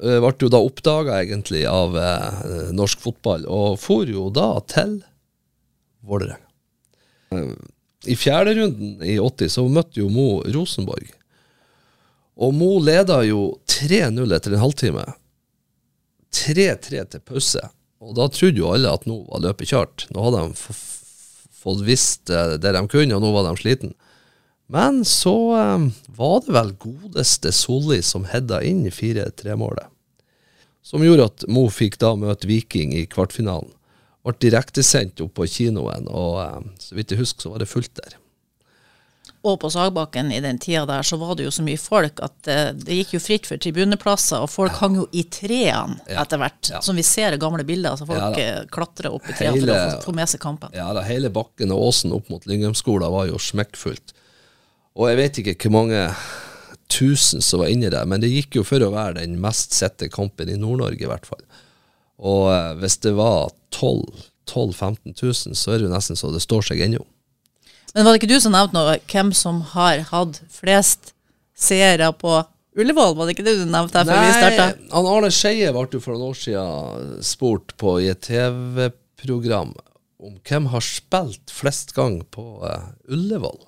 Uh, 0.00 0.16
Ble 0.24 0.32
jo 0.40 0.50
da 0.52 0.62
oppdaga 0.64 1.20
egentlig 1.20 1.66
av 1.68 2.00
norsk 2.72 3.04
fotball, 3.04 3.44
og 3.44 3.76
for 3.84 4.08
jo 4.08 4.30
da 4.32 4.54
til 4.64 5.02
Vålerenga. 6.06 6.46
I 8.06 8.16
fjerde 8.16 8.54
runden 8.56 9.02
i 9.04 9.18
80 9.20 9.52
så 9.52 9.66
møtte 9.68 10.00
jo 10.00 10.08
Mo 10.12 10.40
Rosenborg. 10.48 11.10
Og 12.40 12.54
Mo 12.56 12.78
leda 12.80 13.20
jo 13.28 13.58
3-0 13.68 14.36
etter 14.36 14.56
en 14.56 14.64
halvtime. 14.64 15.04
3-3 16.32 17.04
til 17.12 17.22
pause. 17.26 17.62
Og 18.00 18.14
da 18.16 18.30
trodde 18.32 18.62
jo 18.62 18.70
alle 18.72 18.92
at 18.94 19.04
nå 19.08 19.18
var 19.28 19.42
løpet 19.44 19.74
kjørt. 19.74 20.06
Nå 20.14 20.24
hadde 20.24 20.46
de 20.48 20.76
fått 21.60 21.82
visst 21.84 22.32
eh, 22.32 22.56
det 22.56 22.72
de 22.72 22.84
kunne, 22.88 23.16
og 23.16 23.20
nå 23.20 23.32
var 23.34 23.50
de 23.50 23.60
sliten. 23.60 23.92
Men 24.72 25.02
så 25.04 25.34
eh, 25.58 25.88
var 26.16 26.38
det 26.46 26.54
vel 26.56 26.72
godeste 26.80 27.52
Solli 27.52 28.00
som 28.06 28.24
hedda 28.30 28.62
inn 28.64 28.86
4-3-målet. 28.88 29.90
Som 30.80 31.04
gjorde 31.04 31.28
at 31.28 31.44
Mo 31.52 31.66
fikk 31.68 32.00
da 32.00 32.14
møte 32.16 32.48
Viking 32.48 32.94
i 32.96 33.04
kvartfinalen. 33.10 33.68
Ble 34.26 34.36
direktesendt 34.36 35.22
opp 35.24 35.38
på 35.38 35.46
kinoen, 35.48 36.08
og 36.08 36.40
um, 36.44 36.72
så 36.80 36.96
vidt 36.98 37.14
jeg 37.14 37.22
husker, 37.22 37.46
så 37.46 37.54
var 37.54 37.62
det 37.62 37.70
fullt 37.70 37.94
der. 38.02 38.18
Og 39.48 39.54
på 39.62 39.70
Sagbakken 39.72 40.28
i 40.36 40.42
den 40.44 40.58
tida 40.60 40.82
der 40.84 41.06
så 41.06 41.16
var 41.16 41.32
det 41.38 41.46
jo 41.46 41.52
så 41.54 41.62
mye 41.64 41.80
folk 41.80 42.20
at 42.20 42.50
uh, 42.50 42.66
det 42.76 42.98
gikk 42.98 43.14
jo 43.16 43.22
fritt 43.24 43.48
for 43.48 43.62
tribuneplasser, 43.62 44.44
og 44.44 44.52
folk 44.52 44.76
hang 44.82 44.98
jo 45.00 45.06
i 45.16 45.24
trærne 45.32 45.96
ja. 46.04 46.20
etter 46.20 46.42
hvert. 46.42 46.72
Ja. 46.74 46.82
Som 46.84 47.00
vi 47.00 47.06
ser 47.06 47.32
i 47.32 47.40
gamle 47.40 47.64
bilder. 47.64 47.96
så 47.96 48.08
folk 48.08 48.36
ja, 48.36 48.60
klatrer 48.68 49.16
opp 49.16 49.24
i 49.30 49.38
trærne 49.38 49.64
for 49.64 49.72
å 49.78 50.04
få 50.10 50.16
med 50.20 50.32
seg 50.34 50.44
kampen. 50.44 50.76
Ja 50.76 50.90
da, 50.96 51.06
hele 51.08 51.32
bakken 51.32 51.72
og 51.72 51.88
åsen 51.88 52.12
opp 52.16 52.28
mot 52.32 52.44
Lyngheimskolen 52.50 53.08
var 53.16 53.32
jo 53.32 53.40
smekkfullt. 53.40 54.12
Og 55.00 55.08
jeg 55.08 55.20
vet 55.22 55.40
ikke 55.40 55.56
hvor 55.64 55.76
mange 55.80 56.04
tusen 56.90 57.40
som 57.40 57.62
var 57.62 57.70
inni 57.72 57.88
der, 57.88 58.06
men 58.08 58.20
det 58.20 58.32
gikk 58.32 58.58
jo 58.58 58.66
for 58.66 58.82
å 58.82 58.92
være 58.92 59.20
den 59.22 59.38
mest 59.40 59.76
sette 59.76 60.10
kampen 60.12 60.50
i 60.50 60.58
Nord-Norge, 60.58 61.04
i 61.04 61.08
hvert 61.08 61.28
fall. 61.28 61.42
Og 62.20 62.50
uh, 62.52 62.74
hvis 62.80 62.98
det 63.04 63.14
var 63.16 63.50
12 63.72 64.04
000-15 64.50 65.14
000, 65.14 65.56
så 65.56 65.72
er 65.72 65.80
det 65.80 65.88
jo 65.88 65.94
nesten 65.94 66.18
så 66.18 66.30
det 66.34 66.42
står 66.44 66.70
seg 66.70 66.82
ennå. 66.84 67.02
Men 67.94 68.06
var 68.06 68.14
det 68.14 68.20
ikke 68.20 68.30
du 68.30 68.40
som 68.42 68.54
nevnte 68.54 68.76
noe, 68.76 68.98
hvem 69.10 69.32
som 69.34 69.62
har 69.72 70.04
hatt 70.12 70.40
flest 70.52 71.12
seere 71.58 72.12
på 72.14 72.38
Ullevål? 72.78 73.16
Var 73.18 73.26
det 73.26 73.34
ikke 73.34 73.46
det 73.48 73.56
du 73.58 73.64
nevnte 73.66 74.04
før 74.06 74.20
vi 74.22 74.34
starta? 74.36 74.66
Han 74.92 75.08
Arne 75.10 75.30
Skeie 75.34 75.72
ble 75.74 75.86
jo 75.90 76.02
for 76.02 76.14
noen 76.14 76.30
år 76.30 76.38
siden 76.38 77.24
spurt 77.26 77.74
på 77.80 77.96
i 78.04 78.10
et 78.12 78.22
TV-program 78.28 79.74
om 80.20 80.36
hvem 80.46 80.68
har 80.70 80.84
spilt 80.84 81.50
flest 81.54 81.94
gang 81.96 82.20
på 82.30 82.46
uh, 82.62 82.92
Ullevål. 83.10 83.58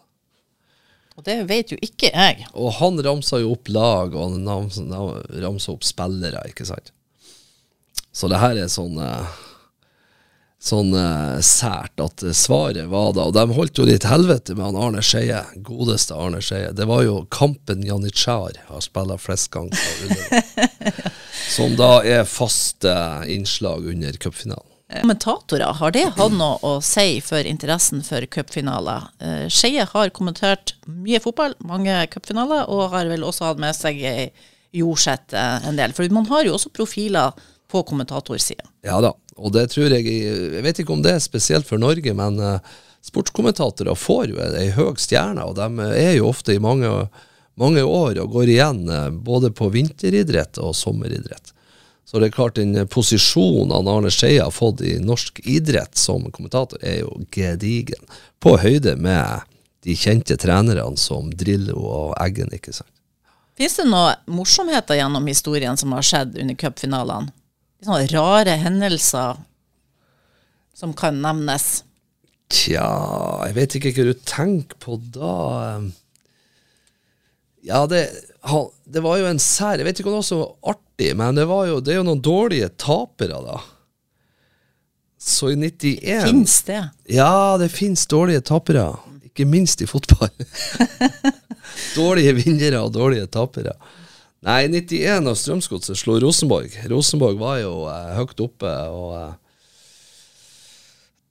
Og 1.18 1.26
det 1.26 1.42
vet 1.48 1.72
jo 1.74 1.78
ikke 1.82 2.08
jeg. 2.12 2.46
Og 2.56 2.72
han 2.78 3.00
ramsa 3.04 3.40
jo 3.42 3.52
opp 3.56 3.68
lag, 3.72 4.14
og 4.14 4.38
han 4.38 4.92
ramsa 5.42 5.74
opp 5.74 5.84
spillere, 5.84 6.44
ikke 6.48 6.66
sant. 6.68 6.92
Så 8.12 8.29
det 8.29 8.42
her 8.42 8.59
er 8.61 8.68
sånn 8.68 8.98
uh, 9.01 9.25
sånn 10.62 10.92
uh, 10.94 11.40
sært 11.42 12.01
at 12.03 12.22
svaret 12.37 12.87
var 12.92 13.14
da 13.16 13.25
Og 13.27 13.35
de 13.35 13.44
holdt 13.57 13.81
jo 13.81 13.87
litt 13.88 14.07
helvete 14.07 14.55
med 14.55 14.68
han 14.68 14.79
Arne 14.79 15.03
Skeie, 15.03 15.40
godeste 15.64 16.14
Arne 16.14 16.42
Skeie. 16.44 16.70
Det 16.77 16.87
var 16.87 17.03
jo 17.07 17.22
kampen 17.33 17.83
Janitsjar 17.87 18.61
har 18.68 18.85
spilt 18.85 19.25
flest 19.25 19.51
ganger 19.55 19.79
Som 21.57 21.75
da 21.81 21.96
er 22.07 22.29
faste 22.29 22.92
innslag 23.33 23.88
under 23.90 24.16
cupfinalen. 24.20 24.68
Kommentatorer, 24.92 25.72
har 25.81 25.92
det 25.94 26.05
hatt 26.18 26.35
noe 26.37 26.59
å 26.68 26.75
si 26.85 27.16
for 27.25 27.40
interessen 27.48 28.03
for 28.05 28.25
cupfinaler? 28.29 29.07
Skeie 29.48 29.87
har 29.88 30.12
kommentert 30.12 30.75
mye 30.85 31.20
fotball, 31.25 31.57
mange 31.64 31.96
cupfinaler, 32.12 32.68
og 32.68 32.92
har 32.92 33.09
vel 33.09 33.25
også 33.25 33.48
hatt 33.48 33.62
med 33.62 33.77
seg 33.77 34.03
Jorseth 34.77 35.33
en 35.33 35.81
del. 35.81 35.96
For 35.96 36.12
man 36.12 36.29
har 36.29 36.44
jo 36.44 36.59
også 36.59 36.72
profiler 36.77 37.33
på 37.72 37.82
kommentatorsida. 37.88 38.66
Ja 38.87 39.00
da, 39.04 39.14
og 39.37 39.54
det 39.56 39.68
tror 39.72 39.94
jeg 39.94 40.06
Jeg 40.06 40.64
vet 40.64 40.82
ikke 40.82 40.94
om 40.94 41.04
det 41.04 41.16
er 41.16 41.24
spesielt 41.24 41.68
for 41.68 41.80
Norge, 41.80 42.14
men 42.14 42.40
uh, 42.40 42.58
sportskommentatorer 43.04 43.98
får 43.98 44.35
jo 44.35 44.42
ei 44.52 44.68
høy 44.76 44.92
stjerne, 45.00 45.46
og 45.48 45.56
de 45.56 45.88
er 45.96 46.18
jo 46.18 46.28
ofte 46.28 46.54
i 46.54 46.62
mange, 46.62 46.90
mange 47.58 47.82
år 47.82 48.20
og 48.22 48.37
går 48.37 48.52
igjen 48.52 48.85
uh, 48.90 49.08
både 49.11 49.52
på 49.56 49.70
vinteridrett 49.72 50.61
og 50.61 50.76
sommeridrett. 50.76 51.54
Så 52.04 52.20
det 52.20 52.28
er 52.28 52.35
klart 52.37 52.58
den 52.58 52.76
posisjonen 52.92 53.88
Arne 53.88 54.11
Skeie 54.12 54.42
har 54.42 54.52
fått 54.52 54.82
i 54.85 54.98
norsk 55.00 55.40
idrett 55.48 55.96
som 55.96 56.26
kommentator, 56.35 56.76
er 56.85 57.06
jo 57.06 57.22
gedigen. 57.32 58.04
På 58.42 58.58
høyde 58.61 58.98
med 59.00 59.46
de 59.87 59.94
kjente 59.96 60.37
trenerne 60.37 60.85
som 61.00 61.30
Drillo 61.32 61.78
og 61.80 62.11
Eggen, 62.20 62.52
ikke 62.52 62.74
sant. 62.74 62.90
Fins 63.58 63.76
det 63.76 63.87
noen 63.88 64.20
morsomheter 64.32 64.96
gjennom 64.98 65.26
historien 65.28 65.76
som 65.76 65.92
har 65.96 66.04
skjedd 66.04 66.38
under 66.40 66.56
cupfinalene? 66.58 67.32
Sånne 67.86 68.10
rare 68.12 68.58
hendelser 68.62 69.40
som 70.76 70.94
kan 70.96 71.20
nevnes? 71.22 71.82
Tja, 72.52 72.86
jeg 73.48 73.56
vet 73.56 73.76
ikke 73.78 73.92
hva 73.96 74.06
du 74.10 74.14
tenker 74.28 74.78
på 74.82 74.98
da. 75.14 75.34
Ja, 77.64 77.84
det, 77.88 78.02
det 78.90 79.02
var 79.04 79.20
jo 79.20 79.28
en 79.30 79.38
sær 79.38 79.78
Jeg 79.78 79.86
vet 79.86 80.00
ikke 80.00 80.10
om 80.10 80.16
det 80.16 80.22
var 80.24 80.26
så 80.26 80.40
artig, 80.74 81.12
men 81.18 81.38
det, 81.38 81.46
jo, 81.46 81.78
det 81.80 81.94
er 81.94 82.00
jo 82.00 82.08
noen 82.08 82.24
dårlige 82.24 82.72
tapere, 82.80 83.38
da. 83.44 83.60
Så 85.22 85.52
i 85.52 85.56
91 85.56 86.26
Fins 86.26 86.56
det? 86.66 86.82
Ja, 87.14 87.56
det 87.58 87.70
fins 87.70 88.08
dårlige 88.10 88.42
tapere. 88.42 88.88
Ikke 89.30 89.46
minst 89.48 89.80
i 89.80 89.86
fotball. 89.86 90.32
dårlige 92.00 92.34
vinnere 92.40 92.82
og 92.82 92.92
dårlige 92.96 93.30
tapere. 93.32 93.76
Nei, 94.42 94.66
91 94.66 95.28
av 95.31 95.37
Strømsgodset 95.38 96.00
slo 96.00 96.16
Rosenborg. 96.22 96.74
Rosenborg 96.90 97.38
var 97.38 97.61
jo 97.62 97.74
eh, 97.87 98.09
høyt 98.16 98.40
oppe, 98.42 98.72
og 98.90 99.12
eh, 99.14 99.37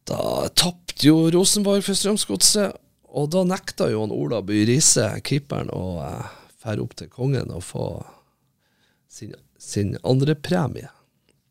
da 0.07 0.21
tapte 0.55 1.09
jo 1.09 1.25
Rosenborg 1.35 1.83
for 1.83 1.99
Strømsgodset. 1.99 2.79
Og 3.11 3.27
da 3.33 3.43
nekta 3.43 3.89
jo 3.91 4.05
han 4.05 4.15
Ola 4.15 4.39
By 4.47 4.61
Riise, 4.69 5.09
keeperen, 5.27 5.73
å 5.75 5.99
eh, 6.05 6.31
fære 6.63 6.85
opp 6.85 6.95
til 7.01 7.11
kongen 7.11 7.51
og 7.51 7.65
få 7.67 7.89
sin, 9.11 9.35
sin 9.59 9.97
andre 10.07 10.37
premie. 10.39 10.87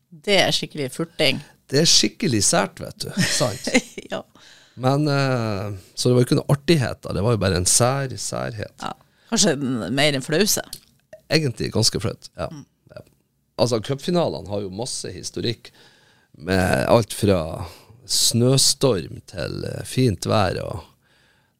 Det 0.09 0.41
er 0.41 0.49
skikkelig 0.55 0.89
furting. 0.97 1.45
Det 1.69 1.83
er 1.83 1.89
skikkelig 1.93 2.41
sært, 2.43 2.81
vet 2.81 3.05
du. 3.05 3.11
Sant? 3.29 3.69
ja. 4.11 4.23
Men 4.81 5.05
eh, 5.05 5.77
Så 5.93 6.09
det 6.09 6.17
var 6.17 6.23
jo 6.23 6.31
ikke 6.31 6.41
noe 6.41 6.55
artighet, 6.57 7.05
da. 7.05 7.13
Det 7.13 7.29
var 7.29 7.37
jo 7.37 7.45
bare 7.45 7.61
en 7.61 7.69
sær 7.69 8.17
særhet. 8.17 8.73
Ja. 8.81 8.95
Kanskje 9.29 9.59
mer 9.93 10.17
enn 10.17 10.25
flause? 10.25 10.65
Egentlig 11.31 11.71
ganske 11.73 11.99
flaut. 12.03 12.29
Ja. 12.35 12.49
Mm. 12.51 12.65
Altså, 13.61 13.81
cupfinalene 13.85 14.49
har 14.49 14.63
jo 14.63 14.73
masse 14.73 15.11
historikk 15.13 15.69
med 16.41 16.85
alt 16.89 17.13
fra 17.13 17.41
snøstorm 18.09 19.19
til 19.29 19.65
uh, 19.67 19.83
fint 19.85 20.25
vær. 20.25 20.57
og 20.63 20.87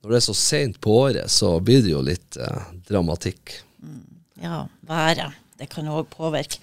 når 0.02 0.10
det 0.10 0.18
er 0.18 0.26
så 0.26 0.34
seint 0.34 0.80
på 0.82 0.96
året, 1.04 1.32
så 1.32 1.60
blir 1.62 1.84
det 1.86 1.92
jo 1.94 2.02
litt 2.02 2.38
eh, 2.42 2.70
dramatikk. 2.90 3.54
Mm. 3.86 4.06
Ja, 4.42 4.64
været. 4.90 5.36
Det 5.62 5.68
kan 5.70 5.90
òg 5.94 6.08
påvirke. 6.10 6.58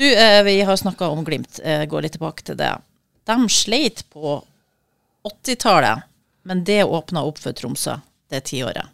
Du, 0.00 0.06
eh, 0.08 0.40
vi 0.46 0.60
har 0.64 0.76
snakka 0.80 1.10
om 1.12 1.24
Glimt. 1.24 1.60
Eh, 1.64 1.84
går 1.84 2.06
litt 2.06 2.16
tilbake 2.16 2.46
til 2.46 2.56
det. 2.56 2.72
De 3.28 3.36
sleit 3.52 4.06
på 4.08 4.38
80-tallet, 5.28 6.08
men 6.48 6.64
det 6.64 6.86
åpna 6.88 7.26
opp 7.28 7.38
for 7.42 7.52
Tromsø 7.52 7.98
det 8.32 8.46
tiåret. 8.48 8.88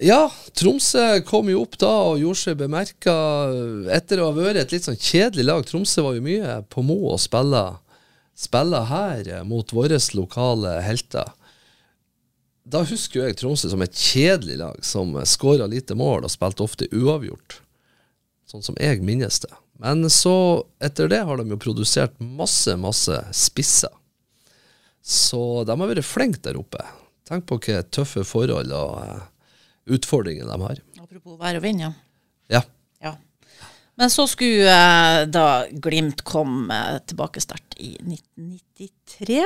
Ja, 0.00 0.30
Tromsø 0.56 1.20
kom 1.28 1.50
jo 1.52 1.60
opp 1.60 1.74
da 1.80 1.90
og 2.08 2.22
gjorde 2.22 2.40
seg 2.40 2.56
bemerka 2.56 3.12
etter 3.92 4.22
å 4.22 4.30
ha 4.30 4.36
vært 4.36 4.62
et 4.62 4.70
litt 4.72 4.86
sånn 4.86 4.96
kjedelig 4.96 5.44
lag. 5.44 5.64
Tromsø 5.68 6.06
var 6.06 6.14
jo 6.16 6.22
mye 6.24 6.54
på 6.72 6.80
Mo 6.88 6.96
og 7.10 7.18
spille, 7.20 7.60
spilla 8.32 8.80
her 8.88 9.28
mot 9.44 9.74
våre 9.76 9.98
lokale 10.16 10.78
helter. 10.86 11.28
Da 12.64 12.80
husker 12.88 13.20
jo 13.20 13.26
jeg 13.26 13.36
Tromsø 13.42 13.68
som 13.74 13.84
et 13.84 13.92
kjedelig 13.92 14.56
lag 14.62 14.78
som 14.84 15.12
skåra 15.28 15.66
lite 15.68 15.96
mål 15.98 16.24
og 16.24 16.32
spilte 16.32 16.64
ofte 16.64 16.88
uavgjort. 16.96 17.58
Sånn 18.48 18.64
som 18.64 18.78
jeg 18.80 19.02
minnes 19.04 19.42
det. 19.44 19.52
Men 19.84 20.08
så, 20.08 20.64
etter 20.80 21.12
det, 21.12 21.20
har 21.28 21.36
de 21.36 21.52
jo 21.52 21.60
produsert 21.60 22.16
masse, 22.20 22.72
masse 22.80 23.20
spisser. 23.36 23.92
Så 25.04 25.66
de 25.68 25.76
har 25.76 25.92
vært 25.92 26.08
flinke 26.08 26.40
der 26.44 26.56
oppe. 26.60 26.80
Tenk 27.28 27.44
på 27.48 27.60
hva 27.60 27.84
tøffe 27.92 28.24
forhold 28.24 28.72
og 28.72 29.28
eh, 29.90 29.96
utfordringen 29.96 30.48
de 30.48 30.60
har. 30.62 30.82
Apropos 31.02 31.38
vær 31.40 31.58
og 31.58 31.64
vind, 31.64 31.82
ja. 31.82 31.90
ja. 32.52 32.62
ja. 33.02 33.14
Men 34.00 34.12
så 34.12 34.26
skulle 34.30 34.70
eh, 34.70 35.24
da 35.28 35.46
Glimt 35.72 36.22
komme 36.24 37.00
tilbake 37.10 37.42
start 37.42 37.76
i 37.76 37.96
1993. 37.98 39.42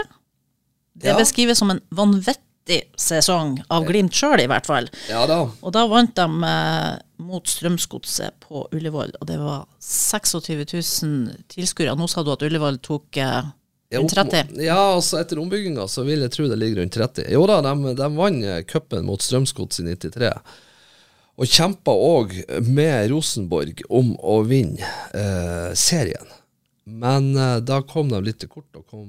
Det 0.94 1.10
ja. 1.10 1.18
beskrives 1.18 1.58
som 1.58 1.72
en 1.74 1.80
vanvittig 1.90 2.84
sesong 3.00 3.58
av 3.72 3.86
Glimt 3.88 4.14
sjøl, 4.14 4.44
i 4.44 4.50
hvert 4.50 4.68
fall. 4.68 4.86
Ja 5.10 5.24
da. 5.30 5.40
Og 5.48 5.74
da 5.74 5.88
vant 5.90 6.14
de 6.16 6.50
eh, 6.50 6.92
mot 7.24 7.50
Strømsgodset 7.50 8.38
på 8.44 8.66
Ullevål, 8.74 9.16
og 9.20 9.28
det 9.30 9.40
var 9.40 9.66
26 9.82 10.62
000 11.02 11.44
tilskuere. 11.50 11.96
Nå 11.98 12.06
sa 12.10 12.22
du 12.22 12.32
at 12.34 12.44
Ullevål 12.46 12.78
tok 12.84 13.18
eh, 13.22 13.42
Rundt 13.92 14.14
30? 14.14 14.54
Ja, 14.64 14.78
altså 14.94 15.20
etter 15.20 15.38
ombygginga 15.38 15.84
så 15.90 16.02
vil 16.06 16.24
jeg 16.24 16.32
tro 16.34 16.48
det 16.50 16.58
ligger 16.58 16.82
rundt 16.82 16.96
30. 16.96 17.28
Jo 17.34 17.44
da, 17.50 17.60
de, 17.62 17.94
de 17.98 18.08
vant 18.16 18.46
cupen 18.70 19.04
mot 19.06 19.22
Strømsgods 19.22 19.82
i 19.82 19.88
93. 19.92 20.32
Og 21.34 21.50
kjempa 21.50 21.90
òg 21.94 22.34
med 22.70 23.10
Rosenborg 23.10 23.82
om 23.90 24.14
å 24.22 24.40
vinne 24.46 24.86
eh, 25.14 25.70
serien. 25.78 26.34
Men 26.84 27.32
eh, 27.36 27.60
da 27.64 27.80
kom 27.86 28.10
de 28.12 28.20
litt 28.22 28.42
til 28.42 28.50
kort 28.52 28.70
og 28.78 28.86
kom 28.86 29.08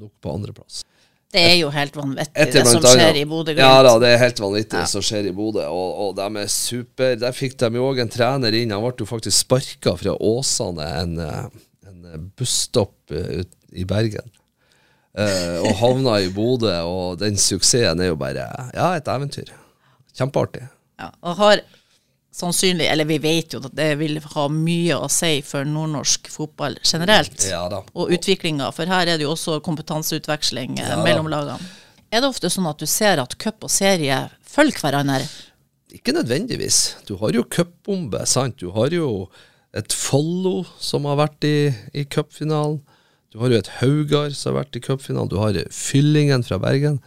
nok 0.00 0.12
på 0.22 0.32
andreplass. 0.34 0.82
Det 1.30 1.42
er 1.46 1.56
jo 1.60 1.68
helt 1.70 1.94
vanvittig, 1.94 2.34
Etter 2.42 2.64
det 2.64 2.70
som 2.72 2.82
skjer 2.82 3.20
i 3.20 3.26
Bodø-Glimt. 3.28 3.62
Ja 3.62 3.84
da, 3.86 3.92
det 4.02 4.08
er 4.10 4.22
helt 4.24 4.40
vanvittig 4.42 4.80
det 4.80 4.88
som 4.90 5.04
skjer 5.06 5.28
i 5.30 5.34
Bodø, 5.34 5.62
og, 5.70 5.90
og 6.02 6.16
de 6.18 6.42
er 6.42 6.50
super. 6.50 7.14
Der 7.22 7.36
fikk 7.36 7.54
de 7.60 7.70
jo 7.78 7.86
òg 7.86 8.00
en 8.02 8.10
trener 8.10 8.56
inn. 8.58 8.74
Han 8.74 8.82
ble 8.82 9.04
jo 9.04 9.06
faktisk 9.06 9.44
sparka 9.44 9.94
fra 10.00 10.16
Åsane, 10.18 10.88
en, 11.04 11.14
eh, 11.22 11.44
en 11.86 12.26
busstopp 12.34 13.14
eh, 13.14 13.44
ut 13.44 13.54
i 13.72 13.86
Bergen. 13.88 14.30
Uh, 15.10 15.58
og 15.66 15.74
havna 15.80 16.20
i 16.22 16.30
Bodø, 16.30 16.70
og 16.86 17.18
den 17.18 17.38
suksessen 17.40 17.98
er 17.98 18.12
jo 18.12 18.18
bare 18.18 18.46
Ja, 18.76 18.92
et 18.94 19.08
eventyr. 19.10 19.50
Kjempeartig. 20.14 20.68
Ja, 21.00 21.10
og 21.24 21.38
har 21.40 21.62
sannsynlig, 22.34 22.86
eller 22.86 23.08
vi 23.08 23.18
vet 23.18 23.54
jo 23.54 23.60
at 23.64 23.74
det 23.74 23.88
vil 23.98 24.20
ha 24.22 24.46
mye 24.52 24.98
å 25.02 25.08
si 25.10 25.40
for 25.46 25.66
nordnorsk 25.66 26.30
fotball 26.30 26.78
generelt. 26.86 27.42
Ja. 27.48 27.64
Og 27.92 28.12
utviklinga, 28.14 28.70
for 28.76 28.90
her 28.90 29.10
er 29.10 29.18
det 29.18 29.26
jo 29.26 29.34
også 29.34 29.58
kompetanseutveksling 29.66 30.78
eh, 30.78 30.92
Ja 30.92 31.00
mellom 31.02 31.30
lagene. 31.32 31.58
Er 32.10 32.22
det 32.22 32.30
ofte 32.30 32.50
sånn 32.50 32.68
at 32.70 32.80
du 32.82 32.88
ser 32.90 33.22
at 33.22 33.36
cup 33.38 33.66
og 33.66 33.70
serie 33.70 34.24
følger 34.46 34.82
hverandre? 34.82 35.26
Ikke 35.94 36.14
nødvendigvis. 36.14 36.96
Du 37.06 37.16
har 37.18 37.34
jo 37.34 37.44
cupbombe, 37.50 38.22
sant. 38.26 38.58
Du 38.62 38.70
har 38.74 38.94
jo 38.94 39.28
et 39.74 39.94
Follo 39.94 40.64
som 40.82 41.06
har 41.06 41.18
vært 41.20 41.46
i, 41.46 41.56
i 41.94 42.06
cupfinalen. 42.10 42.80
Du 43.30 43.38
har 43.38 43.52
jo 43.52 43.60
et 43.60 43.72
Haugar 43.78 44.32
som 44.34 44.52
har 44.52 44.64
vært 44.64 44.76
i 44.76 44.82
cupfinalen. 44.82 45.30
Du 45.30 45.38
har 45.38 45.56
Fyllingen 45.70 46.42
fra 46.46 46.58
Bergen, 46.62 46.98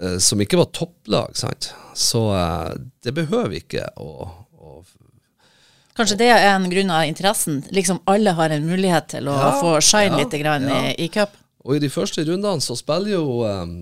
eh, 0.00 0.18
som 0.20 0.40
ikke 0.44 0.60
var 0.60 0.68
topplag, 0.76 1.36
sant. 1.40 1.70
Så 1.96 2.26
eh, 2.36 2.74
det 3.04 3.14
behøver 3.16 3.56
ikke 3.62 3.86
å, 3.96 4.28
å 4.60 4.82
Kanskje 5.96 6.16
det 6.22 6.28
er 6.32 6.46
en 6.54 6.70
grunn 6.72 6.88
av 6.92 7.04
interessen? 7.04 7.58
Liksom 7.68 7.98
alle 8.08 8.32
har 8.36 8.52
en 8.52 8.64
mulighet 8.64 9.10
til 9.12 9.28
å 9.28 9.34
Ja, 9.36 9.50
få 9.60 9.72
shine 9.84 10.16
ja, 10.16 10.22
litt 10.22 10.36
grann 10.40 10.64
ja. 10.68 10.78
i, 10.88 10.94
i 11.04 11.08
cup. 11.12 11.34
Og 11.64 11.76
i 11.76 11.82
de 11.82 11.90
første 11.92 12.24
rundene 12.24 12.64
så 12.64 12.76
spiller 12.78 13.12
jo 13.12 13.42
um, 13.44 13.74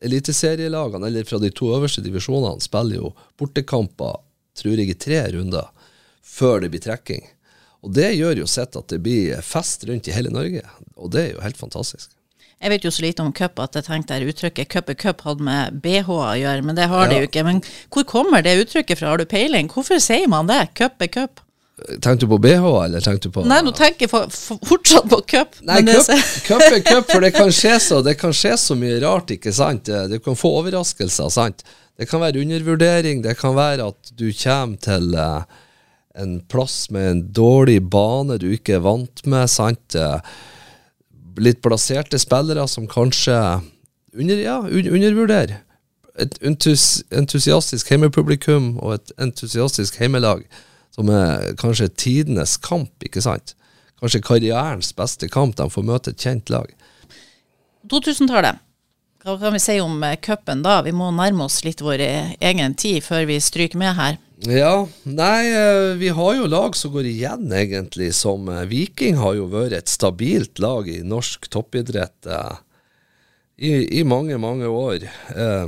eliteserielagene, 0.00 1.10
eller 1.10 1.28
fra 1.28 1.40
de 1.42 1.50
to 1.52 1.68
øverste 1.76 2.02
divisjonene, 2.04 2.64
spiller 2.64 3.02
jo 3.02 3.12
bortekamper, 3.38 4.16
tror 4.56 4.80
jeg, 4.80 4.88
i 4.90 4.96
tre 4.96 5.20
runder 5.36 5.68
før 6.24 6.64
det 6.64 6.72
blir 6.72 6.82
trekking. 6.84 7.28
Og 7.86 7.94
det 7.94 8.10
gjør 8.16 8.42
jo 8.42 8.46
sitt 8.50 8.76
at 8.78 8.90
det 8.90 9.00
blir 9.04 9.42
fest 9.46 9.84
rundt 9.88 10.08
i 10.10 10.14
hele 10.14 10.32
Norge, 10.34 10.64
og 10.98 11.12
det 11.14 11.24
er 11.24 11.34
jo 11.36 11.42
helt 11.44 11.60
fantastisk. 11.60 12.10
Jeg 12.58 12.72
vet 12.72 12.86
jo 12.86 12.90
så 12.90 13.04
lite 13.04 13.22
om 13.22 13.30
cup 13.30 13.60
at 13.62 13.76
jeg 13.78 13.86
tenkte 13.86 14.16
der 14.16 14.32
uttrykket 14.32 14.70
cup 14.72 14.88
er 14.90 14.96
cup 14.98 15.20
hadde 15.22 15.44
med 15.46 15.76
BH 15.82 16.08
å 16.10 16.32
gjøre, 16.40 16.64
men 16.66 16.74
det 16.74 16.88
har 16.90 17.06
det 17.06 17.20
jo 17.20 17.28
ikke. 17.28 17.44
Men 17.46 17.60
hvor 17.94 18.06
kommer 18.08 18.42
det 18.42 18.56
uttrykket 18.64 18.98
fra, 18.98 19.12
har 19.12 19.22
du 19.22 19.28
peiling? 19.30 19.70
Hvorfor 19.70 20.02
sier 20.02 20.26
man 20.30 20.50
det? 20.50 20.64
Cup 20.78 20.98
er 21.04 21.12
cup? 21.14 21.44
Tenkte 22.02 22.26
du 22.26 22.32
på 22.32 22.40
BH, 22.42 22.64
eller 22.82 23.04
tenkte 23.04 23.30
du 23.30 23.36
på 23.36 23.44
Nei, 23.46 23.60
nå 23.62 23.70
tenker 23.78 24.08
jeg 24.08 24.10
for, 24.10 24.26
for, 24.34 24.58
fortsatt 24.66 25.06
på 25.12 25.20
cup. 25.30 25.60
Nei, 25.62 25.84
cup, 25.86 26.10
cup 26.48 26.64
er 26.66 26.82
cup, 26.82 27.06
for 27.12 27.22
det 27.22 27.30
kan, 27.36 27.52
skje 27.54 27.76
så, 27.84 28.00
det 28.02 28.16
kan 28.18 28.34
skje 28.34 28.56
så 28.58 28.74
mye 28.80 28.98
rart, 29.04 29.30
ikke 29.36 29.54
sant? 29.54 29.86
Du 30.10 30.18
kan 30.24 30.38
få 30.38 30.56
overraskelser, 30.58 31.30
sant? 31.30 31.62
Det 31.98 32.10
kan 32.10 32.22
være 32.22 32.42
undervurdering, 32.42 33.22
det 33.22 33.36
kan 33.38 33.54
være 33.54 33.86
at 33.92 34.10
du 34.18 34.26
kommer 34.34 34.82
til 34.82 35.14
eh, 35.14 35.62
en 36.18 36.38
plass 36.50 36.90
med 36.90 37.10
en 37.10 37.24
dårlig 37.32 37.80
bane 37.90 38.38
du 38.42 38.50
ikke 38.52 38.78
er 38.78 38.84
vant 38.84 39.24
med, 39.26 39.48
sant? 39.50 39.94
Eh, 39.94 40.20
litt 41.38 41.62
plasserte 41.62 42.18
spillere 42.18 42.66
som 42.68 42.88
kanskje 42.90 43.36
under, 44.18 44.40
ja, 44.42 44.58
undervurderer. 44.66 45.60
Et 46.18 46.34
entus 46.42 47.04
entusiastisk 47.14 47.92
heimepublikum 47.92 48.72
og 48.82 48.96
et 48.96 49.12
entusiastisk 49.22 50.00
heimelag, 50.02 50.42
som 50.90 51.10
er 51.14 51.52
kanskje 51.60 51.92
tidenes 51.94 52.56
kamp, 52.58 52.90
ikke 53.06 53.22
sant? 53.22 53.54
Kanskje 54.02 54.22
karrierens 54.22 54.90
beste 54.94 55.28
kamp. 55.30 55.56
De 55.58 55.66
får 55.70 55.86
møte 55.86 56.14
et 56.14 56.24
kjent 56.26 56.50
lag. 56.50 56.70
2000-tallet. 57.90 58.58
Hva 59.22 59.34
kan 59.40 59.54
vi 59.54 59.60
si 59.62 59.78
om 59.82 60.02
eh, 60.06 60.18
cupen 60.22 60.62
da? 60.62 60.78
Vi 60.86 60.94
må 60.94 61.10
nærme 61.14 61.48
oss 61.48 61.60
litt 61.66 61.82
vår 61.82 62.02
eh, 62.04 62.34
egen 62.50 62.76
tid 62.78 63.02
før 63.04 63.26
vi 63.30 63.40
stryker 63.42 63.80
med 63.80 63.96
her. 63.98 64.18
Ja, 64.46 64.86
nei, 65.02 65.50
eh, 65.50 65.98
vi 65.98 66.12
har 66.14 66.36
jo 66.36 66.44
lag 66.46 66.76
som 66.78 66.92
går 66.94 67.08
igjen, 67.10 67.50
egentlig. 67.52 68.14
Som 68.14 68.48
eh, 68.48 68.62
Viking 68.70 69.16
har 69.18 69.34
jo 69.34 69.48
vært 69.50 69.72
et 69.74 69.88
stabilt 69.90 70.58
lag 70.62 70.86
i 70.86 71.02
norsk 71.02 71.48
toppidrett 71.50 72.26
eh, 72.30 72.54
i, 73.58 73.98
i 73.98 74.04
mange, 74.06 74.38
mange 74.38 74.70
år. 74.70 75.02
Eh, 75.34 75.66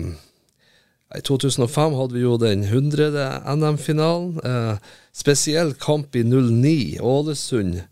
I 1.18 1.20
2005 1.26 1.98
hadde 1.98 2.14
vi 2.14 2.22
jo 2.22 2.38
den 2.38 2.62
100. 2.62 3.10
NM-finalen. 3.58 4.38
Eh, 4.38 4.78
spesiell 5.18 5.74
kamp 5.74 6.14
i 6.14 6.22
09, 6.22 7.02
Ålesund. 7.02 7.82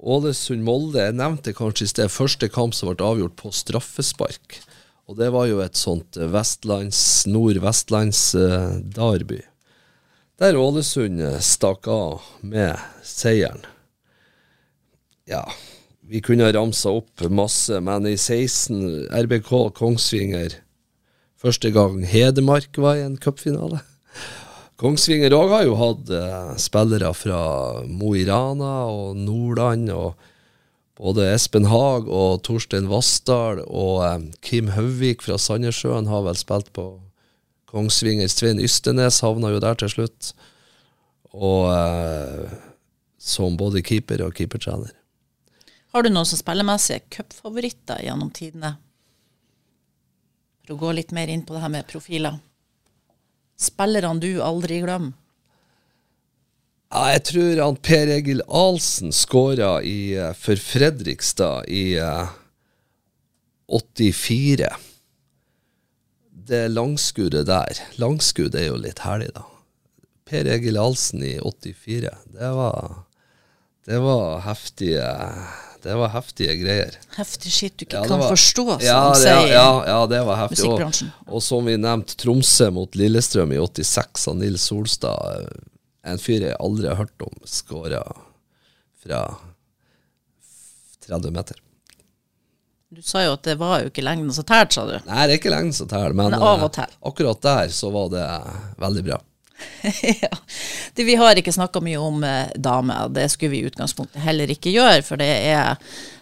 Ålesund-Molde. 0.00 1.04
Jeg 1.04 1.20
nevnte 1.20 1.52
kanskje 1.56 1.84
i 1.84 1.88
sted 1.92 2.08
første 2.12 2.48
kamp 2.52 2.74
som 2.76 2.88
ble 2.88 2.96
avgjort 3.04 3.36
på 3.42 3.48
straffespark. 3.52 4.60
Og 5.04 5.16
det 5.20 5.28
var 5.36 5.46
jo 5.52 5.60
et 5.60 5.76
sånt 5.76 6.16
eh, 6.16 6.32
vestlands, 6.32 7.28
nord-vestlands-derby. 7.28 9.44
Der 10.36 10.52
Ålesund 10.60 11.20
eh, 11.24 11.38
stakk 11.40 11.86
av 11.88 12.20
med 12.44 12.76
seieren. 13.00 13.62
Ja, 15.24 15.46
vi 16.04 16.20
kunne 16.20 16.44
ha 16.44 16.52
ramsa 16.52 16.92
opp 16.92 17.24
masse, 17.32 17.78
men 17.80 18.04
i 18.04 18.18
16 18.20 19.08
RBK 19.24 19.52
Kongsvinger 19.78 20.58
Første 21.40 21.70
gang 21.72 22.02
Hedmark 22.08 22.76
var 22.80 22.98
i 23.00 23.06
en 23.06 23.16
cupfinale. 23.20 23.80
Kongsvinger 24.80 25.32
òg 25.32 25.54
har 25.54 25.64
jo 25.64 25.80
hatt 25.80 26.12
eh, 26.12 26.52
spillere 26.60 27.14
fra 27.16 27.40
Mo 27.88 28.12
i 28.12 28.26
Rana 28.28 28.74
og 28.92 29.16
Nordland. 29.16 29.88
og 29.88 30.20
Både 31.00 31.30
Espen 31.32 31.70
Haag 31.72 32.12
og 32.12 32.42
Torstein 32.44 32.92
Vassdal 32.92 33.64
og 33.64 34.04
eh, 34.04 34.30
Kim 34.44 34.74
Hauvik 34.76 35.24
fra 35.24 35.40
Sandnessjøen 35.40 36.12
har 36.12 36.28
vel 36.28 36.36
spilt 36.36 36.74
på 36.76 36.90
Kongsvinger. 37.70 38.28
Svein 38.30 38.62
Ystenes 38.62 39.20
havna 39.24 39.50
jo 39.54 39.60
der 39.62 39.78
til 39.80 39.92
slutt. 39.92 40.32
Og 41.36 41.68
eh, 41.74 42.56
som 43.18 43.58
både 43.58 43.82
keeper 43.84 44.22
og 44.26 44.36
keepertrener. 44.38 44.94
Har 45.94 46.04
du 46.04 46.10
noen 46.12 46.28
som 46.28 46.38
spillemessige 46.38 47.06
cupfavoritter 47.12 48.02
gjennom 48.04 48.30
tidene? 48.34 48.74
For 50.66 50.76
å 50.76 50.80
gå 50.80 50.96
litt 50.98 51.14
mer 51.16 51.30
inn 51.32 51.44
på 51.46 51.56
det 51.56 51.62
her 51.62 51.72
med 51.72 51.88
profiler. 51.88 52.40
Spillerne 53.56 54.20
du 54.20 54.42
aldri 54.44 54.82
glemmer. 54.84 55.14
Ja, 56.92 57.08
jeg 57.10 57.22
tror 57.28 57.60
han 57.64 57.78
Per 57.82 58.10
Egil 58.14 58.44
Ahlsen 58.46 59.10
skåra 59.14 59.80
eh, 59.82 60.30
for 60.38 60.60
Fredrikstad 60.60 61.66
i 61.66 61.96
eh, 61.98 62.28
84. 63.66 64.70
Det 66.46 66.62
langskuddet 66.70 67.46
der. 67.48 67.78
Langskudd 67.98 68.54
er 68.54 68.68
jo 68.68 68.76
litt 68.78 69.00
herlig, 69.02 69.32
da. 69.34 69.42
Per 70.26 70.46
Egil 70.50 70.76
Ahlsen 70.78 71.22
i 71.26 71.36
84. 71.42 72.10
Det 72.34 72.50
var, 72.54 72.96
det 73.86 73.98
var 74.02 74.40
heftige 74.46 75.06
Det 75.86 75.94
var 75.94 76.10
heftige 76.10 76.54
greier. 76.58 76.96
Heftig 77.14 77.52
skitt 77.54 77.76
du 77.78 77.84
ikke 77.86 78.00
Ja, 78.00 78.08
kan 78.10 78.18
var- 78.18 78.32
forstå, 78.34 78.64
som 78.72 78.82
ja, 78.82 79.00
de 79.12 79.20
sier. 79.20 79.50
Ja, 79.52 79.66
ja, 79.86 79.98
det 80.10 80.22
var 80.26 80.36
heftig. 80.40 80.64
musikkbransjen. 80.64 81.12
Og, 81.26 81.34
og 81.38 81.42
som 81.46 81.64
vi 81.68 81.76
nevnte, 81.78 82.16
Tromsø 82.18 82.70
mot 82.74 82.98
Lillestrøm 82.98 83.52
i 83.54 83.60
86 83.62 84.26
av 84.32 84.36
Nils 84.40 84.66
Solstad. 84.66 85.46
eh, 85.46 86.10
En 86.10 86.18
fyr 86.22 86.40
jeg 86.48 86.56
aldri 86.62 86.86
har 86.88 86.96
hørt 87.00 87.22
om, 87.22 87.32
skåra 87.46 88.02
fra 89.02 89.20
30 91.06 91.30
meter. 91.34 91.56
Du 92.94 93.02
sa 93.02 93.24
jo 93.24 93.32
at 93.34 93.42
det 93.42 93.56
var 93.58 93.80
jo 93.82 93.88
ikke 93.90 94.04
lengden 94.06 94.30
som 94.34 94.46
tært, 94.46 94.76
sa 94.76 94.84
du. 94.86 94.94
Nei, 95.08 95.24
det 95.26 95.34
er 95.34 95.40
ikke 95.40 95.50
lengden 95.50 95.74
som 95.74 95.88
teller, 95.90 96.14
men 96.14 96.30
Men 96.30 96.38
av 96.38 96.60
og 96.62 96.68
eh, 96.70 96.74
til. 96.76 96.98
akkurat 97.10 97.40
der 97.42 97.72
så 97.74 97.90
var 97.90 98.12
det 98.12 98.26
veldig 98.78 99.02
bra. 99.08 99.18
ja. 100.22 100.30
Du, 100.94 101.02
vi 101.04 101.16
har 101.18 101.38
ikke 101.40 101.54
snakka 101.54 101.82
mye 101.82 101.98
om 101.98 102.22
eh, 102.24 102.52
damer, 102.54 103.08
det 103.10 103.26
skulle 103.32 103.56
vi 103.56 103.64
i 103.64 103.70
utgangspunktet 103.72 104.22
heller 104.22 104.52
ikke 104.54 104.70
gjøre, 104.70 105.02
for 105.02 105.18
det 105.18 105.26
er 105.50 105.74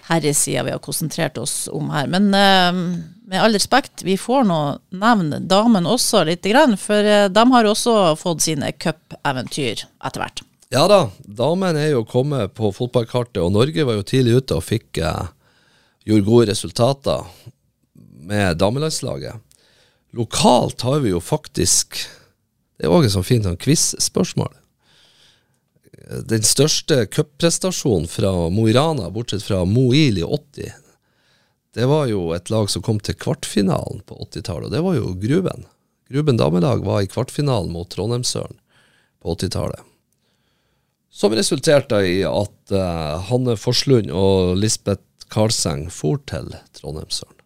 herresida 0.09 0.65
vi 0.65 0.73
har 0.73 0.81
konsentrert 0.85 1.37
oss 1.43 1.67
om 1.69 1.93
her. 1.93 2.09
Men 2.09 2.31
eh, 2.33 2.81
med 3.29 3.43
all 3.45 3.53
respekt, 3.57 4.01
vi 4.09 4.17
får 4.21 4.49
nå 4.49 4.61
nevne 4.97 5.43
damen 5.45 5.85
også 5.89 6.25
lite 6.25 6.49
grann, 6.55 6.79
for 6.81 7.05
eh, 7.05 7.29
de 7.29 7.47
har 7.53 7.69
også 7.69 7.99
fått 8.21 8.49
sine 8.49 8.73
cupeventyr 8.73 9.85
etter 9.85 10.25
hvert. 10.25 10.47
Ja 10.73 10.89
da, 10.91 11.05
damen 11.29 11.77
er 11.77 11.93
jo 11.93 12.07
kommet 12.09 12.57
på 12.57 12.73
fotballkartet, 12.73 13.43
og 13.45 13.53
Norge 13.53 13.85
var 13.85 14.01
jo 14.01 14.09
tidlig 14.15 14.41
ute 14.41 14.57
og 14.57 14.65
fikk 14.65 15.05
eh, 15.05 15.27
gjorde 16.05 16.27
gode 16.27 16.51
resultater 16.51 17.25
med 18.25 18.59
damelandslaget. 18.61 19.41
Lokalt 20.15 20.85
har 20.87 21.01
vi 21.05 21.11
jo 21.15 21.21
faktisk 21.21 21.99
Det 22.79 22.89
er 22.89 22.91
òg 22.91 23.05
et 23.07 23.13
sånt 23.15 23.29
fint 23.29 23.45
sånn 23.47 23.59
quiz-spørsmål. 23.63 24.51
Den 26.27 26.43
største 26.43 27.05
cupprestasjonen 27.07 28.09
fra 28.11 28.33
Mo 28.51 28.65
i 28.67 28.75
Rana, 28.75 29.07
bortsett 29.15 29.45
fra 29.47 29.61
Moil 29.65 30.19
i 30.19 30.25
80, 30.27 30.73
det 31.75 31.87
var 31.87 32.07
jo 32.11 32.33
et 32.35 32.51
lag 32.51 32.67
som 32.71 32.83
kom 32.83 32.99
til 33.03 33.17
kvartfinalen 33.19 34.03
på 34.07 34.19
80-tallet, 34.27 34.69
og 34.69 34.75
det 34.75 34.83
var 34.85 34.99
jo 34.99 35.15
Gruben. 35.23 35.65
Gruben 36.11 36.39
damelag 36.39 36.85
var 36.87 37.03
i 37.03 37.11
kvartfinalen 37.11 37.73
mot 37.75 37.89
Trondheimsøren 37.91 38.59
på 39.23 39.35
80-tallet. 39.39 39.81
Som 41.15 41.35
resulterte 41.35 41.99
i 42.07 42.21
at 42.27 42.75
uh, 42.75 43.23
Hanne 43.31 43.55
Forslund 43.59 44.11
og 44.11 44.57
Lisbeth 44.59 45.03
Karlseng 45.35 45.89
for 45.93 46.21
til 46.31 46.53
Trondheimsøren. 46.79 47.41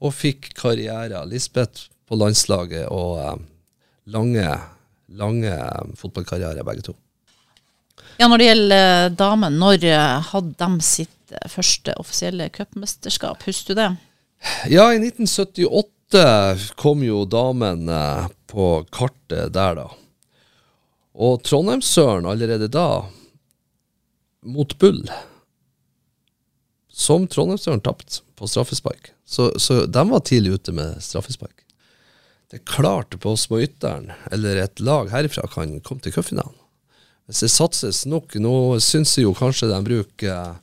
og 0.00 0.14
fikk 0.14 0.52
karriere. 0.54 1.24
Lisbeth 1.26 1.88
på 2.08 2.16
landslaget 2.18 2.86
og 2.94 3.18
eh, 3.18 3.36
lange, 4.14 4.46
lange 5.10 5.50
eh, 5.50 5.92
fotballkarriere, 5.98 6.64
begge 6.66 6.86
to. 6.86 6.94
Ja, 8.18 8.26
Når 8.28 8.38
det 8.38 8.46
gjelder 8.48 8.84
damene, 9.10 9.16
damen, 9.18 9.58
når 9.60 9.84
eh, 9.90 10.30
hadde 10.32 10.54
de 10.58 10.86
sitt 10.86 11.34
eh, 11.34 11.48
første 11.50 11.94
offisielle 11.98 12.48
cupmesterskap? 12.54 13.42
Husker 13.46 13.74
du 13.74 13.80
det? 13.82 13.90
Ja, 14.70 14.88
i 14.94 14.98
1978 15.02 16.74
kom 16.78 17.02
jo 17.06 17.24
damen 17.26 17.88
eh, 17.90 18.28
på 18.50 18.70
kartet 18.94 19.52
der, 19.54 19.82
da. 19.82 19.88
Og 21.18 21.42
Trondheimsøren 21.42 22.26
allerede 22.30 22.70
da, 22.70 23.04
mot 24.46 24.78
Bull, 24.78 25.02
som 26.98 27.28
Trondheimsdølen 27.30 27.82
tapte 27.84 28.24
på 28.38 28.48
straffespark. 28.50 29.12
Så, 29.28 29.52
så 29.60 29.84
de 29.86 30.04
var 30.10 30.24
tidlig 30.26 30.58
ute 30.58 30.74
med 30.74 31.02
straffespark. 31.04 31.62
Det 32.50 32.58
er 32.58 32.64
klart 32.66 33.14
på 33.20 33.34
Småytteren, 33.36 34.10
eller 34.32 34.62
et 34.62 34.80
lag 34.80 35.10
herifra, 35.12 35.44
kan 35.52 35.76
komme 35.84 36.02
til 36.02 36.14
cupfinalen. 36.16 36.56
Hvis 37.28 37.42
det 37.44 37.50
satses 37.52 38.06
nok 38.08 38.38
Nå 38.40 38.52
syns 38.80 39.12
jeg 39.18 39.26
jo 39.26 39.34
kanskje 39.36 39.68
de 39.68 39.78
bruker 39.84 40.30
eh, 40.32 40.56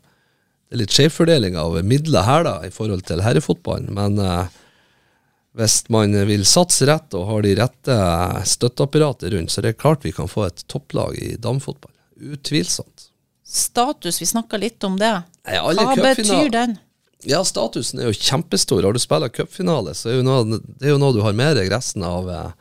det 0.65 0.73
er 0.73 0.81
litt 0.81 0.95
skjevfordeling 0.97 1.55
av 1.61 1.75
midler 1.85 2.25
her 2.25 2.41
da, 2.47 2.55
i 2.65 2.71
forhold 2.73 3.03
til 3.05 3.21
herrefotballen. 3.21 3.91
Men 3.93 4.17
eh, 4.19 4.55
hvis 5.55 5.83
man 5.93 6.17
vil 6.27 6.41
satse 6.49 6.87
rett 6.89 7.13
og 7.15 7.29
har 7.29 7.45
de 7.45 7.53
rette 7.61 7.97
støtteapparatet 8.49 9.29
rundt, 9.31 9.53
så 9.53 9.61
er 9.61 9.69
det 9.69 9.77
klart 9.79 10.03
vi 10.03 10.11
kan 10.15 10.27
få 10.27 10.47
et 10.49 10.65
topplag 10.71 11.15
i 11.21 11.35
damefotball. 11.39 11.93
Utvilsomt. 12.33 13.11
Status, 13.45 14.21
vi 14.21 14.25
snakka 14.25 14.57
litt 14.57 14.83
om 14.83 14.97
det. 14.99 15.13
Nei, 15.45 15.59
Hva 15.61 15.93
betyr 16.01 16.49
den? 16.49 16.77
Ja, 17.25 17.41
statusen 17.45 18.01
er 18.01 18.09
jo 18.09 18.17
kjempestor. 18.17 18.83
Har 18.85 18.93
du 18.93 19.01
spilt 19.01 19.33
cupfinale, 19.33 19.95
så 19.97 20.11
er 20.11 20.19
jo 20.19 20.25
noe, 20.25 20.59
det 20.65 20.89
er 20.89 20.95
jo 20.95 21.01
noe 21.01 21.13
du 21.15 21.21
har 21.25 21.35
med 21.37 21.55
deg 21.57 21.71
resten 21.73 22.03
av 22.05 22.27
eh, 22.29 22.51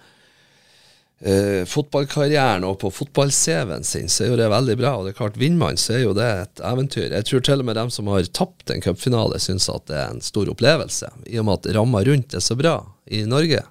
eh, 1.24 1.62
fotballkarrieren. 1.68 2.64
Og 2.68 2.78
på 2.80 2.92
fotball-CV-en 2.94 3.84
sin 3.84 4.08
så 4.12 4.24
er 4.24 4.32
jo 4.32 4.38
det 4.40 4.48
veldig 4.52 4.76
bra. 4.80 4.94
Og 4.96 5.08
det 5.08 5.14
er 5.14 5.18
klart, 5.20 5.40
vinner 5.40 5.60
man, 5.66 5.80
så 5.80 5.98
er 5.98 6.04
jo 6.06 6.14
det 6.16 6.28
et 6.46 6.64
eventyr. 6.64 7.10
Jeg 7.12 7.28
tror 7.28 7.44
til 7.48 7.64
og 7.64 7.68
med 7.68 7.80
dem 7.80 7.92
som 7.92 8.08
har 8.12 8.30
tapt 8.36 8.72
en 8.72 8.84
cupfinale, 8.84 9.40
syns 9.42 9.68
at 9.72 9.88
det 9.90 9.98
er 10.00 10.14
en 10.14 10.24
stor 10.24 10.52
opplevelse. 10.52 11.12
I 11.28 11.40
og 11.42 11.48
med 11.48 11.60
at 11.60 11.72
ramma 11.76 12.04
rundt 12.08 12.36
er 12.36 12.44
så 12.44 12.56
bra 12.60 12.78
i 13.04 13.24
Norge. 13.28 13.64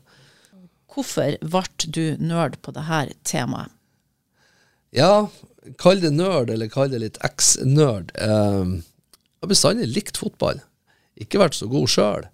Hvorfor 0.93 1.39
ble 1.41 1.65
du 1.89 2.03
nerd 2.21 2.59
på 2.61 2.73
det 2.75 2.85
her 2.85 3.15
temaet? 3.25 3.73
Ja, 4.93 5.25
kall 5.79 6.01
det 6.03 6.13
nerd, 6.15 6.51
eller 6.53 6.71
kall 6.71 6.91
det 6.91 7.01
litt 7.03 7.19
eks-nerd. 7.25 8.11
Eh, 8.19 8.73
jeg 8.73 9.45
har 9.45 9.51
bestandig 9.51 9.89
likt 9.91 10.19
fotball. 10.19 10.61
Ikke 11.19 11.41
vært 11.41 11.57
så 11.57 11.69
god 11.71 11.91
sjøl. 11.91 12.27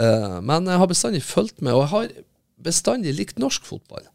Eh, 0.00 0.38
men 0.44 0.68
jeg 0.70 0.80
har 0.80 0.90
bestandig 0.90 1.22
fulgt 1.26 1.60
med, 1.60 1.74
og 1.74 1.84
jeg 1.84 1.92
har 1.92 2.16
bestandig 2.62 3.14
likt 3.18 3.40
norsk 3.42 3.66
fotball. 3.68 4.06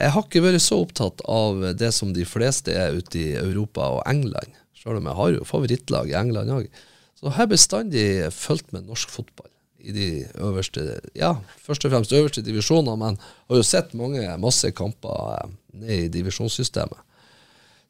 Jeg 0.00 0.14
har 0.14 0.24
ikke 0.24 0.44
vært 0.44 0.64
så 0.64 0.80
opptatt 0.82 1.20
av 1.28 1.60
det 1.76 1.92
som 1.94 2.14
de 2.16 2.24
fleste 2.26 2.72
er 2.72 2.96
ute 2.96 3.18
i 3.20 3.32
Europa 3.36 3.90
og 3.98 4.04
England, 4.08 4.56
sjøl 4.76 4.98
om 4.98 5.08
jeg 5.10 5.18
har 5.18 5.34
jo 5.34 5.48
favorittlag 5.48 6.10
i 6.10 6.16
England 6.18 6.54
òg. 6.54 6.70
Så 7.18 7.28
jeg 7.28 7.36
har 7.36 7.50
bestandig 7.50 8.06
fulgt 8.34 8.72
med 8.72 8.88
norsk 8.88 9.12
fotball 9.12 9.50
i 9.82 9.92
de 9.94 10.08
øverste, 10.38 11.00
ja, 11.18 11.34
først 11.60 11.84
og 11.84 11.92
fremst 11.92 12.14
øverste 12.14 12.44
divisjoner, 12.46 12.96
men 12.96 13.18
har 13.20 13.58
jo 13.58 13.66
sett 13.66 13.94
mange, 13.98 14.22
masse 14.40 14.70
kamper 14.78 15.34
eh, 15.34 15.54
ned 15.82 16.04
i 16.06 16.12
divisjonssystemet. 16.16 16.98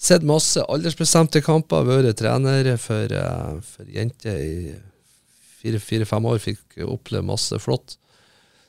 Sett 0.02 0.24
masse 0.26 0.62
aldersbestemte 0.66 1.42
kamper, 1.46 1.84
vært 1.86 2.16
trener 2.18 2.72
for, 2.82 3.12
eh, 3.14 3.58
for 3.62 3.86
jenter 3.86 4.38
i 4.42 4.74
fire-fem 5.62 6.26
år, 6.26 6.40
fikk 6.42 6.80
oppleve 6.82 7.22
masse 7.22 7.58
flott. 7.62 7.96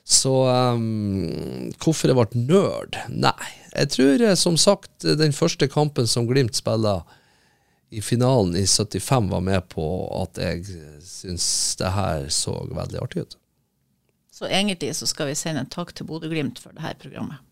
Så 0.04 0.30
um, 0.46 1.72
hvorfor 1.80 2.12
jeg 2.12 2.18
ble 2.18 2.44
nerd? 2.44 2.98
Nei, 3.08 3.50
jeg 3.72 3.90
tror 3.96 4.22
eh, 4.22 4.36
som 4.38 4.58
sagt 4.60 5.06
den 5.18 5.32
første 5.34 5.66
kampen 5.72 6.06
som 6.06 6.28
Glimt 6.28 6.54
spilla 6.54 7.00
i 7.90 8.02
finalen 8.04 8.54
i 8.58 8.66
75 8.66 9.30
var 9.32 9.42
med 9.42 9.66
på 9.72 9.86
at 10.20 10.38
jeg 10.38 10.64
syns 11.02 11.46
det 11.80 11.94
her 11.96 12.28
så 12.28 12.54
veldig 12.68 13.00
artig 13.00 13.24
ut. 13.24 13.36
Så 14.34 14.46
egentlig 14.50 14.92
så 14.98 15.06
skal 15.06 15.30
vi 15.30 15.38
sende 15.38 15.64
en 15.64 15.70
takk 15.72 15.94
til 15.94 16.06
Bodø-Glimt 16.06 16.60
for 16.62 16.74
det 16.74 16.84
her 16.84 16.96
programmet. 17.00 17.42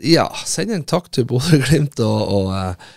Ja, 0.00 0.28
send 0.46 0.72
en 0.72 0.86
takk 0.88 1.10
til 1.12 1.26
Bodø-Glimt. 1.28 2.00
Og, 2.04 2.20
og, 2.36 2.52
eh, 2.56 2.90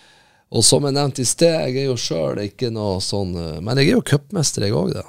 og 0.54 0.66
som 0.66 0.86
jeg 0.88 0.96
nevnte 0.96 1.24
i 1.24 1.28
sted, 1.28 1.56
jeg 1.68 1.84
er 1.84 1.90
jo 1.90 1.98
sjøl 2.00 2.44
ikke 2.46 2.70
noe 2.74 3.02
sånn 3.04 3.34
eh, 3.40 3.58
Men 3.64 3.82
jeg 3.82 3.92
er 3.92 3.98
jo 3.98 4.06
cupmester, 4.14 4.68
jeg 4.68 4.78
òg, 4.78 4.94
da. 4.96 5.08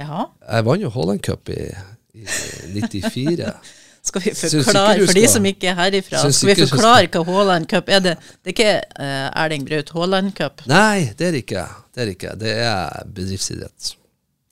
Jaha. 0.00 0.30
Jeg 0.46 0.66
vant 0.66 0.86
jo 0.86 0.94
Haaland 0.94 1.22
Cup 1.26 1.52
i, 1.52 1.68
i 2.16 2.24
94. 2.24 3.52
Skal 4.00 4.22
vi 4.24 4.32
forklare, 4.32 5.04
for 5.04 5.18
de 5.18 5.26
som 5.28 5.44
ikke 5.44 5.68
er 5.68 5.76
herifra, 5.76 6.22
skal 6.32 6.48
vi 6.48 6.64
forklare 6.64 7.08
hva 7.12 7.20
Haaland 7.26 7.66
Cup 7.68 7.90
er? 7.92 8.00
Det, 8.00 8.14
det 8.40 8.48
er 8.48 8.54
ikke 8.54 8.70
uh, 8.96 9.42
Erling 9.42 9.66
Braut 9.68 9.92
Haaland 9.92 10.32
Cup. 10.38 10.62
Nei, 10.70 11.10
det 11.18 11.26
er 11.26 11.36
det 11.36 11.42
ikke. 11.44 11.66
Det 11.92 12.02
er 12.06 12.12
ikke. 12.14 12.32
Det 12.40 12.54
er 12.64 13.10
bedriftsidrett. 13.12 13.90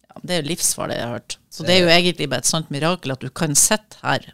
Ja, 0.04 0.20
det 0.20 0.36
er 0.36 0.42
jo 0.42 0.50
livsfarlig, 0.50 0.98
jeg 0.98 1.06
har 1.06 1.16
hørt. 1.16 1.38
Så 1.48 1.64
det 1.64 1.78
er 1.78 1.80
jo 1.80 1.94
egentlig 1.94 2.28
bare 2.28 2.44
et 2.44 2.50
sånt 2.50 2.68
mirakel 2.74 3.16
at 3.16 3.24
du 3.24 3.32
kan 3.32 3.56
sitte 3.56 4.02
her 4.02 4.28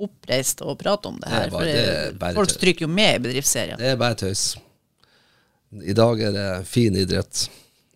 oppreist 0.00 0.62
og 0.62 0.78
prate 0.78 1.08
om 1.10 1.16
det 1.20 1.28
Det 1.28 1.34
er 1.34 1.40
her. 1.40 1.50
bare- 1.50 1.58
For 1.58 1.64
det 1.64 2.18
det, 2.20 2.34
folk 2.34 2.48
tøys. 2.48 2.56
stryker 2.58 2.80
jo 2.86 2.88
med 2.88 3.14
i 3.16 3.22
bedriftsserien. 3.28 3.78
Det 3.78 3.86
er 3.92 3.96
bare 3.96 4.14
tøys. 4.14 4.56
I 5.84 5.92
dag 5.92 6.20
er 6.22 6.32
det 6.32 6.66
fin 6.66 6.94
idrett. 6.96 7.48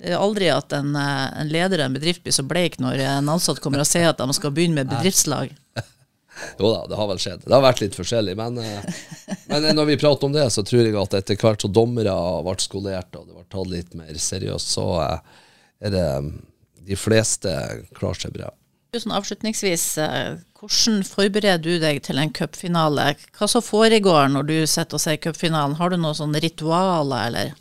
Det 0.03 0.11
er 0.11 0.19
aldri 0.19 0.49
at 0.51 0.73
en, 0.75 0.95
eh, 0.97 1.41
en 1.41 1.49
leder 1.49 1.79
av 1.81 1.87
en 1.87 1.95
bedrift 1.95 2.23
blir 2.25 2.33
så 2.35 2.43
bleik 2.47 2.79
når 2.83 2.99
en 3.01 3.29
ansatt 3.29 3.61
kommer 3.63 3.81
og 3.81 3.87
sier 3.87 4.09
at 4.11 4.19
de 4.19 4.33
skal 4.35 4.51
begynne 4.51 4.75
med 4.75 4.89
bedriftslag. 4.91 5.55
Jo 6.59 6.73
da, 6.73 6.87
det 6.89 6.97
har 6.97 7.07
vel 7.11 7.19
skjedd. 7.21 7.43
Det 7.45 7.53
har 7.53 7.61
vært 7.63 7.81
litt 7.83 7.95
forskjellig. 7.95 8.35
Men, 8.37 8.57
eh, 8.59 8.83
men 9.53 9.67
når 9.77 9.87
vi 9.87 9.97
prater 10.01 10.25
om 10.27 10.33
det, 10.33 10.47
så 10.51 10.65
tror 10.65 10.81
jeg 10.83 10.97
at 10.97 11.13
etter 11.15 11.37
hvert 11.37 11.61
som 11.61 11.71
dommere 11.77 12.15
ble 12.43 12.55
skolert 12.59 13.15
og 13.21 13.27
det 13.29 13.35
ble 13.37 13.45
tatt 13.53 13.69
litt 13.71 13.93
mer 13.95 14.17
seriøst, 14.17 14.73
så 14.75 14.87
eh, 15.05 15.19
er 15.87 15.91
det 15.91 16.33
De 16.89 16.97
fleste 16.97 17.53
klarer 17.95 18.19
seg 18.19 18.33
bra. 18.33 18.49
Sånn 18.93 19.15
avslutningsvis, 19.17 19.85
eh, 20.05 20.35
hvordan 20.61 20.99
forbereder 21.09 21.63
du 21.65 21.79
deg 21.81 22.03
til 22.05 22.19
en 22.21 22.29
cupfinale? 22.37 23.15
Hva 23.39 23.47
så 23.49 23.63
foregår 23.65 24.29
når 24.29 24.45
du 24.51 24.57
sitter 24.69 24.99
og 24.99 25.01
ser 25.01 25.17
cupfinalen? 25.17 25.79
Har 25.79 25.89
du 25.89 25.97
noen 25.97 26.19
sånne 26.19 26.43
ritualer 26.45 27.31
eller 27.31 27.55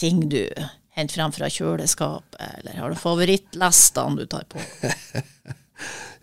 ting 0.00 0.22
du 0.32 0.46
henter 0.96 1.18
frem 1.18 1.34
fra 1.36 1.50
kjøleskapet, 1.52 2.40
eller 2.40 2.80
har 2.80 2.88
du 2.88 2.96
favorittlestene 3.02 4.16
du 4.22 4.24
tar 4.32 4.48
på? 4.48 4.64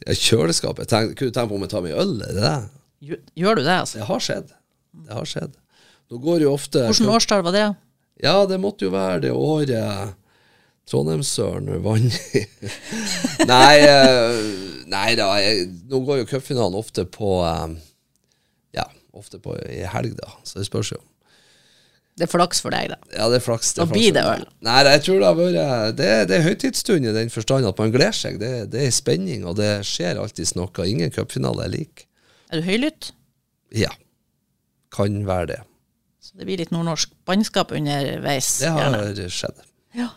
Ja, 0.07 0.13
kjøleskapet. 0.13 0.87
Tenk, 0.87 1.15
kunne 1.17 1.33
du 1.33 1.35
tenke 1.35 1.49
på 1.49 1.55
om 1.57 1.63
jeg 1.65 1.71
tar 1.71 1.81
meg 1.83 1.95
øl? 1.99 2.11
Er 2.23 2.35
det 2.37 2.43
det? 2.43 3.17
Gjør 3.41 3.57
du 3.57 3.63
det, 3.65 3.73
altså? 3.73 3.97
Det 3.97 4.05
har 4.07 4.21
skjedd. 4.23 4.51
Det 5.07 5.15
har 5.17 5.27
skjedd. 5.27 5.55
Nå 6.07 6.19
går 6.23 6.45
jo 6.45 6.51
ofte 6.53 6.83
Hvilket 6.85 7.09
årstall 7.17 7.41
var 7.43 7.55
det? 7.57 7.65
Ja, 8.23 8.35
det 8.47 8.59
måtte 8.61 8.85
jo 8.87 8.93
være 8.93 9.25
det 9.25 9.33
året 9.33 10.13
Trondheimsøren 10.87 11.67
vant 11.83 12.15
Nei, 13.51 13.75
eh, 13.83 14.39
nei 14.87 15.09
da. 15.19 15.33
Jeg, 15.43 15.67
nå 15.91 15.99
går 16.07 16.21
jo 16.23 16.29
cupfinalen 16.31 16.77
ofte 16.79 17.03
på 17.11 17.41
eh, 17.43 17.75
Ja, 18.77 18.87
ofte 19.17 19.41
på 19.43 19.57
i 19.67 19.83
helg, 19.83 20.15
da. 20.19 20.31
Så 20.47 20.61
det 20.61 20.67
spørs 20.69 20.93
jo. 20.95 21.01
Det 22.17 22.25
er 22.25 22.31
flaks 22.31 22.63
for 22.63 22.73
deg, 22.73 22.89
da. 22.95 22.97
Ja, 23.13 23.27
det 23.29 23.37
er 23.37 23.45
flaks. 23.45 23.75
Da 23.77 23.85
flaks. 23.85 23.93
blir 23.93 24.15
det 24.15 24.23
øl. 24.25 24.47
Nei, 24.65 24.79
jeg 24.87 25.03
tror 25.05 25.19
det 25.21 25.27
har 25.27 25.37
vært 25.37 25.97
Det, 25.99 26.09
det 26.31 26.37
er 26.39 26.47
høytidsstund 26.47 27.05
i 27.05 27.13
den 27.13 27.29
forstand 27.29 27.67
at 27.69 27.77
man 27.77 27.93
gleder 27.93 28.15
seg. 28.17 28.39
Det, 28.41 28.51
det 28.73 28.87
er 28.87 28.95
spenning, 28.95 29.45
og 29.45 29.59
det 29.59 29.69
skjer 29.85 30.17
alltids 30.17 30.55
noe. 30.57 30.71
Ingen 30.89 31.13
cupfinale 31.13 31.67
er 31.67 31.73
lik. 31.75 32.07
Er 32.49 32.63
du 32.63 32.65
høylytt? 32.65 33.11
Ja. 33.75 33.91
Kan 34.95 35.19
være 35.27 35.51
det. 35.51 35.59
Så 36.23 36.39
det 36.39 36.47
blir 36.47 36.63
litt 36.63 36.73
nordnorsk 36.73 37.11
bannskap 37.27 37.75
underveis. 37.75 38.55
Det 38.63 38.71
har 38.73 38.97
gjerne. 38.97 39.29
skjedd. 39.29 39.61
Ja. 39.99 40.09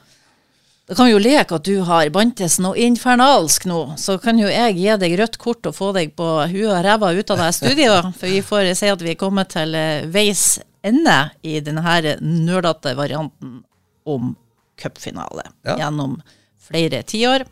Da 0.91 0.97
kan 0.99 1.07
vi 1.07 1.13
jo 1.13 1.21
leke 1.23 1.55
at 1.55 1.69
du 1.69 1.85
har 1.87 2.09
bantes 2.11 2.57
noe 2.59 2.75
infernalsk 2.83 3.69
nå, 3.71 3.77
så 3.95 4.17
kan 4.19 4.41
jo 4.43 4.49
jeg 4.51 4.75
gi 4.75 4.89
deg 4.99 5.13
rødt 5.21 5.37
kort 5.39 5.69
og 5.71 5.77
få 5.77 5.93
deg 5.95 6.17
på 6.19 6.27
huet 6.51 6.67
og 6.67 6.81
ræva 6.83 7.13
ut 7.15 7.31
av 7.31 7.39
det 7.45 7.51
studioet. 7.61 8.09
For 8.19 8.27
vi 8.27 8.41
får 8.43 8.73
si 8.75 8.91
at 8.91 9.05
vi 9.07 9.13
er 9.13 9.21
kommet 9.21 9.53
til 9.55 9.77
eh, 9.79 10.09
veis 10.11 10.59
ende 10.83 11.15
i 11.47 11.61
denne 11.63 11.85
nerdete 12.19 12.97
varianten 12.99 13.61
om 14.03 14.35
cupfinale 14.83 15.47
Ja. 15.63 15.77
gjennom 15.85 16.19
flere 16.59 17.05
tiår. 17.07 17.47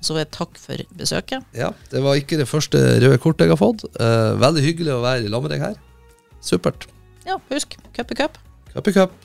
Så 0.00 0.16
takk 0.32 0.56
for 0.60 0.80
besøket. 0.96 1.44
Ja, 1.56 1.74
det 1.92 2.00
var 2.04 2.16
ikke 2.16 2.40
det 2.40 2.48
første 2.48 2.78
røde 3.02 3.20
kortet 3.20 3.50
jeg 3.50 3.52
har 3.56 3.60
fått. 3.60 3.84
Eh, 4.00 4.32
veldig 4.40 4.64
hyggelig 4.64 4.96
å 4.96 5.02
være 5.04 5.28
i 5.28 5.32
lag 5.32 5.44
med 5.44 5.52
deg 5.52 5.64
her. 5.64 5.76
Supert. 6.40 6.88
Ja, 7.28 7.36
husk, 7.52 7.76
cup 7.92 8.12
er 8.16 8.24
cup. 8.24 8.38
Cup 8.72 8.88
i 8.88 8.96
cup. 8.96 9.16